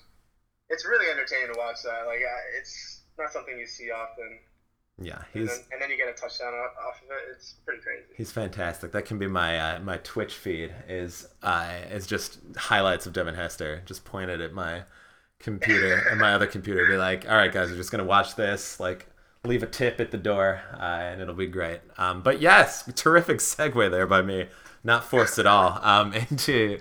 it's 0.71 0.85
really 0.87 1.11
entertaining 1.11 1.53
to 1.53 1.59
watch 1.59 1.83
that. 1.85 2.07
Like 2.07 2.21
it's 2.59 3.03
not 3.19 3.33
something 3.33 3.59
you 3.59 3.67
see 3.67 3.91
often. 3.91 4.39
yeah 4.99 5.23
And 5.35 5.43
he's 5.43 5.51
then, 5.51 5.59
and 5.73 5.83
then 5.83 5.91
you 5.91 5.97
get 5.97 6.09
a 6.09 6.13
touchdown 6.13 6.55
off 6.55 6.73
off 6.79 7.03
of 7.03 7.11
it. 7.11 7.35
It's 7.37 7.55
pretty 7.65 7.83
crazy. 7.83 8.05
He's 8.17 8.33
fantastic. 8.33 8.93
That 8.93 9.05
can 9.05 9.19
be 9.19 9.27
my 9.27 9.59
uh, 9.59 9.81
my 9.81 9.99
Twitch 9.99 10.35
feed 10.35 10.75
is 10.89 11.27
uh, 11.43 11.71
is 11.91 12.07
just 12.07 12.39
highlights 12.57 13.07
of 13.07 13.13
Devin 13.13 13.35
Hester. 13.35 13.83
Just 13.87 14.05
pointed 14.05 14.41
at 14.41 14.53
my 14.53 14.85
computer 15.41 15.95
and 16.11 16.19
my 16.21 16.35
other 16.35 16.47
computer. 16.47 16.87
Be 16.87 16.97
like, 16.97 17.29
all 17.29 17.37
right, 17.37 17.53
guys, 17.53 17.71
we're 17.71 17.77
just 17.77 17.91
gonna 17.91 18.05
watch 18.05 18.35
this. 18.35 18.81
Like, 18.81 19.07
leave 19.45 19.63
a 19.63 19.67
tip 19.67 20.01
at 20.01 20.11
the 20.11 20.19
door, 20.19 20.63
uh, 20.75 20.83
and 20.83 21.21
it'll 21.21 21.35
be 21.35 21.47
great. 21.47 21.81
Um, 21.99 22.23
but 22.23 22.41
yes, 22.41 22.89
terrific 22.95 23.39
segue 23.39 23.91
there 23.91 24.07
by 24.07 24.23
me, 24.23 24.49
not 24.83 25.05
forced 25.05 25.39
at 25.39 25.47
all. 25.47 25.81
Um, 25.85 26.13
into 26.13 26.79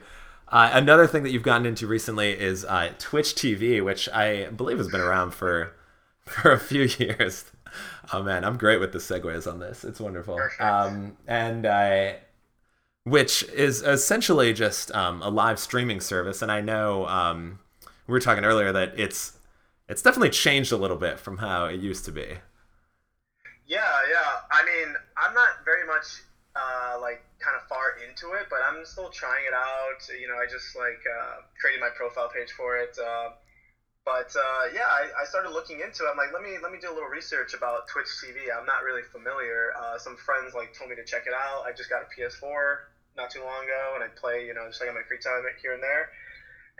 uh, 0.48 0.70
another 0.74 1.08
thing 1.08 1.24
that 1.24 1.32
you've 1.32 1.44
gotten 1.44 1.66
into 1.66 1.88
recently 1.88 2.32
is 2.32 2.64
uh, 2.66 2.92
Twitch 3.00 3.34
TV, 3.36 3.84
which 3.84 4.08
I 4.10 4.46
believe 4.50 4.78
has 4.78 4.88
been 4.88 5.02
around 5.02 5.32
for 5.34 5.74
for 6.26 6.52
a 6.52 6.60
few 6.60 6.84
years. 7.00 7.46
Oh 8.14 8.22
man, 8.22 8.46
I'm 8.46 8.58
great 8.58 8.80
with 8.80 8.92
the 8.92 9.00
segues 9.00 9.52
on 9.52 9.60
this. 9.60 9.84
It's 9.84 10.00
wonderful. 10.00 10.40
Um, 10.60 11.18
and 11.28 11.66
I, 11.66 12.18
which 13.04 13.44
is 13.46 13.82
essentially 13.82 14.54
just 14.54 14.94
um, 14.94 15.22
a 15.22 15.30
live 15.30 15.58
streaming 15.60 16.00
service. 16.00 16.42
And 16.42 16.52
I 16.52 16.62
know 16.62 17.08
um, 17.08 17.60
we 18.08 18.12
were 18.12 18.20
talking 18.20 18.46
earlier 18.46 18.72
that 18.72 18.94
it's 18.98 19.34
it's 19.90 20.02
definitely 20.02 20.30
changed 20.30 20.72
a 20.72 20.78
little 20.78 20.98
bit 20.98 21.20
from 21.20 21.38
how 21.38 21.66
it 21.66 21.80
used 21.80 22.06
to 22.06 22.12
be. 22.12 22.38
Yeah, 23.68 23.96
yeah. 24.10 24.44
I 24.52 24.66
mean, 24.66 24.96
I'm 25.16 25.34
not 25.34 25.64
very 25.64 25.88
much 25.88 26.22
uh, 26.56 27.00
like 27.02 27.24
kind 27.40 27.58
of 27.58 27.66
far 27.68 27.98
into 28.04 28.36
it, 28.38 28.48
but 28.50 28.60
I'm 28.62 28.86
still 28.86 29.10
trying 29.10 29.46
it 29.48 29.56
out. 29.56 30.04
You 30.14 30.28
know, 30.28 30.38
I 30.38 30.46
just 30.46 30.76
like 30.76 31.02
uh, 31.02 31.48
created 31.60 31.82
my 31.82 31.90
profile 31.96 32.30
page 32.30 32.52
for 32.54 32.78
it. 32.78 32.94
Uh, 33.00 33.34
but 34.06 34.36
uh, 34.36 34.64
yeah, 34.76 34.86
I, 34.86 35.08
I, 35.16 35.24
started 35.24 35.56
looking 35.56 35.80
into 35.80 36.04
it. 36.04 36.12
I'm 36.12 36.20
like, 36.20 36.36
let 36.36 36.44
me 36.44 36.60
let 36.60 36.76
me 36.76 36.78
do 36.78 36.92
a 36.92 36.96
little 36.96 37.08
research 37.08 37.56
about 37.56 37.88
Twitch 37.88 38.12
TV. 38.20 38.52
I'm 38.52 38.68
not 38.68 38.84
really 38.84 39.04
familiar. 39.16 39.72
Uh, 39.80 39.96
some 39.96 40.20
friends 40.20 40.52
like 40.52 40.76
told 40.76 40.92
me 40.92 41.00
to 41.00 41.08
check 41.08 41.24
it 41.24 41.32
out. 41.32 41.64
I 41.64 41.72
just 41.72 41.88
got 41.88 42.04
a 42.04 42.10
PS4 42.12 42.92
not 43.16 43.32
too 43.32 43.40
long 43.40 43.64
ago, 43.64 43.96
and 43.96 44.04
I 44.04 44.12
play, 44.12 44.44
you 44.44 44.54
know, 44.54 44.68
just 44.68 44.84
like 44.84 44.92
on 44.92 45.00
my 45.00 45.08
free 45.08 45.24
time 45.24 45.48
here 45.64 45.72
and 45.72 45.82
there. 45.82 46.12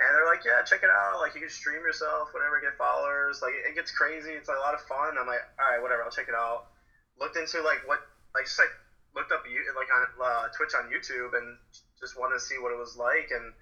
And 0.04 0.10
they're 0.12 0.28
like, 0.28 0.44
yeah, 0.44 0.68
check 0.68 0.84
it 0.84 0.92
out. 0.92 1.24
Like 1.24 1.32
you 1.34 1.42
can 1.42 1.54
stream 1.54 1.80
yourself, 1.80 2.36
whatever, 2.36 2.60
get 2.60 2.76
followers. 2.76 3.40
Like 3.40 3.56
it 3.56 3.72
gets 3.72 3.96
crazy. 3.96 4.36
It's 4.36 4.52
like 4.52 4.60
a 4.60 4.66
lot 4.66 4.76
of 4.76 4.84
fun. 4.84 5.16
I'm 5.16 5.26
like, 5.26 5.42
all 5.56 5.70
right, 5.72 5.80
whatever, 5.80 6.04
I'll 6.04 6.12
check 6.12 6.28
it 6.28 6.36
out. 6.36 6.73
Looked 7.20 7.38
into 7.38 7.62
like 7.62 7.88
what, 7.88 8.00
like 8.36 8.46
just 8.46 8.60
like 8.60 8.74
looked 9.16 9.32
up 9.32 9.44
you 9.46 9.62
like 9.78 9.90
on 9.94 10.08
uh, 10.22 10.48
Twitch 10.56 10.74
on 10.74 10.90
YouTube 10.90 11.38
and 11.38 11.58
just 12.00 12.18
wanted 12.18 12.36
to 12.36 12.44
see 12.44 12.58
what 12.58 12.72
it 12.72 12.78
was 12.78 12.98
like. 12.98 13.30
And 13.32 13.54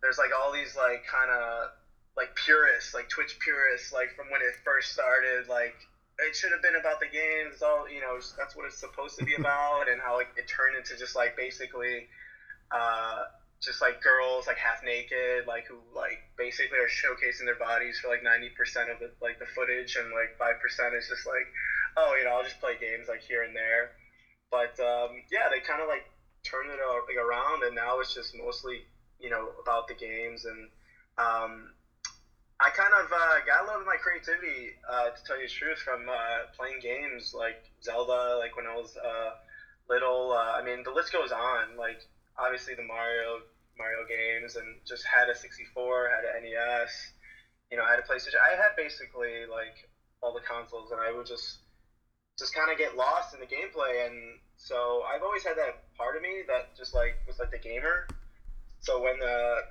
there's 0.00 0.18
like 0.18 0.30
all 0.34 0.52
these 0.52 0.76
like 0.76 1.04
kind 1.06 1.30
of 1.30 1.70
like 2.16 2.34
purists, 2.36 2.94
like 2.94 3.08
Twitch 3.08 3.38
purists, 3.40 3.92
like 3.92 4.14
from 4.16 4.30
when 4.30 4.40
it 4.40 4.54
first 4.64 4.92
started, 4.92 5.48
like 5.48 5.74
it 6.18 6.36
should 6.36 6.52
have 6.52 6.62
been 6.62 6.76
about 6.76 7.00
the 7.00 7.06
games. 7.06 7.54
It's 7.54 7.62
all 7.62 7.88
you 7.88 8.00
know, 8.00 8.18
that's 8.36 8.54
what 8.54 8.66
it's 8.66 8.78
supposed 8.78 9.18
to 9.18 9.24
be 9.24 9.34
about, 9.38 9.88
and 9.88 10.00
how 10.00 10.16
like 10.16 10.28
it 10.36 10.48
turned 10.48 10.76
into 10.76 10.96
just 10.96 11.16
like 11.16 11.36
basically, 11.36 12.06
uh, 12.70 13.24
just 13.62 13.80
like 13.80 14.00
girls 14.00 14.46
like 14.46 14.56
half 14.58 14.82
naked, 14.82 15.46
like 15.46 15.66
who 15.66 15.78
like 15.94 16.18
basically 16.36 16.78
are 16.78 16.88
showcasing 16.88 17.44
their 17.44 17.54
bodies 17.54 17.98
for 17.98 18.08
like 18.08 18.22
ninety 18.22 18.50
percent 18.50 18.90
of 18.90 18.98
the 18.98 19.10
like 19.20 19.38
the 19.38 19.46
footage, 19.46 19.96
and 19.96 20.10
like 20.12 20.30
five 20.36 20.58
percent 20.60 20.94
is 20.94 21.06
just 21.06 21.26
like, 21.26 21.46
oh, 21.96 22.14
you 22.18 22.24
know, 22.24 22.32
I'll 22.32 22.42
just 22.42 22.58
play 22.60 22.76
games 22.76 23.06
like 23.08 23.20
here 23.22 23.42
and 23.42 23.54
there. 23.54 23.90
But 24.50 24.78
um, 24.80 25.22
yeah, 25.30 25.48
they 25.48 25.60
kind 25.60 25.80
of 25.80 25.88
like 25.88 26.02
turned 26.44 26.70
it 26.70 26.78
like 27.08 27.16
around, 27.16 27.62
and 27.62 27.74
now 27.74 28.00
it's 28.00 28.12
just 28.12 28.34
mostly 28.34 28.84
you 29.18 29.30
know 29.30 29.50
about 29.60 29.86
the 29.88 29.94
games 29.94 30.44
and. 30.44 30.68
Um, 31.18 31.72
I 32.60 32.70
kind 32.70 32.94
of 32.94 33.10
uh, 33.10 33.40
got 33.44 33.64
a 33.64 33.66
lot 33.66 33.80
of 33.80 33.86
my 33.86 33.96
creativity, 33.96 34.70
uh, 34.88 35.10
to 35.10 35.24
tell 35.26 35.36
you 35.36 35.48
the 35.48 35.52
truth, 35.52 35.78
from 35.78 36.08
uh, 36.08 36.46
playing 36.56 36.78
games 36.78 37.34
like 37.34 37.56
Zelda, 37.82 38.36
like 38.38 38.54
when 38.54 38.66
I 38.66 38.74
was 38.76 38.96
uh, 38.96 39.30
little. 39.88 40.32
Uh, 40.32 40.52
I 40.58 40.62
mean, 40.62 40.84
the 40.84 40.92
list 40.92 41.10
goes 41.10 41.32
on. 41.32 41.76
Like 41.76 41.98
obviously 42.38 42.74
the 42.74 42.82
Mario 42.82 43.42
Mario 43.76 44.04
games, 44.04 44.56
and 44.56 44.80
just 44.86 45.04
had 45.04 45.28
a 45.28 45.34
64, 45.34 46.10
had 46.12 46.24
an 46.24 46.44
NES, 46.44 46.92
you 47.70 47.76
know, 47.76 47.84
had 47.88 47.98
a 47.98 48.04
PlayStation. 48.04 48.36
I 48.36 48.54
had 48.54 48.76
basically 48.76 49.48
like 49.48 49.88
all 50.20 50.32
the 50.32 50.44
consoles, 50.44 50.92
and 50.92 51.00
I 51.00 51.10
would 51.10 51.26
just 51.26 51.58
just 52.38 52.54
kind 52.54 52.72
of 52.72 52.78
get 52.78 52.96
lost 52.96 53.34
in 53.34 53.40
the 53.40 53.48
gameplay. 53.48 54.06
And 54.06 54.38
so 54.56 55.02
I've 55.04 55.22
always 55.22 55.44
had 55.44 55.56
that 55.56 55.84
part 55.96 56.16
of 56.16 56.22
me 56.22 56.42
that 56.48 56.76
just 56.76 56.94
like 56.94 57.16
was 57.26 57.38
like 57.38 57.50
the 57.50 57.60
gamer. 57.60 58.08
So 58.80 59.00
when 59.02 59.18
the 59.18 59.62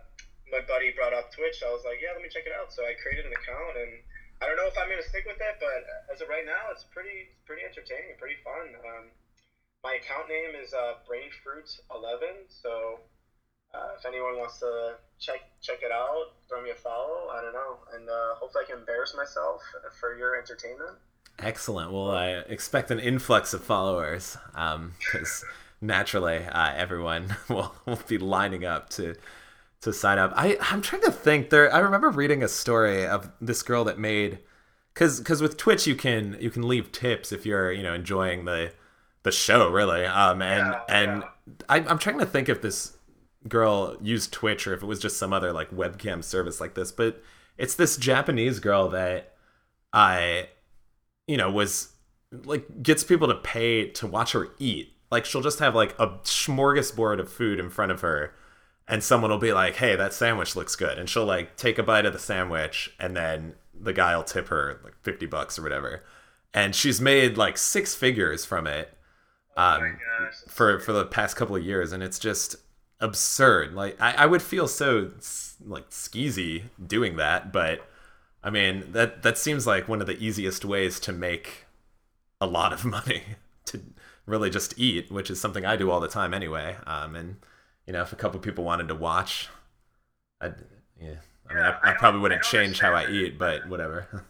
my 0.51 0.59
buddy 0.67 0.91
brought 0.91 1.13
up 1.13 1.31
Twitch, 1.31 1.63
I 1.63 1.71
was 1.71 1.81
like, 1.87 2.03
yeah, 2.03 2.11
let 2.11 2.21
me 2.21 2.29
check 2.29 2.43
it 2.45 2.51
out. 2.51 2.73
So 2.75 2.83
I 2.83 2.93
created 2.99 3.25
an 3.25 3.33
account, 3.33 3.75
and 3.79 3.91
I 4.43 4.47
don't 4.49 4.59
know 4.59 4.67
if 4.67 4.75
I'm 4.75 4.89
gonna 4.89 5.05
stick 5.05 5.23
with 5.23 5.39
it, 5.39 5.55
but 5.61 5.81
as 6.11 6.19
of 6.19 6.27
right 6.27 6.45
now, 6.45 6.73
it's 6.73 6.83
pretty 6.91 7.31
pretty 7.45 7.63
entertaining, 7.63 8.17
pretty 8.19 8.41
fun. 8.43 8.75
Um, 8.81 9.05
my 9.83 9.93
account 9.93 10.29
name 10.29 10.51
is 10.61 10.73
uh, 10.73 10.93
Brainfruit11, 11.09 12.47
so 12.47 12.99
uh, 13.73 13.89
if 13.97 14.05
anyone 14.05 14.37
wants 14.37 14.59
to 14.59 14.95
check 15.19 15.39
check 15.61 15.79
it 15.83 15.91
out, 15.91 16.33
throw 16.47 16.61
me 16.61 16.69
a 16.69 16.75
follow. 16.75 17.29
I 17.31 17.41
don't 17.41 17.53
know, 17.53 17.77
and 17.95 18.09
uh, 18.09 18.35
hopefully 18.35 18.65
I 18.65 18.69
can 18.69 18.79
embarrass 18.79 19.15
myself 19.15 19.61
for 19.99 20.17
your 20.17 20.35
entertainment. 20.37 20.97
Excellent. 21.39 21.91
Well, 21.91 22.11
I 22.11 22.29
expect 22.49 22.91
an 22.91 22.99
influx 22.99 23.53
of 23.53 23.63
followers 23.63 24.37
because 24.51 25.43
um, 25.43 25.49
naturally 25.81 26.37
uh, 26.45 26.73
everyone 26.75 27.35
will, 27.49 27.73
will 27.85 27.99
be 28.07 28.17
lining 28.17 28.65
up 28.65 28.89
to 28.91 29.15
to 29.81 29.93
sign 29.93 30.19
up. 30.19 30.31
I 30.35 30.57
I'm 30.61 30.81
trying 30.81 31.01
to 31.03 31.11
think. 31.11 31.49
There, 31.49 31.73
I 31.73 31.79
remember 31.79 32.09
reading 32.09 32.43
a 32.43 32.47
story 32.47 33.05
of 33.05 33.31
this 33.41 33.63
girl 33.63 33.83
that 33.85 33.97
made 33.97 34.39
because 34.93 35.19
because 35.19 35.41
with 35.41 35.57
Twitch 35.57 35.87
you 35.87 35.95
can 35.95 36.37
you 36.39 36.51
can 36.51 36.67
leave 36.67 36.91
tips 36.91 37.31
if 37.31 37.45
you're 37.45 37.71
you 37.71 37.81
know 37.81 37.93
enjoying 37.93 38.45
the 38.45 38.73
the 39.23 39.31
show 39.31 39.69
really. 39.69 40.05
Um 40.05 40.41
and 40.41 40.73
yeah, 40.73 40.81
and 40.89 41.23
yeah. 41.23 41.53
I, 41.69 41.77
I'm 41.77 41.99
trying 41.99 42.19
to 42.19 42.25
think 42.25 42.49
if 42.49 42.61
this 42.61 42.97
girl 43.47 43.97
used 44.01 44.31
Twitch 44.31 44.67
or 44.67 44.73
if 44.73 44.83
it 44.83 44.85
was 44.85 44.99
just 44.99 45.17
some 45.17 45.33
other 45.33 45.51
like 45.51 45.71
webcam 45.71 46.23
service 46.23 46.61
like 46.61 46.75
this, 46.75 46.91
but 46.91 47.21
it's 47.57 47.75
this 47.75 47.97
Japanese 47.97 48.59
girl 48.59 48.89
that 48.89 49.33
I 49.93 50.49
you 51.27 51.37
know 51.37 51.51
was 51.51 51.93
like 52.31 52.83
gets 52.83 53.03
people 53.03 53.27
to 53.27 53.35
pay 53.35 53.89
to 53.89 54.07
watch 54.07 54.31
her 54.33 54.49
eat. 54.59 54.93
Like 55.11 55.25
she'll 55.25 55.41
just 55.41 55.59
have 55.59 55.75
like 55.75 55.93
a 55.99 56.07
smorgasbord 56.23 57.19
of 57.19 57.31
food 57.31 57.59
in 57.59 57.69
front 57.69 57.91
of 57.91 58.01
her 58.01 58.33
and 58.87 59.03
someone 59.03 59.31
will 59.31 59.37
be 59.37 59.53
like, 59.53 59.75
"Hey, 59.77 59.95
that 59.95 60.13
sandwich 60.13 60.55
looks 60.55 60.75
good," 60.75 60.97
and 60.99 61.09
she'll 61.09 61.25
like 61.25 61.55
take 61.55 61.77
a 61.79 61.83
bite 61.83 62.05
of 62.05 62.13
the 62.13 62.19
sandwich, 62.19 62.93
and 62.99 63.15
then 63.15 63.55
the 63.73 63.93
guy 63.93 64.15
will 64.15 64.23
tip 64.23 64.49
her 64.49 64.79
like 64.83 64.95
fifty 65.01 65.25
bucks 65.25 65.57
or 65.57 65.63
whatever, 65.63 66.03
and 66.53 66.75
she's 66.75 66.99
made 66.99 67.37
like 67.37 67.57
six 67.57 67.95
figures 67.95 68.43
from 68.45 68.67
it, 68.67 68.97
um, 69.57 69.97
oh 70.21 70.29
for 70.47 70.79
for 70.79 70.93
the 70.93 71.05
past 71.05 71.35
couple 71.35 71.55
of 71.55 71.63
years, 71.63 71.91
and 71.91 72.01
it's 72.01 72.19
just 72.19 72.55
absurd. 72.99 73.73
Like 73.73 73.99
I, 74.01 74.13
I 74.13 74.25
would 74.25 74.41
feel 74.41 74.67
so 74.67 75.11
like 75.65 75.89
skeezy 75.89 76.63
doing 76.85 77.17
that, 77.17 77.51
but 77.51 77.85
I 78.43 78.49
mean 78.49 78.91
that 78.91 79.23
that 79.23 79.37
seems 79.37 79.67
like 79.67 79.87
one 79.87 80.01
of 80.01 80.07
the 80.07 80.17
easiest 80.23 80.63
ways 80.65 80.99
to 81.01 81.11
make 81.11 81.65
a 82.39 82.47
lot 82.47 82.73
of 82.73 82.85
money 82.97 83.23
to 83.65 83.81
really 84.25 84.49
just 84.49 84.77
eat, 84.77 85.11
which 85.11 85.29
is 85.29 85.39
something 85.39 85.65
I 85.65 85.75
do 85.75 85.91
all 85.91 85.99
the 85.99 86.07
time 86.07 86.33
anyway. 86.33 86.77
Um, 86.85 87.15
and 87.15 87.37
you 87.85 87.93
know, 87.93 88.01
if 88.01 88.11
a 88.11 88.15
couple 88.15 88.39
people 88.39 88.63
wanted 88.63 88.87
to 88.87 88.95
watch, 88.95 89.49
I'd, 90.39 90.55
yeah. 90.99 91.21
I 91.49 91.53
mean, 91.53 91.63
I, 91.63 91.69
I, 91.83 91.91
I 91.91 91.93
probably 91.93 92.21
wouldn't 92.21 92.43
change 92.43 92.79
how 92.79 92.93
I 92.93 93.09
eat, 93.09 93.37
but 93.37 93.67
whatever. 93.67 94.07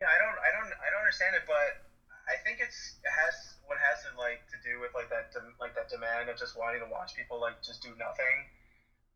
yeah, 0.00 0.08
I 0.08 0.18
don't, 0.18 0.36
I 0.38 0.50
don't, 0.52 0.68
I 0.68 0.88
don't 0.92 1.00
understand 1.00 1.34
it, 1.34 1.42
but 1.46 1.80
I 2.28 2.36
think 2.44 2.58
it's 2.60 3.00
it 3.02 3.10
has 3.10 3.56
what 3.66 3.78
has 3.78 4.04
to 4.06 4.14
like 4.18 4.46
to 4.50 4.58
do 4.62 4.80
with 4.80 4.90
like 4.94 5.10
that, 5.10 5.32
like 5.60 5.74
that 5.74 5.89
demand 6.00 6.32
of 6.32 6.40
just 6.40 6.56
wanting 6.56 6.80
to 6.80 6.88
watch 6.88 7.12
people 7.12 7.36
like 7.36 7.60
just 7.60 7.84
do 7.84 7.92
nothing. 8.00 8.48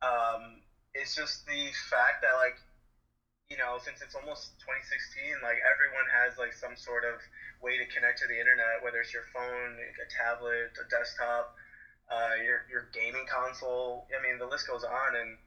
Um, 0.05 0.61
it's 0.93 1.17
just 1.17 1.49
the 1.49 1.73
fact 1.89 2.21
that 2.21 2.37
like, 2.37 2.61
you 3.49 3.57
know, 3.57 3.81
since 3.81 4.05
it's 4.05 4.15
almost 4.15 4.53
2016, 4.61 5.41
like 5.41 5.57
everyone 5.65 6.05
has 6.13 6.37
like 6.37 6.53
some 6.53 6.77
sort 6.77 7.09
of 7.09 7.17
way 7.65 7.81
to 7.81 7.89
connect 7.89 8.21
to 8.21 8.27
the 8.29 8.37
internet, 8.37 8.85
whether 8.85 9.01
it's 9.01 9.13
your 9.17 9.25
phone, 9.33 9.81
a 9.81 10.07
tablet, 10.13 10.77
a 10.77 10.85
desktop 10.93 11.57
uh, 12.11 12.37
your 12.43 12.65
your 12.69 12.89
gaming 12.93 13.25
console. 13.25 14.07
I 14.13 14.21
mean, 14.21 14.39
the 14.39 14.47
list 14.47 14.67
goes 14.67 14.85
on, 14.85 15.17
and 15.17 15.39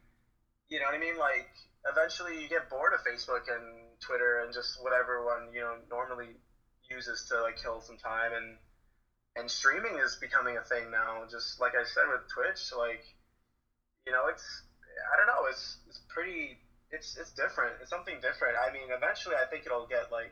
you 0.69 0.79
know 0.79 0.85
what 0.85 0.95
I 0.95 0.97
mean. 0.97 1.17
Like, 1.17 1.45
eventually, 1.85 2.41
you 2.41 2.49
get 2.49 2.69
bored 2.69 2.93
of 2.93 3.01
Facebook 3.05 3.45
and 3.47 3.93
Twitter 4.01 4.41
and 4.41 4.53
just 4.53 4.81
whatever 4.81 5.23
one 5.23 5.53
you 5.53 5.61
know 5.61 5.77
normally 5.89 6.37
uses 6.89 7.25
to 7.29 7.41
like 7.41 7.61
kill 7.61 7.81
some 7.81 7.97
time, 7.97 8.33
and 8.33 8.57
and 9.37 9.49
streaming 9.49 9.97
is 9.97 10.15
becoming 10.15 10.57
a 10.57 10.61
thing 10.61 10.89
now. 10.91 11.23
Just 11.29 11.59
like 11.59 11.73
I 11.75 11.83
said 11.83 12.09
with 12.09 12.27
Twitch, 12.27 12.73
like 12.75 13.03
you 14.05 14.11
know, 14.11 14.27
it's 14.27 14.63
I 15.13 15.15
don't 15.17 15.27
know, 15.27 15.45
it's 15.49 15.77
it's 15.87 15.99
pretty. 16.09 16.57
It's, 16.89 17.17
it's 17.19 17.31
different. 17.31 17.75
It's 17.81 17.89
something 17.89 18.15
different. 18.21 18.55
I 18.55 18.71
mean, 18.71 18.87
eventually, 18.95 19.35
I 19.35 19.43
think 19.43 19.65
it'll 19.65 19.85
get 19.85 20.09
like, 20.09 20.31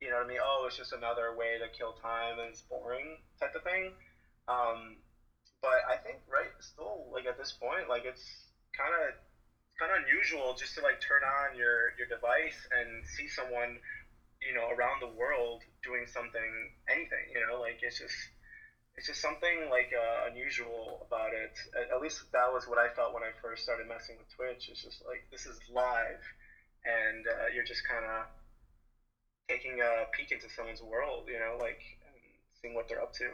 you 0.00 0.08
know 0.08 0.16
what 0.16 0.24
I 0.24 0.28
mean? 0.28 0.38
Oh, 0.40 0.64
it's 0.66 0.76
just 0.80 0.92
another 0.96 1.36
way 1.36 1.60
to 1.60 1.68
kill 1.68 1.92
time 2.00 2.38
and 2.40 2.48
it's 2.48 2.62
boring 2.62 3.20
type 3.38 3.54
of 3.54 3.62
thing. 3.62 3.92
Um, 4.48 4.96
but 5.64 5.80
I 5.88 5.96
think 5.96 6.20
right 6.28 6.52
still 6.60 7.08
like 7.08 7.24
at 7.24 7.40
this 7.40 7.56
point 7.56 7.88
like 7.88 8.04
it's 8.04 8.20
kind 8.76 8.92
of 8.92 9.16
kind 9.80 9.88
of 9.96 10.04
unusual 10.04 10.52
just 10.52 10.76
to 10.76 10.84
like 10.84 11.00
turn 11.00 11.24
on 11.24 11.56
your 11.56 11.96
your 11.96 12.04
device 12.04 12.68
and 12.68 13.00
see 13.16 13.26
someone 13.26 13.80
you 14.46 14.54
know 14.54 14.68
around 14.76 15.00
the 15.00 15.12
world 15.16 15.62
doing 15.82 16.06
something 16.06 16.70
anything 16.88 17.24
you 17.32 17.40
know 17.40 17.60
like 17.60 17.80
it's 17.82 17.98
just 17.98 18.14
it's 18.96 19.08
just 19.10 19.20
something 19.20 19.66
like 19.70 19.90
uh, 19.90 20.30
unusual 20.30 21.02
about 21.06 21.34
it 21.34 21.50
at, 21.74 21.90
at, 21.90 22.00
least 22.00 22.30
that 22.32 22.46
was 22.52 22.68
what 22.68 22.78
i 22.78 22.88
felt 22.94 23.12
when 23.12 23.22
i 23.22 23.32
first 23.42 23.64
started 23.64 23.88
messing 23.88 24.16
with 24.20 24.28
twitch 24.30 24.68
it's 24.70 24.82
just 24.82 25.02
like 25.08 25.24
this 25.32 25.46
is 25.46 25.58
live 25.72 26.22
and 26.84 27.24
uh, 27.26 27.48
you're 27.52 27.66
just 27.66 27.82
kind 27.88 28.04
of 28.04 28.28
taking 29.48 29.80
a 29.80 30.06
peek 30.12 30.30
into 30.30 30.48
someone's 30.52 30.82
world 30.82 31.24
you 31.26 31.38
know 31.40 31.56
like 31.58 31.80
seeing 32.60 32.74
what 32.74 32.88
they're 32.88 33.02
up 33.02 33.12
to 33.12 33.28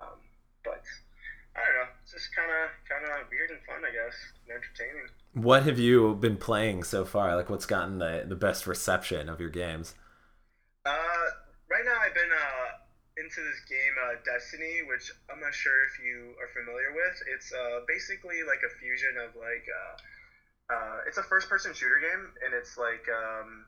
um, 0.00 0.20
but 0.64 0.82
I 1.56 1.64
don't 1.64 1.74
know. 1.74 1.92
It's 2.02 2.12
just 2.12 2.36
kind 2.36 2.50
of 2.50 2.68
kind 2.84 3.04
of 3.04 3.30
weird 3.30 3.50
and 3.50 3.60
fun, 3.64 3.80
I 3.80 3.88
guess, 3.88 4.14
and 4.44 4.60
entertaining. 4.60 5.08
What 5.32 5.62
have 5.62 5.78
you 5.78 6.14
been 6.14 6.36
playing 6.36 6.84
so 6.84 7.06
far? 7.06 7.34
Like, 7.34 7.48
what's 7.48 7.64
gotten 7.64 7.98
the 7.98 8.24
the 8.28 8.36
best 8.36 8.66
reception 8.66 9.30
of 9.30 9.40
your 9.40 9.48
games? 9.48 9.94
Uh, 10.86 11.26
right 11.66 11.82
now 11.84 11.98
I've 11.98 12.14
been 12.14 12.30
uh 12.30 12.68
into 13.18 13.42
this 13.42 13.58
game 13.66 13.96
uh, 13.98 14.14
Destiny, 14.22 14.86
which 14.86 15.10
I'm 15.26 15.40
not 15.40 15.54
sure 15.54 15.74
if 15.90 15.98
you 15.98 16.36
are 16.38 16.46
familiar 16.54 16.94
with. 16.94 17.16
It's 17.26 17.50
uh 17.52 17.80
basically 17.88 18.46
like 18.46 18.62
a 18.62 18.70
fusion 18.78 19.18
of 19.18 19.34
like 19.34 19.66
uh, 19.66 19.94
uh 20.70 20.96
it's 21.06 21.18
a 21.18 21.26
first 21.26 21.48
person 21.48 21.74
shooter 21.74 21.98
game, 21.98 22.30
and 22.44 22.54
it's 22.54 22.78
like 22.78 23.02
um 23.10 23.66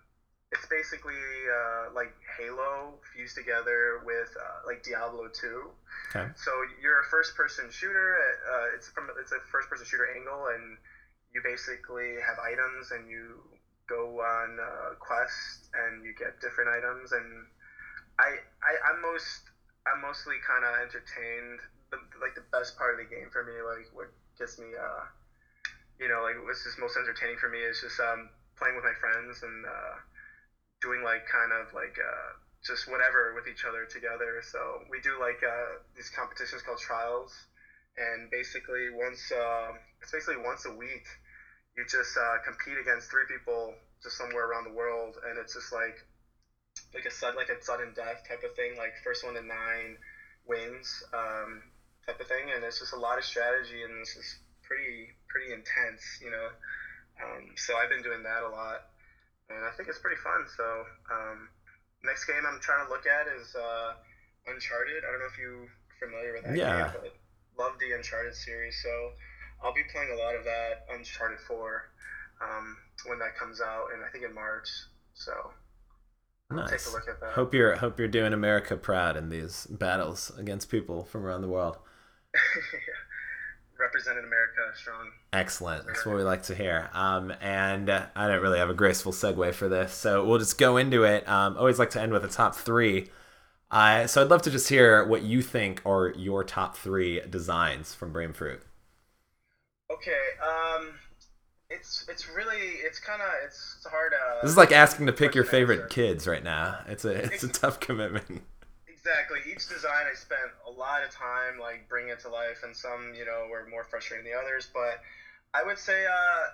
it's 0.53 0.66
basically 0.66 1.19
uh, 1.45 1.93
like 1.93 2.14
Halo 2.39 3.01
fused 3.12 3.37
together 3.37 4.01
with 4.05 4.33
uh, 4.39 4.64
like 4.64 4.83
Diablo 4.83 5.29
2. 5.29 5.71
Okay. 6.16 6.33
So 6.37 6.51
you're 6.81 7.01
a 7.01 7.05
first-person 7.05 7.69
shooter. 7.71 8.16
Uh, 8.49 8.75
it's 8.75 8.89
from 8.89 9.11
it's 9.21 9.33
a 9.33 9.41
first-person 9.53 9.85
shooter 9.85 10.09
angle, 10.09 10.49
and 10.49 10.79
you 11.35 11.43
basically 11.45 12.16
have 12.25 12.39
items, 12.39 12.91
and 12.93 13.09
you 13.09 13.45
go 13.89 14.20
on 14.20 14.59
uh, 14.61 14.95
quests 15.01 15.68
and 15.74 16.05
you 16.05 16.12
get 16.14 16.41
different 16.41 16.68
items 16.70 17.12
and 17.12 17.47
I, 18.18 18.36
I 18.62 18.91
I'm 18.91 19.01
most 19.01 19.49
I'm 19.86 20.01
mostly 20.03 20.36
kind 20.47 20.64
of 20.64 20.74
entertained. 20.82 21.61
The, 21.91 21.97
like 22.20 22.34
the 22.34 22.45
best 22.53 22.76
part 22.76 22.93
of 22.93 22.99
the 23.01 23.09
game 23.09 23.30
for 23.32 23.43
me 23.43 23.64
like 23.64 23.89
what 23.97 24.12
gets 24.39 24.59
me 24.59 24.76
uh 24.76 25.09
you 25.99 26.07
know 26.07 26.20
like 26.20 26.36
what's 26.45 26.62
just 26.62 26.78
most 26.78 26.99
entertaining 26.99 27.39
for 27.41 27.49
me 27.49 27.64
is 27.64 27.80
just 27.80 27.99
um 27.99 28.28
playing 28.59 28.74
with 28.74 28.84
my 28.84 28.93
friends 29.01 29.41
and 29.43 29.64
uh, 29.64 29.95
doing 30.82 31.03
like 31.03 31.24
kind 31.30 31.53
of 31.53 31.72
like 31.72 31.97
uh, 31.99 32.34
just 32.66 32.91
whatever 32.91 33.32
with 33.34 33.47
each 33.47 33.64
other 33.64 33.86
together. 33.86 34.43
So 34.43 34.82
we 34.91 35.01
do 35.01 35.18
like 35.18 35.41
uh, 35.43 35.78
these 35.95 36.11
competitions 36.11 36.62
called 36.62 36.78
trials. 36.78 37.32
And 37.97 38.30
basically 38.30 38.91
once 38.91 39.30
uh, 39.32 39.70
it's 40.03 40.12
basically 40.12 40.36
once 40.36 40.66
a 40.66 40.70
week 40.70 41.07
you 41.79 41.87
just 41.87 42.18
uh, 42.18 42.43
compete 42.43 42.74
against 42.76 43.09
three 43.09 43.22
people 43.31 43.72
just 44.03 44.18
somewhere 44.18 44.51
around 44.51 44.64
the 44.64 44.74
world 44.74 45.14
and 45.22 45.39
it's 45.39 45.55
just 45.55 45.72
like 45.72 45.95
like 46.93 47.07
a 47.07 47.11
sud 47.11 47.39
like 47.39 47.49
a 47.49 47.62
sudden 47.62 47.95
death 47.95 48.26
type 48.26 48.43
of 48.43 48.51
thing 48.59 48.76
like 48.76 48.91
first 49.05 49.22
one 49.22 49.35
to 49.35 49.41
nine 49.41 49.97
wins 50.45 51.03
um, 51.14 51.62
type 52.05 52.18
of 52.18 52.26
thing 52.26 52.51
and 52.51 52.64
it's 52.64 52.83
just 52.83 52.93
a 52.93 52.99
lot 52.99 53.16
of 53.16 53.24
strategy 53.24 53.87
and 53.87 53.95
it's 54.03 54.14
just 54.14 54.43
pretty 54.66 55.07
pretty 55.31 55.55
intense 55.55 56.03
you 56.20 56.31
know 56.31 56.51
um, 57.22 57.55
so 57.55 57.76
I've 57.79 57.89
been 57.89 58.03
doing 58.03 58.24
that 58.24 58.43
a 58.43 58.51
lot 58.51 58.83
and 59.49 59.64
I 59.64 59.70
think 59.70 59.89
it's 59.89 60.03
pretty 60.03 60.18
fun 60.18 60.47
so 60.57 60.83
um, 61.14 61.49
next 62.03 62.24
game 62.26 62.43
I'm 62.43 62.59
trying 62.59 62.87
to 62.87 62.91
look 62.91 63.07
at 63.07 63.31
is 63.31 63.55
uh, 63.55 63.95
Uncharted 64.51 65.07
I 65.07 65.11
don't 65.14 65.20
know 65.22 65.31
if 65.31 65.39
you're 65.39 65.70
familiar 66.03 66.35
with 66.35 66.43
that 66.43 66.57
yeah. 66.57 66.91
game 66.91 67.01
but 67.07 67.14
love 67.59 67.74
the 67.83 67.91
Uncharted 67.93 68.35
series, 68.35 68.79
so 68.81 69.12
I'll 69.63 69.75
be 69.75 69.83
playing 69.93 70.11
a 70.13 70.23
lot 70.23 70.35
of 70.35 70.45
that 70.45 70.87
Uncharted 70.93 71.39
4 71.41 71.91
um, 72.43 72.77
when 73.07 73.19
that 73.19 73.37
comes 73.37 73.61
out, 73.61 73.87
and 73.95 74.05
I 74.05 74.09
think 74.09 74.25
in 74.25 74.35
March. 74.35 74.69
So 75.15 75.33
nice. 76.51 76.71
take 76.71 76.87
a 76.87 76.91
look 76.91 77.09
at 77.09 77.21
that. 77.21 77.33
Hope 77.33 77.53
you're 77.55 77.77
hope 77.77 77.99
you're 77.99 78.09
doing 78.09 78.33
America 78.33 78.77
proud 78.77 79.17
in 79.17 79.29
these 79.29 79.67
battles 79.67 80.33
against 80.39 80.71
people 80.71 81.05
from 81.05 81.25
around 81.25 81.43
the 81.43 81.49
world. 81.49 81.77
Representing 83.79 84.25
America 84.25 84.61
strong. 84.75 85.11
Excellent. 85.33 85.87
That's 85.87 86.05
what 86.05 86.17
we 86.17 86.23
like 86.23 86.43
to 86.45 86.55
hear. 86.55 86.91
Um, 86.93 87.33
and 87.41 87.89
uh, 87.89 88.07
I 88.17 88.27
don't 88.27 88.43
really 88.43 88.59
have 88.59 88.71
a 88.71 88.75
graceful 88.75 89.13
segue 89.13 89.55
for 89.55 89.69
this, 89.69 89.93
so 89.93 90.25
we'll 90.25 90.39
just 90.39 90.59
go 90.59 90.77
into 90.77 91.05
it. 91.05 91.29
Um, 91.29 91.57
always 91.57 91.79
like 91.79 91.91
to 91.91 92.01
end 92.01 92.13
with 92.13 92.25
a 92.25 92.29
top 92.29 92.57
three. 92.57 93.09
Uh, 93.71 94.07
so 94.07 94.23
I'd 94.23 94.31
love 94.31 94.43
to 94.43 94.51
just 94.51 94.69
hear 94.69 95.05
what 95.05 95.23
you 95.23 95.43
think 95.43 95.83
are 95.85 96.13
your 96.17 96.43
top 96.43 96.77
three 96.77 97.21
designs 97.29 97.95
from 97.95 98.13
Brainfruit. 98.13 98.61
Okay, 99.99 100.25
um, 100.43 100.95
it's 101.71 102.07
it's 102.09 102.29
really 102.29 102.81
it's 102.87 102.99
kind 102.99 103.21
of 103.21 103.29
it's, 103.45 103.77
it's 103.79 103.87
hard. 103.87 104.13
Uh, 104.15 104.43
this 104.43 104.51
is 104.51 104.57
like 104.57 104.73
asking 104.73 105.07
to 105.07 105.13
pick 105.13 105.35
your 105.35 105.45
favorite 105.45 105.83
answer. 105.83 105.89
kids 105.89 106.27
right 106.27 106.43
now. 106.43 106.79
It's 106.87 107.05
a 107.05 107.11
it's 107.11 107.43
a 107.43 107.49
tough 107.49 107.81
commitment. 107.81 108.43
Exactly. 108.87 109.41
Each 109.51 109.69
design 109.69 110.05
I 110.11 110.15
spent 110.15 110.53
a 110.67 110.71
lot 110.71 111.03
of 111.03 111.11
time 111.11 111.59
like 111.61 111.89
bringing 111.89 112.11
it 112.11 112.21
to 112.21 112.29
life, 112.29 112.63
and 112.65 112.77
some 112.77 113.13
you 113.17 113.25
know 113.25 113.47
were 113.51 113.67
more 113.71 113.85
frustrating 113.85 114.25
than 114.25 114.33
the 114.33 114.39
others. 114.39 114.69
But 114.73 115.01
I 115.53 115.65
would 115.65 115.79
say 115.79 116.07
uh, 116.07 116.45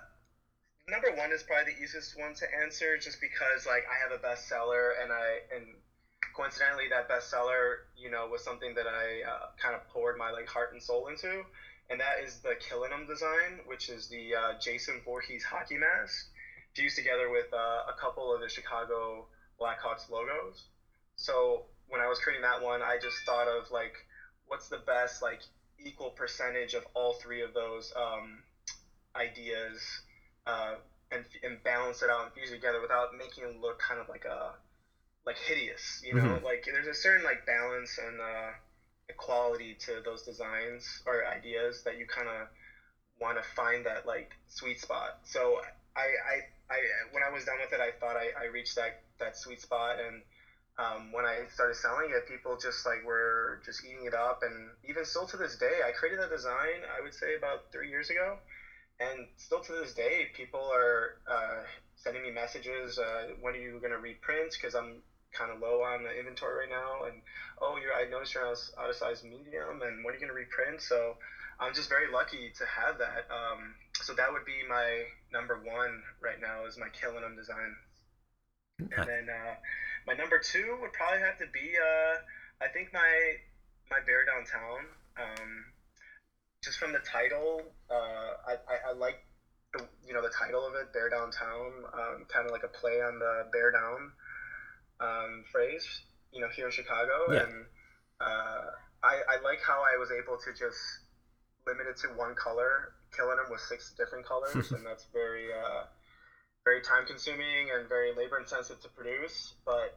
number 0.89 1.13
one 1.15 1.31
is 1.31 1.43
probably 1.43 1.73
the 1.73 1.83
easiest 1.83 2.17
one 2.17 2.33
to 2.35 2.45
answer, 2.63 2.97
just 2.97 3.21
because 3.21 3.67
like 3.67 3.85
I 3.85 4.01
have 4.01 4.11
a 4.11 4.21
bestseller 4.21 4.91
and 5.01 5.11
I 5.11 5.45
and 5.53 5.65
coincidentally, 6.35 6.85
that 6.89 7.09
bestseller, 7.09 7.87
you 7.97 8.11
know, 8.11 8.27
was 8.29 8.43
something 8.43 8.75
that 8.75 8.85
I 8.87 9.23
uh, 9.23 9.45
kind 9.61 9.75
of 9.75 9.87
poured 9.89 10.17
my 10.17 10.31
like 10.31 10.47
heart 10.47 10.73
and 10.73 10.81
soul 10.81 11.07
into, 11.07 11.43
and 11.89 11.99
that 11.99 12.23
is 12.23 12.39
the 12.39 12.55
Killenum 12.55 13.07
design, 13.07 13.59
which 13.65 13.89
is 13.89 14.07
the 14.07 14.33
uh, 14.35 14.59
Jason 14.59 15.01
Voorhees 15.05 15.43
hockey 15.43 15.77
mask, 15.77 16.27
fused 16.73 16.95
together 16.95 17.29
with 17.29 17.53
uh, 17.53 17.83
a 17.87 17.93
couple 17.99 18.33
of 18.33 18.41
the 18.41 18.49
Chicago 18.49 19.27
Blackhawks 19.59 20.09
logos. 20.09 20.63
So 21.15 21.65
when 21.87 22.01
I 22.01 22.07
was 22.07 22.19
creating 22.19 22.41
that 22.41 22.61
one, 22.61 22.81
I 22.81 22.97
just 23.01 23.17
thought 23.25 23.47
of 23.47 23.69
like, 23.71 23.93
what's 24.47 24.67
the 24.67 24.79
best 24.79 25.21
like 25.21 25.41
equal 25.83 26.09
percentage 26.09 26.73
of 26.73 26.83
all 26.93 27.13
three 27.13 27.41
of 27.41 27.53
those 27.53 27.93
um, 27.95 28.43
ideas, 29.15 29.81
uh, 30.47 30.75
and 31.11 31.23
and 31.43 31.63
balance 31.63 32.01
it 32.01 32.09
out 32.09 32.25
and 32.25 32.33
fuse 32.33 32.49
it 32.49 32.55
together 32.55 32.81
without 32.81 33.09
making 33.17 33.43
it 33.43 33.61
look 33.61 33.79
kind 33.79 33.99
of 33.99 34.09
like 34.09 34.25
a 34.25 34.53
like 35.25 35.37
hideous. 35.37 36.01
You 36.03 36.15
know, 36.15 36.23
mm-hmm. 36.23 36.45
like 36.45 36.65
there's 36.65 36.87
a 36.87 36.93
certain 36.93 37.23
like 37.23 37.45
balance 37.45 37.99
and 38.03 38.19
uh, 38.19 38.51
equality 39.09 39.75
to 39.85 40.01
those 40.03 40.21
designs 40.21 41.01
or 41.05 41.25
ideas 41.25 41.81
that 41.85 41.97
you 41.97 42.05
kind 42.05 42.27
of 42.27 42.47
want 43.19 43.37
to 43.37 43.43
find 43.55 43.85
that 43.85 44.05
like 44.05 44.35
sweet 44.47 44.79
spot. 44.79 45.15
So 45.23 45.59
I, 45.95 46.01
I, 46.01 46.73
I 46.73 46.77
when 47.11 47.23
I 47.23 47.29
was 47.29 47.45
done 47.45 47.59
with 47.59 47.73
it, 47.73 47.79
I 47.79 47.91
thought 47.99 48.17
I, 48.17 48.29
I 48.39 48.45
reached 48.45 48.75
that 48.75 48.93
that 49.19 49.37
sweet 49.37 49.61
spot 49.61 49.99
and. 49.99 50.23
Um, 50.77 51.13
when 51.13 51.23
I 51.23 51.45
started 51.53 51.75
selling 51.75 52.11
it, 52.11 52.25
people 52.27 52.57
just 52.57 52.85
like 52.85 53.01
were 53.05 53.61
just 53.63 53.85
eating 53.85 54.03
it 54.03 54.13
up, 54.13 54.39
and 54.41 54.75
even 54.83 55.05
still 55.05 55.25
to 55.27 55.37
this 55.37 55.55
day, 55.55 55.79
I 55.87 55.91
created 55.91 56.19
that 56.19 56.29
design. 56.29 56.83
I 56.83 56.99
would 56.99 57.13
say 57.13 57.33
about 57.33 57.61
three 57.71 57.87
years 57.89 58.09
ago, 58.09 58.35
and 58.99 59.27
still 59.37 59.61
to 59.61 59.71
this 59.73 59.93
day, 59.93 60.27
people 60.33 60.69
are 60.73 61.15
uh, 61.27 61.61
sending 61.95 62.23
me 62.23 62.29
messages. 62.29 62.97
Uh, 62.97 63.27
when 63.39 63.53
are 63.55 63.57
you 63.57 63.79
going 63.79 63.91
to 63.91 63.97
reprint? 63.99 64.51
Because 64.51 64.75
I'm 64.75 65.01
kind 65.37 65.51
of 65.51 65.59
low 65.59 65.81
on 65.81 66.03
the 66.03 66.11
inventory 66.17 66.65
right 66.65 66.69
now, 66.69 67.03
and 67.05 67.21
oh, 67.61 67.77
you're 67.77 67.93
I 67.93 68.05
noticed 68.09 68.33
you're 68.33 68.45
out 68.45 68.89
of 68.89 68.95
size 68.95 69.23
medium, 69.23 69.81
and 69.81 70.03
when 70.03 70.13
are 70.13 70.17
you 70.17 70.21
gonna 70.21 70.33
reprint? 70.33 70.81
So 70.81 71.15
I'm 71.59 71.73
just 71.73 71.89
very 71.89 72.11
lucky 72.11 72.51
to 72.57 72.65
have 72.65 72.97
that. 72.99 73.27
Um, 73.29 73.75
so 74.01 74.13
that 74.13 74.31
would 74.31 74.45
be 74.45 74.63
my 74.67 75.03
number 75.31 75.59
one 75.63 76.03
right 76.21 76.39
now 76.39 76.65
is 76.65 76.77
my 76.77 76.87
Killenum 76.89 77.35
design, 77.35 77.75
and 78.79 79.07
then 79.07 79.27
uh, 79.29 79.55
my 80.07 80.13
number 80.13 80.39
two 80.39 80.77
would 80.81 80.93
probably 80.93 81.19
have 81.19 81.37
to 81.39 81.47
be 81.47 81.75
uh, 81.77 82.15
I 82.61 82.67
think 82.67 82.93
my 82.93 83.35
my 83.91 83.99
bear 84.05 84.25
downtown. 84.25 84.87
Um, 85.17 85.65
just 86.63 86.79
from 86.79 86.91
the 86.91 86.99
title, 86.99 87.61
uh, 87.91 88.33
I, 88.47 88.53
I, 88.67 88.89
I 88.89 88.93
like 88.93 89.21
the, 89.73 89.85
you 90.05 90.13
know 90.13 90.21
the 90.21 90.33
title 90.33 90.65
of 90.65 90.73
it, 90.75 90.91
Bear 90.91 91.09
Downtown, 91.09 91.85
um, 91.93 92.25
kind 92.27 92.45
of 92.45 92.51
like 92.51 92.63
a 92.63 92.67
play 92.67 93.01
on 93.01 93.19
the 93.19 93.45
Bear 93.51 93.71
Down 93.71 94.11
um, 94.99 95.43
phrase, 95.51 95.85
you 96.31 96.41
know, 96.41 96.47
here 96.55 96.65
in 96.65 96.71
Chicago. 96.71 97.31
Yeah. 97.31 97.43
And 97.43 97.65
uh, 98.19 98.69
I, 99.03 99.21
I 99.27 99.35
like 99.43 99.61
how 99.61 99.83
I 99.83 99.97
was 99.97 100.11
able 100.11 100.37
to 100.37 100.51
just 100.51 100.79
limit 101.67 101.87
it 101.87 101.97
to 101.97 102.07
one 102.09 102.35
color, 102.35 102.93
killing 103.15 103.37
them 103.37 103.49
with 103.49 103.61
six 103.61 103.91
different 103.97 104.25
colors, 104.25 104.71
and 104.71 104.85
that's 104.85 105.05
very, 105.13 105.53
uh, 105.53 105.83
very 106.63 106.81
time 106.81 107.05
consuming 107.05 107.71
and 107.71 107.87
very 107.87 108.11
labor 108.15 108.37
intensive 108.37 108.79
to 108.81 108.89
produce. 108.89 109.53
But 109.65 109.95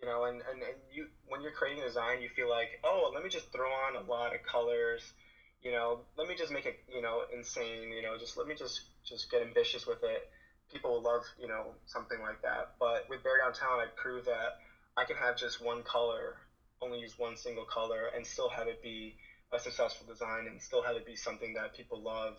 you 0.00 0.06
know, 0.06 0.24
and, 0.24 0.42
and, 0.48 0.62
and 0.62 0.76
you 0.90 1.06
when 1.26 1.40
you're 1.40 1.52
creating 1.52 1.82
a 1.82 1.86
design, 1.86 2.20
you 2.20 2.28
feel 2.28 2.48
like, 2.48 2.78
oh, 2.84 3.10
let 3.12 3.22
me 3.22 3.28
just 3.28 3.50
throw 3.52 3.70
on 3.70 3.96
a 3.96 4.00
lot 4.00 4.34
of 4.34 4.42
colors. 4.42 5.02
You 5.60 5.72
know, 5.72 6.04
let 6.16 6.28
me 6.28 6.36
just 6.36 6.52
make 6.52 6.66
it, 6.66 6.76
you 6.86 7.02
know, 7.02 7.22
insane. 7.32 7.90
You 7.90 8.02
know, 8.02 8.16
just 8.16 8.36
let 8.36 8.46
me 8.46 8.54
just 8.54 8.80
just 9.04 9.28
get 9.30 9.42
ambitious 9.42 9.86
with 9.86 10.04
it 10.04 10.28
people 10.70 10.90
will 10.92 11.02
love 11.02 11.22
you 11.38 11.46
know 11.46 11.74
something 11.86 12.20
like 12.20 12.42
that. 12.42 12.68
But 12.78 13.08
with 13.08 13.22
Bear 13.22 13.38
Downtown, 13.38 13.78
I 13.78 13.86
proved 13.96 14.26
that 14.26 14.58
I 14.96 15.04
can 15.04 15.16
have 15.16 15.36
just 15.36 15.60
one 15.60 15.82
color, 15.82 16.36
only 16.80 16.98
use 16.98 17.18
one 17.18 17.36
single 17.36 17.64
color, 17.64 18.06
and 18.14 18.26
still 18.26 18.48
have 18.48 18.66
it 18.66 18.82
be 18.82 19.14
a 19.52 19.58
successful 19.58 20.06
design 20.06 20.46
and 20.46 20.60
still 20.60 20.82
have 20.82 20.96
it 20.96 21.04
be 21.04 21.16
something 21.16 21.54
that 21.54 21.74
people 21.74 22.02
love. 22.02 22.36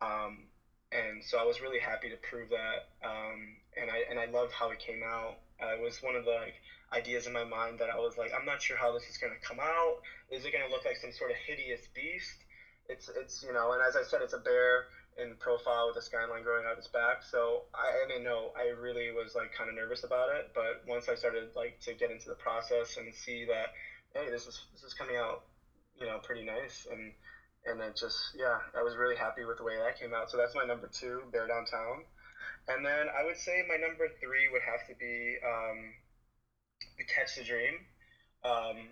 Um, 0.00 0.48
and 0.92 1.22
so 1.22 1.38
I 1.38 1.44
was 1.44 1.60
really 1.60 1.78
happy 1.78 2.08
to 2.08 2.16
prove 2.16 2.48
that. 2.48 2.86
Um, 3.04 3.56
and 3.76 3.90
I 3.90 4.02
and 4.08 4.18
I 4.18 4.24
love 4.24 4.50
how 4.50 4.70
it 4.70 4.78
came 4.78 5.02
out. 5.02 5.36
Uh, 5.62 5.74
it 5.74 5.80
was 5.80 6.02
one 6.02 6.14
of 6.14 6.24
the 6.24 6.30
like, 6.30 6.54
ideas 6.92 7.26
in 7.26 7.32
my 7.32 7.44
mind 7.44 7.78
that 7.78 7.90
I 7.90 7.96
was 7.96 8.16
like, 8.16 8.32
I'm 8.34 8.44
not 8.44 8.60
sure 8.60 8.76
how 8.76 8.90
this 8.92 9.08
is 9.08 9.16
going 9.16 9.32
to 9.32 9.46
come 9.46 9.60
out. 9.60 9.96
Is 10.30 10.44
it 10.44 10.52
going 10.52 10.64
to 10.64 10.70
look 10.70 10.84
like 10.84 10.96
some 10.96 11.12
sort 11.12 11.30
of 11.30 11.36
hideous 11.36 11.86
beast? 11.94 12.44
It's 12.88 13.08
it's 13.08 13.42
you 13.42 13.52
know, 13.52 13.72
and 13.72 13.82
as 13.82 13.94
I 13.94 14.02
said, 14.02 14.20
it's 14.20 14.32
a 14.32 14.38
bear 14.38 14.86
in 15.20 15.36
profile 15.36 15.86
with 15.86 15.96
the 15.96 16.02
skyline 16.02 16.42
growing 16.42 16.64
out 16.66 16.78
its 16.78 16.88
back. 16.88 17.22
So 17.22 17.68
I, 17.74 18.04
I 18.04 18.08
didn't 18.08 18.24
know. 18.24 18.52
I 18.56 18.72
really 18.72 19.12
was 19.12 19.34
like 19.34 19.52
kind 19.52 19.68
of 19.68 19.76
nervous 19.76 20.04
about 20.04 20.32
it. 20.34 20.50
But 20.54 20.82
once 20.88 21.08
I 21.08 21.14
started 21.14 21.50
like 21.54 21.78
to 21.84 21.94
get 21.94 22.10
into 22.10 22.28
the 22.28 22.40
process 22.40 22.96
and 22.96 23.12
see 23.14 23.44
that, 23.46 23.76
hey, 24.14 24.30
this 24.30 24.46
is 24.46 24.58
this 24.72 24.82
is 24.82 24.94
coming 24.94 25.16
out, 25.16 25.44
you 26.00 26.06
know, 26.06 26.18
pretty 26.22 26.44
nice, 26.44 26.86
and 26.90 27.12
and 27.66 27.80
it 27.80 27.96
just 27.96 28.32
yeah, 28.36 28.58
I 28.74 28.82
was 28.82 28.96
really 28.96 29.16
happy 29.16 29.44
with 29.44 29.58
the 29.58 29.64
way 29.64 29.76
that 29.76 30.00
came 30.00 30.14
out. 30.14 30.30
So 30.30 30.36
that's 30.36 30.54
my 30.54 30.64
number 30.64 30.88
two, 30.88 31.22
Bear 31.32 31.46
Downtown, 31.46 32.04
and 32.68 32.84
then 32.84 33.06
I 33.12 33.24
would 33.24 33.36
say 33.36 33.62
my 33.68 33.76
number 33.76 34.08
three 34.20 34.48
would 34.50 34.62
have 34.64 34.88
to 34.88 34.94
be 34.96 35.36
um, 35.44 35.92
the 36.96 37.04
Catch 37.04 37.36
the 37.36 37.44
Dream. 37.44 37.84
Um, 38.42 38.88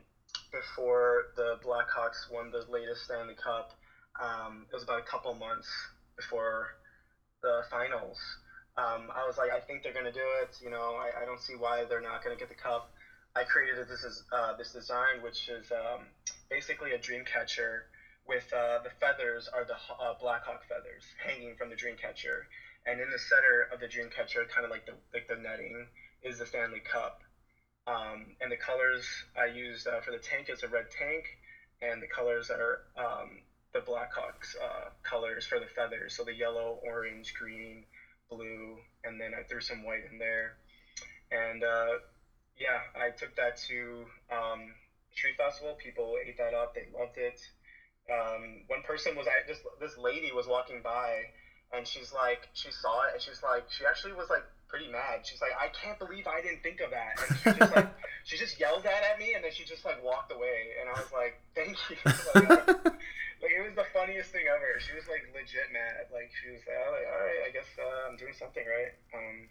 before 0.52 1.32
the 1.36 1.56
Blackhawks 1.64 2.30
won 2.30 2.50
the 2.50 2.64
latest 2.70 3.04
Stanley 3.04 3.34
Cup, 3.34 3.72
um, 4.20 4.66
it 4.70 4.74
was 4.74 4.82
about 4.82 5.00
a 5.00 5.08
couple 5.08 5.32
months 5.34 5.68
before 6.18 6.74
the 7.42 7.62
finals. 7.70 8.18
Um, 8.76 9.10
I 9.14 9.26
was 9.26 9.38
like, 9.38 9.50
I 9.50 9.60
think 9.60 9.82
they're 9.82 9.92
going 9.92 10.04
to 10.04 10.12
do 10.12 10.28
it. 10.42 10.50
You 10.60 10.70
know, 10.70 10.94
I, 10.94 11.22
I 11.22 11.24
don't 11.24 11.40
see 11.40 11.54
why 11.54 11.84
they're 11.88 12.00
not 12.00 12.22
going 12.22 12.36
to 12.36 12.38
get 12.38 12.48
the 12.48 12.60
cup. 12.60 12.90
I 13.34 13.44
created 13.44 13.88
this 13.88 14.02
is 14.02 14.22
uh, 14.32 14.52
this 14.54 14.72
design, 14.72 15.22
which 15.22 15.48
is 15.48 15.70
um, 15.70 16.06
basically 16.50 16.92
a 16.92 16.98
dream 16.98 17.24
catcher 17.24 17.86
with 18.26 18.44
uh, 18.52 18.78
the 18.82 18.90
feathers 19.00 19.48
are 19.52 19.64
the 19.64 19.74
uh, 19.98 20.12
Blackhawk 20.20 20.62
feathers 20.68 21.02
hanging 21.24 21.54
from 21.56 21.70
the 21.70 21.76
dream 21.76 21.96
catcher, 21.96 22.46
and 22.86 23.00
in 23.00 23.10
the 23.10 23.18
center 23.18 23.66
of 23.72 23.80
the 23.80 23.88
dream 23.88 24.08
catcher, 24.14 24.44
kind 24.44 24.64
of 24.64 24.70
like 24.70 24.84
the 24.86 24.94
like 25.14 25.26
the 25.28 25.36
netting, 25.36 25.86
is 26.22 26.38
the 26.38 26.46
Stanley 26.46 26.80
Cup. 26.80 27.18
Um, 27.86 28.34
and 28.40 28.52
the 28.52 28.56
colors 28.56 29.06
I 29.34 29.46
used 29.46 29.86
uh, 29.86 30.00
for 30.00 30.10
the 30.10 30.18
tank 30.18 30.50
is 30.50 30.62
a 30.62 30.68
red 30.68 30.90
tank, 30.90 31.24
and 31.80 32.02
the 32.02 32.06
colors 32.06 32.48
that 32.48 32.60
are 32.60 32.80
um, 32.96 33.40
the 33.72 33.80
Blackhawks 33.80 34.56
uh, 34.62 34.90
colors 35.02 35.44
for 35.44 35.58
the 35.58 35.66
feathers, 35.66 36.16
so 36.16 36.24
the 36.24 36.34
yellow, 36.34 36.78
orange, 36.82 37.34
green, 37.34 37.84
blue, 38.30 38.78
and 39.04 39.20
then 39.20 39.32
I 39.38 39.42
threw 39.42 39.60
some 39.60 39.84
white 39.84 40.04
in 40.10 40.18
there. 40.18 40.56
And 41.30 41.62
uh, 41.62 41.98
yeah, 42.58 42.80
I 42.96 43.10
took 43.10 43.36
that 43.36 43.58
to 43.68 44.04
um, 44.30 44.72
Street 45.14 45.36
Festival. 45.36 45.76
People 45.82 46.16
ate 46.24 46.38
that 46.38 46.54
up. 46.54 46.74
They 46.74 46.86
loved 46.96 47.18
it. 47.18 47.40
Um, 48.10 48.64
one 48.68 48.82
person 48.82 49.14
was 49.16 49.26
I 49.26 49.46
this 49.46 49.58
this 49.80 49.98
lady 49.98 50.32
was 50.32 50.46
walking 50.46 50.80
by, 50.82 51.24
and 51.72 51.86
she's 51.86 52.12
like 52.12 52.48
she 52.54 52.70
saw 52.70 53.02
it 53.02 53.14
and 53.14 53.22
she's 53.22 53.42
like 53.42 53.64
she 53.70 53.84
actually 53.84 54.12
was 54.14 54.30
like 54.30 54.44
pretty 54.68 54.88
mad. 54.88 55.20
She's 55.24 55.40
like 55.40 55.52
I 55.58 55.68
can't 55.68 55.98
believe 55.98 56.26
I 56.26 56.40
didn't 56.40 56.62
think 56.62 56.80
of 56.80 56.90
that. 56.90 57.20
And 57.28 57.38
she 57.38 57.58
just 57.58 57.76
like 57.76 57.88
she 58.24 58.36
just 58.36 58.60
yelled 58.60 58.84
that 58.84 59.02
at 59.12 59.18
me 59.18 59.34
and 59.34 59.44
then 59.44 59.52
she 59.52 59.64
just 59.64 59.84
like 59.84 60.02
walked 60.02 60.32
away. 60.32 60.72
And 60.80 60.88
I 60.88 60.92
was 60.92 61.12
like 61.12 61.40
thank 61.54 61.76
you. 61.90 61.96
like, 62.34 62.66
like 62.66 62.94
it 63.58 63.66
was 63.66 63.74
the 63.74 63.84
funniest 63.92 64.30
thing 64.30 64.46
ever. 64.46 64.78
She 64.78 64.94
was 64.94 65.08
like 65.08 65.26
legit 65.34 65.72
mad. 65.72 66.06
Like 66.14 66.30
she 66.30 66.54
was 66.54 66.62
like, 66.62 66.78
all 66.78 67.18
right, 67.26 67.42
I 67.42 67.50
guess 67.50 67.66
uh, 67.74 68.08
I'm 68.08 68.16
doing 68.16 68.32
something 68.38 68.62
right. 68.62 68.94
Um, 69.10 69.48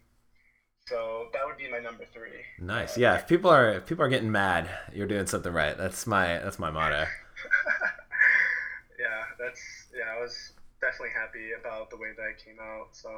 so 0.88 1.28
that 1.34 1.42
would 1.46 1.58
be 1.58 1.70
my 1.70 1.80
number 1.80 2.06
three. 2.14 2.40
Nice. 2.60 2.96
Uh, 2.96 3.02
yeah. 3.02 3.16
If 3.16 3.28
people 3.28 3.52
are 3.52 3.84
if 3.84 3.86
people 3.86 4.06
are 4.06 4.10
getting 4.10 4.32
mad, 4.32 4.70
you're 4.94 5.08
doing 5.08 5.28
something 5.28 5.52
right. 5.52 5.78
That's 5.78 6.08
my 6.08 6.40
that's 6.40 6.58
my 6.58 6.72
motto. 6.72 7.04
yeah. 9.00 9.24
That's 9.38 9.62
yeah. 9.92 10.16
I 10.18 10.22
was 10.22 10.54
definitely 10.80 11.12
happy 11.14 11.52
about 11.60 11.90
the 11.90 11.98
way 11.98 12.16
that 12.16 12.24
I 12.24 12.34
came 12.42 12.60
out. 12.62 12.96
So. 12.96 13.12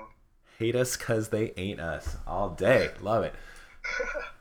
Hate 0.57 0.75
us 0.75 0.97
cause 0.97 1.29
they 1.29 1.53
ain't 1.55 1.79
us 1.79 2.17
all 2.25 2.49
day. 2.49 2.89
Love 2.99 3.23
it. 3.23 3.35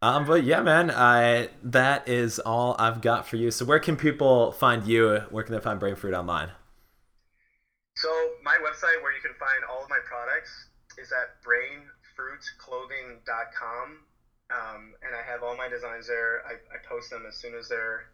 um, 0.00 0.26
but 0.26 0.44
yeah, 0.44 0.62
man, 0.62 0.90
I 0.90 1.48
that 1.62 2.08
is 2.08 2.38
all 2.38 2.76
I've 2.78 3.00
got 3.00 3.26
for 3.26 3.36
you. 3.36 3.50
So 3.50 3.64
where 3.64 3.80
can 3.80 3.96
people 3.96 4.52
find 4.52 4.86
you? 4.86 5.22
Where 5.30 5.42
can 5.42 5.54
they 5.54 5.60
find 5.60 5.80
Brain 5.80 5.96
Fruit 5.96 6.14
online? 6.14 6.50
So 7.96 8.08
my 8.44 8.54
website, 8.62 9.02
where 9.02 9.10
you 9.10 9.20
can 9.20 9.34
find 9.42 9.66
all 9.68 9.82
of 9.82 9.90
my 9.90 9.98
products, 10.06 10.70
is 10.98 11.10
at 11.10 11.42
Brain 11.42 11.90
fruitclothing.com. 12.14 13.86
Um, 14.48 14.94
and 15.02 15.12
I 15.18 15.22
have 15.26 15.42
all 15.42 15.56
my 15.56 15.68
designs 15.68 16.06
there. 16.06 16.46
I, 16.46 16.62
I 16.70 16.78
post 16.88 17.10
them 17.10 17.26
as 17.28 17.36
soon 17.36 17.58
as 17.58 17.68
they're 17.68 18.06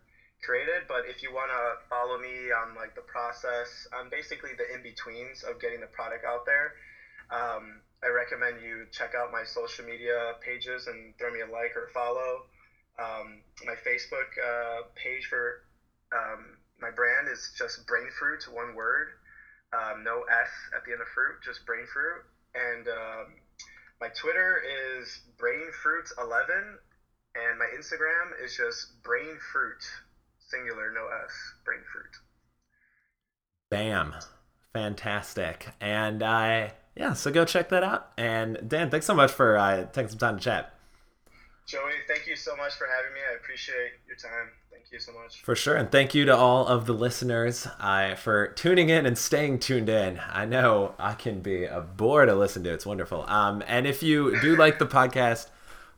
created. 0.43 0.89
But 0.89 1.05
if 1.05 1.23
you 1.23 1.33
want 1.33 1.53
to 1.53 1.85
follow 1.93 2.17
me 2.17 2.49
on 2.49 2.75
like 2.75 2.97
the 2.97 3.05
process, 3.05 3.69
I'm 3.93 4.09
basically 4.09 4.57
the 4.57 4.65
in 4.73 4.83
betweens 4.83 5.45
of 5.45 5.61
getting 5.61 5.81
the 5.81 5.93
product 5.93 6.25
out 6.25 6.49
there. 6.49 6.81
Um, 7.29 7.84
I 8.03 8.09
recommend 8.09 8.63
you 8.63 8.87
check 8.93 9.13
out 9.17 9.33
my 9.33 9.45
social 9.45 9.85
media 9.85 10.35
pages 10.41 10.87
and 10.87 11.17
throw 11.19 11.33
me 11.33 11.41
a 11.41 11.47
like 11.47 11.77
or 11.77 11.89
follow. 11.95 12.45
Um, 12.99 13.43
my 13.65 13.75
Facebook 13.75 14.31
uh, 14.39 14.83
page 14.95 15.27
for 15.27 15.65
um, 16.13 16.59
my 16.81 16.91
brand 16.91 17.29
is 17.29 17.53
just 17.57 17.87
Brain 17.87 18.09
Fruit, 18.19 18.45
one 18.51 18.75
word, 18.75 19.09
um, 19.73 20.05
no 20.05 20.23
S 20.23 20.51
at 20.77 20.85
the 20.85 20.93
end 20.93 21.01
of 21.01 21.09
fruit, 21.09 21.43
just 21.45 21.65
Brain 21.67 21.87
Fruit. 21.93 22.23
And 22.55 22.87
um, 22.89 23.27
my 24.01 24.09
Twitter 24.09 24.63
is 24.63 25.21
Brain 25.39 25.71
Fruit 25.83 26.07
11, 26.19 26.79
and 27.35 27.59
my 27.59 27.67
Instagram 27.77 28.45
is 28.45 28.57
just 28.57 29.03
Brain 29.03 29.39
Fruit, 29.53 29.83
singular, 30.39 30.93
no 30.93 31.07
S, 31.25 31.33
Brain 31.65 31.81
Fruit. 31.93 32.15
Bam. 33.71 34.15
Fantastic. 34.73 35.69
And 35.81 36.23
I, 36.23 36.73
yeah, 36.97 37.13
so 37.13 37.31
go 37.31 37.45
check 37.45 37.69
that 37.71 37.83
out. 37.83 38.13
And 38.17 38.59
Dan, 38.67 38.91
thanks 38.91 39.07
so 39.07 39.15
much 39.15 39.33
for 39.33 39.57
uh, 39.57 39.85
taking 39.87 40.11
some 40.11 40.19
time 40.19 40.39
to 40.39 40.43
chat. 40.43 40.75
Joey, 41.67 41.93
thank 42.07 42.27
you 42.27 42.37
so 42.37 42.57
much 42.57 42.75
for 42.75 42.87
having 42.87 43.13
me. 43.15 43.21
I 43.31 43.37
appreciate 43.37 43.93
your 44.07 44.17
time. 44.17 44.51
Thank 44.71 44.85
you 44.93 44.99
so 44.99 45.13
much. 45.13 45.41
For 45.43 45.57
sure. 45.57 45.77
And 45.77 45.91
thank 45.91 46.15
you 46.15 46.27
to 46.27 46.37
all 46.37 46.67
of 46.67 46.87
the 46.87 46.93
listeners 46.93 47.67
uh, 47.81 48.15
for 48.17 48.49
tuning 48.49 48.91
in 48.91 49.07
and 49.07 49.17
staying 49.17 49.61
tuned 49.61 49.89
in. 49.89 50.21
I 50.31 50.45
know 50.45 50.95
I 50.99 51.15
can 51.15 51.41
be 51.41 51.65
a 51.65 51.81
bore 51.81 52.27
to 52.27 52.35
listen 52.35 52.63
to. 52.65 52.73
It's 52.73 52.85
wonderful. 52.85 53.25
Um, 53.29 53.65
and 53.67 53.87
if 53.87 54.03
you 54.03 54.39
do 54.41 54.57
like 54.59 54.79
the 54.79 54.87
podcast, 54.87 55.49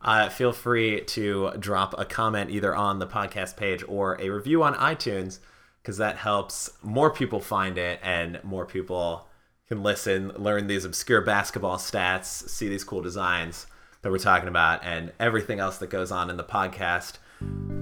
uh, 0.03 0.28
feel 0.28 0.53
free 0.53 1.01
to 1.01 1.51
drop 1.59 1.99
a 1.99 2.05
comment 2.05 2.51
either 2.51 2.74
on 2.74 3.01
the 3.01 3.07
podcast 3.07 3.57
page 3.57 3.82
or 3.88 4.20
a 4.20 4.30
review 4.30 4.62
on 4.62 4.74
iTunes 4.74 5.40
because 5.82 5.99
that 5.99 6.16
helps 6.16 6.70
more 6.82 7.11
people 7.11 7.40
find 7.40 7.76
it 7.76 7.99
and 8.03 8.42
more 8.44 8.66
people 8.66 9.26
can 9.68 9.82
listen, 9.82 10.32
learn 10.36 10.66
these 10.66 10.84
obscure 10.84 11.20
basketball 11.20 11.76
stats, 11.76 12.48
see 12.48 12.68
these 12.68 12.84
cool 12.84 13.02
designs 13.02 13.66
that 14.02 14.12
we're 14.12 14.18
talking 14.18 14.48
about, 14.48 14.84
and 14.84 15.12
everything 15.18 15.58
else 15.58 15.78
that 15.78 15.90
goes 15.90 16.12
on 16.12 16.30
in 16.30 16.36
the 16.36 16.44
podcast. 16.44 17.18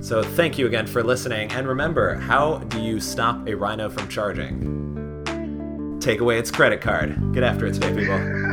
So 0.00 0.22
thank 0.22 0.58
you 0.58 0.66
again 0.66 0.86
for 0.86 1.02
listening. 1.02 1.50
And 1.52 1.68
remember, 1.68 2.14
how 2.14 2.58
do 2.58 2.80
you 2.80 3.00
stop 3.00 3.46
a 3.46 3.54
rhino 3.54 3.90
from 3.90 4.08
charging? 4.08 5.98
Take 6.00 6.20
away 6.20 6.38
its 6.38 6.50
credit 6.50 6.80
card. 6.80 7.32
Get 7.32 7.42
after 7.42 7.66
it 7.66 7.74
today, 7.74 7.94
people. 7.94 8.43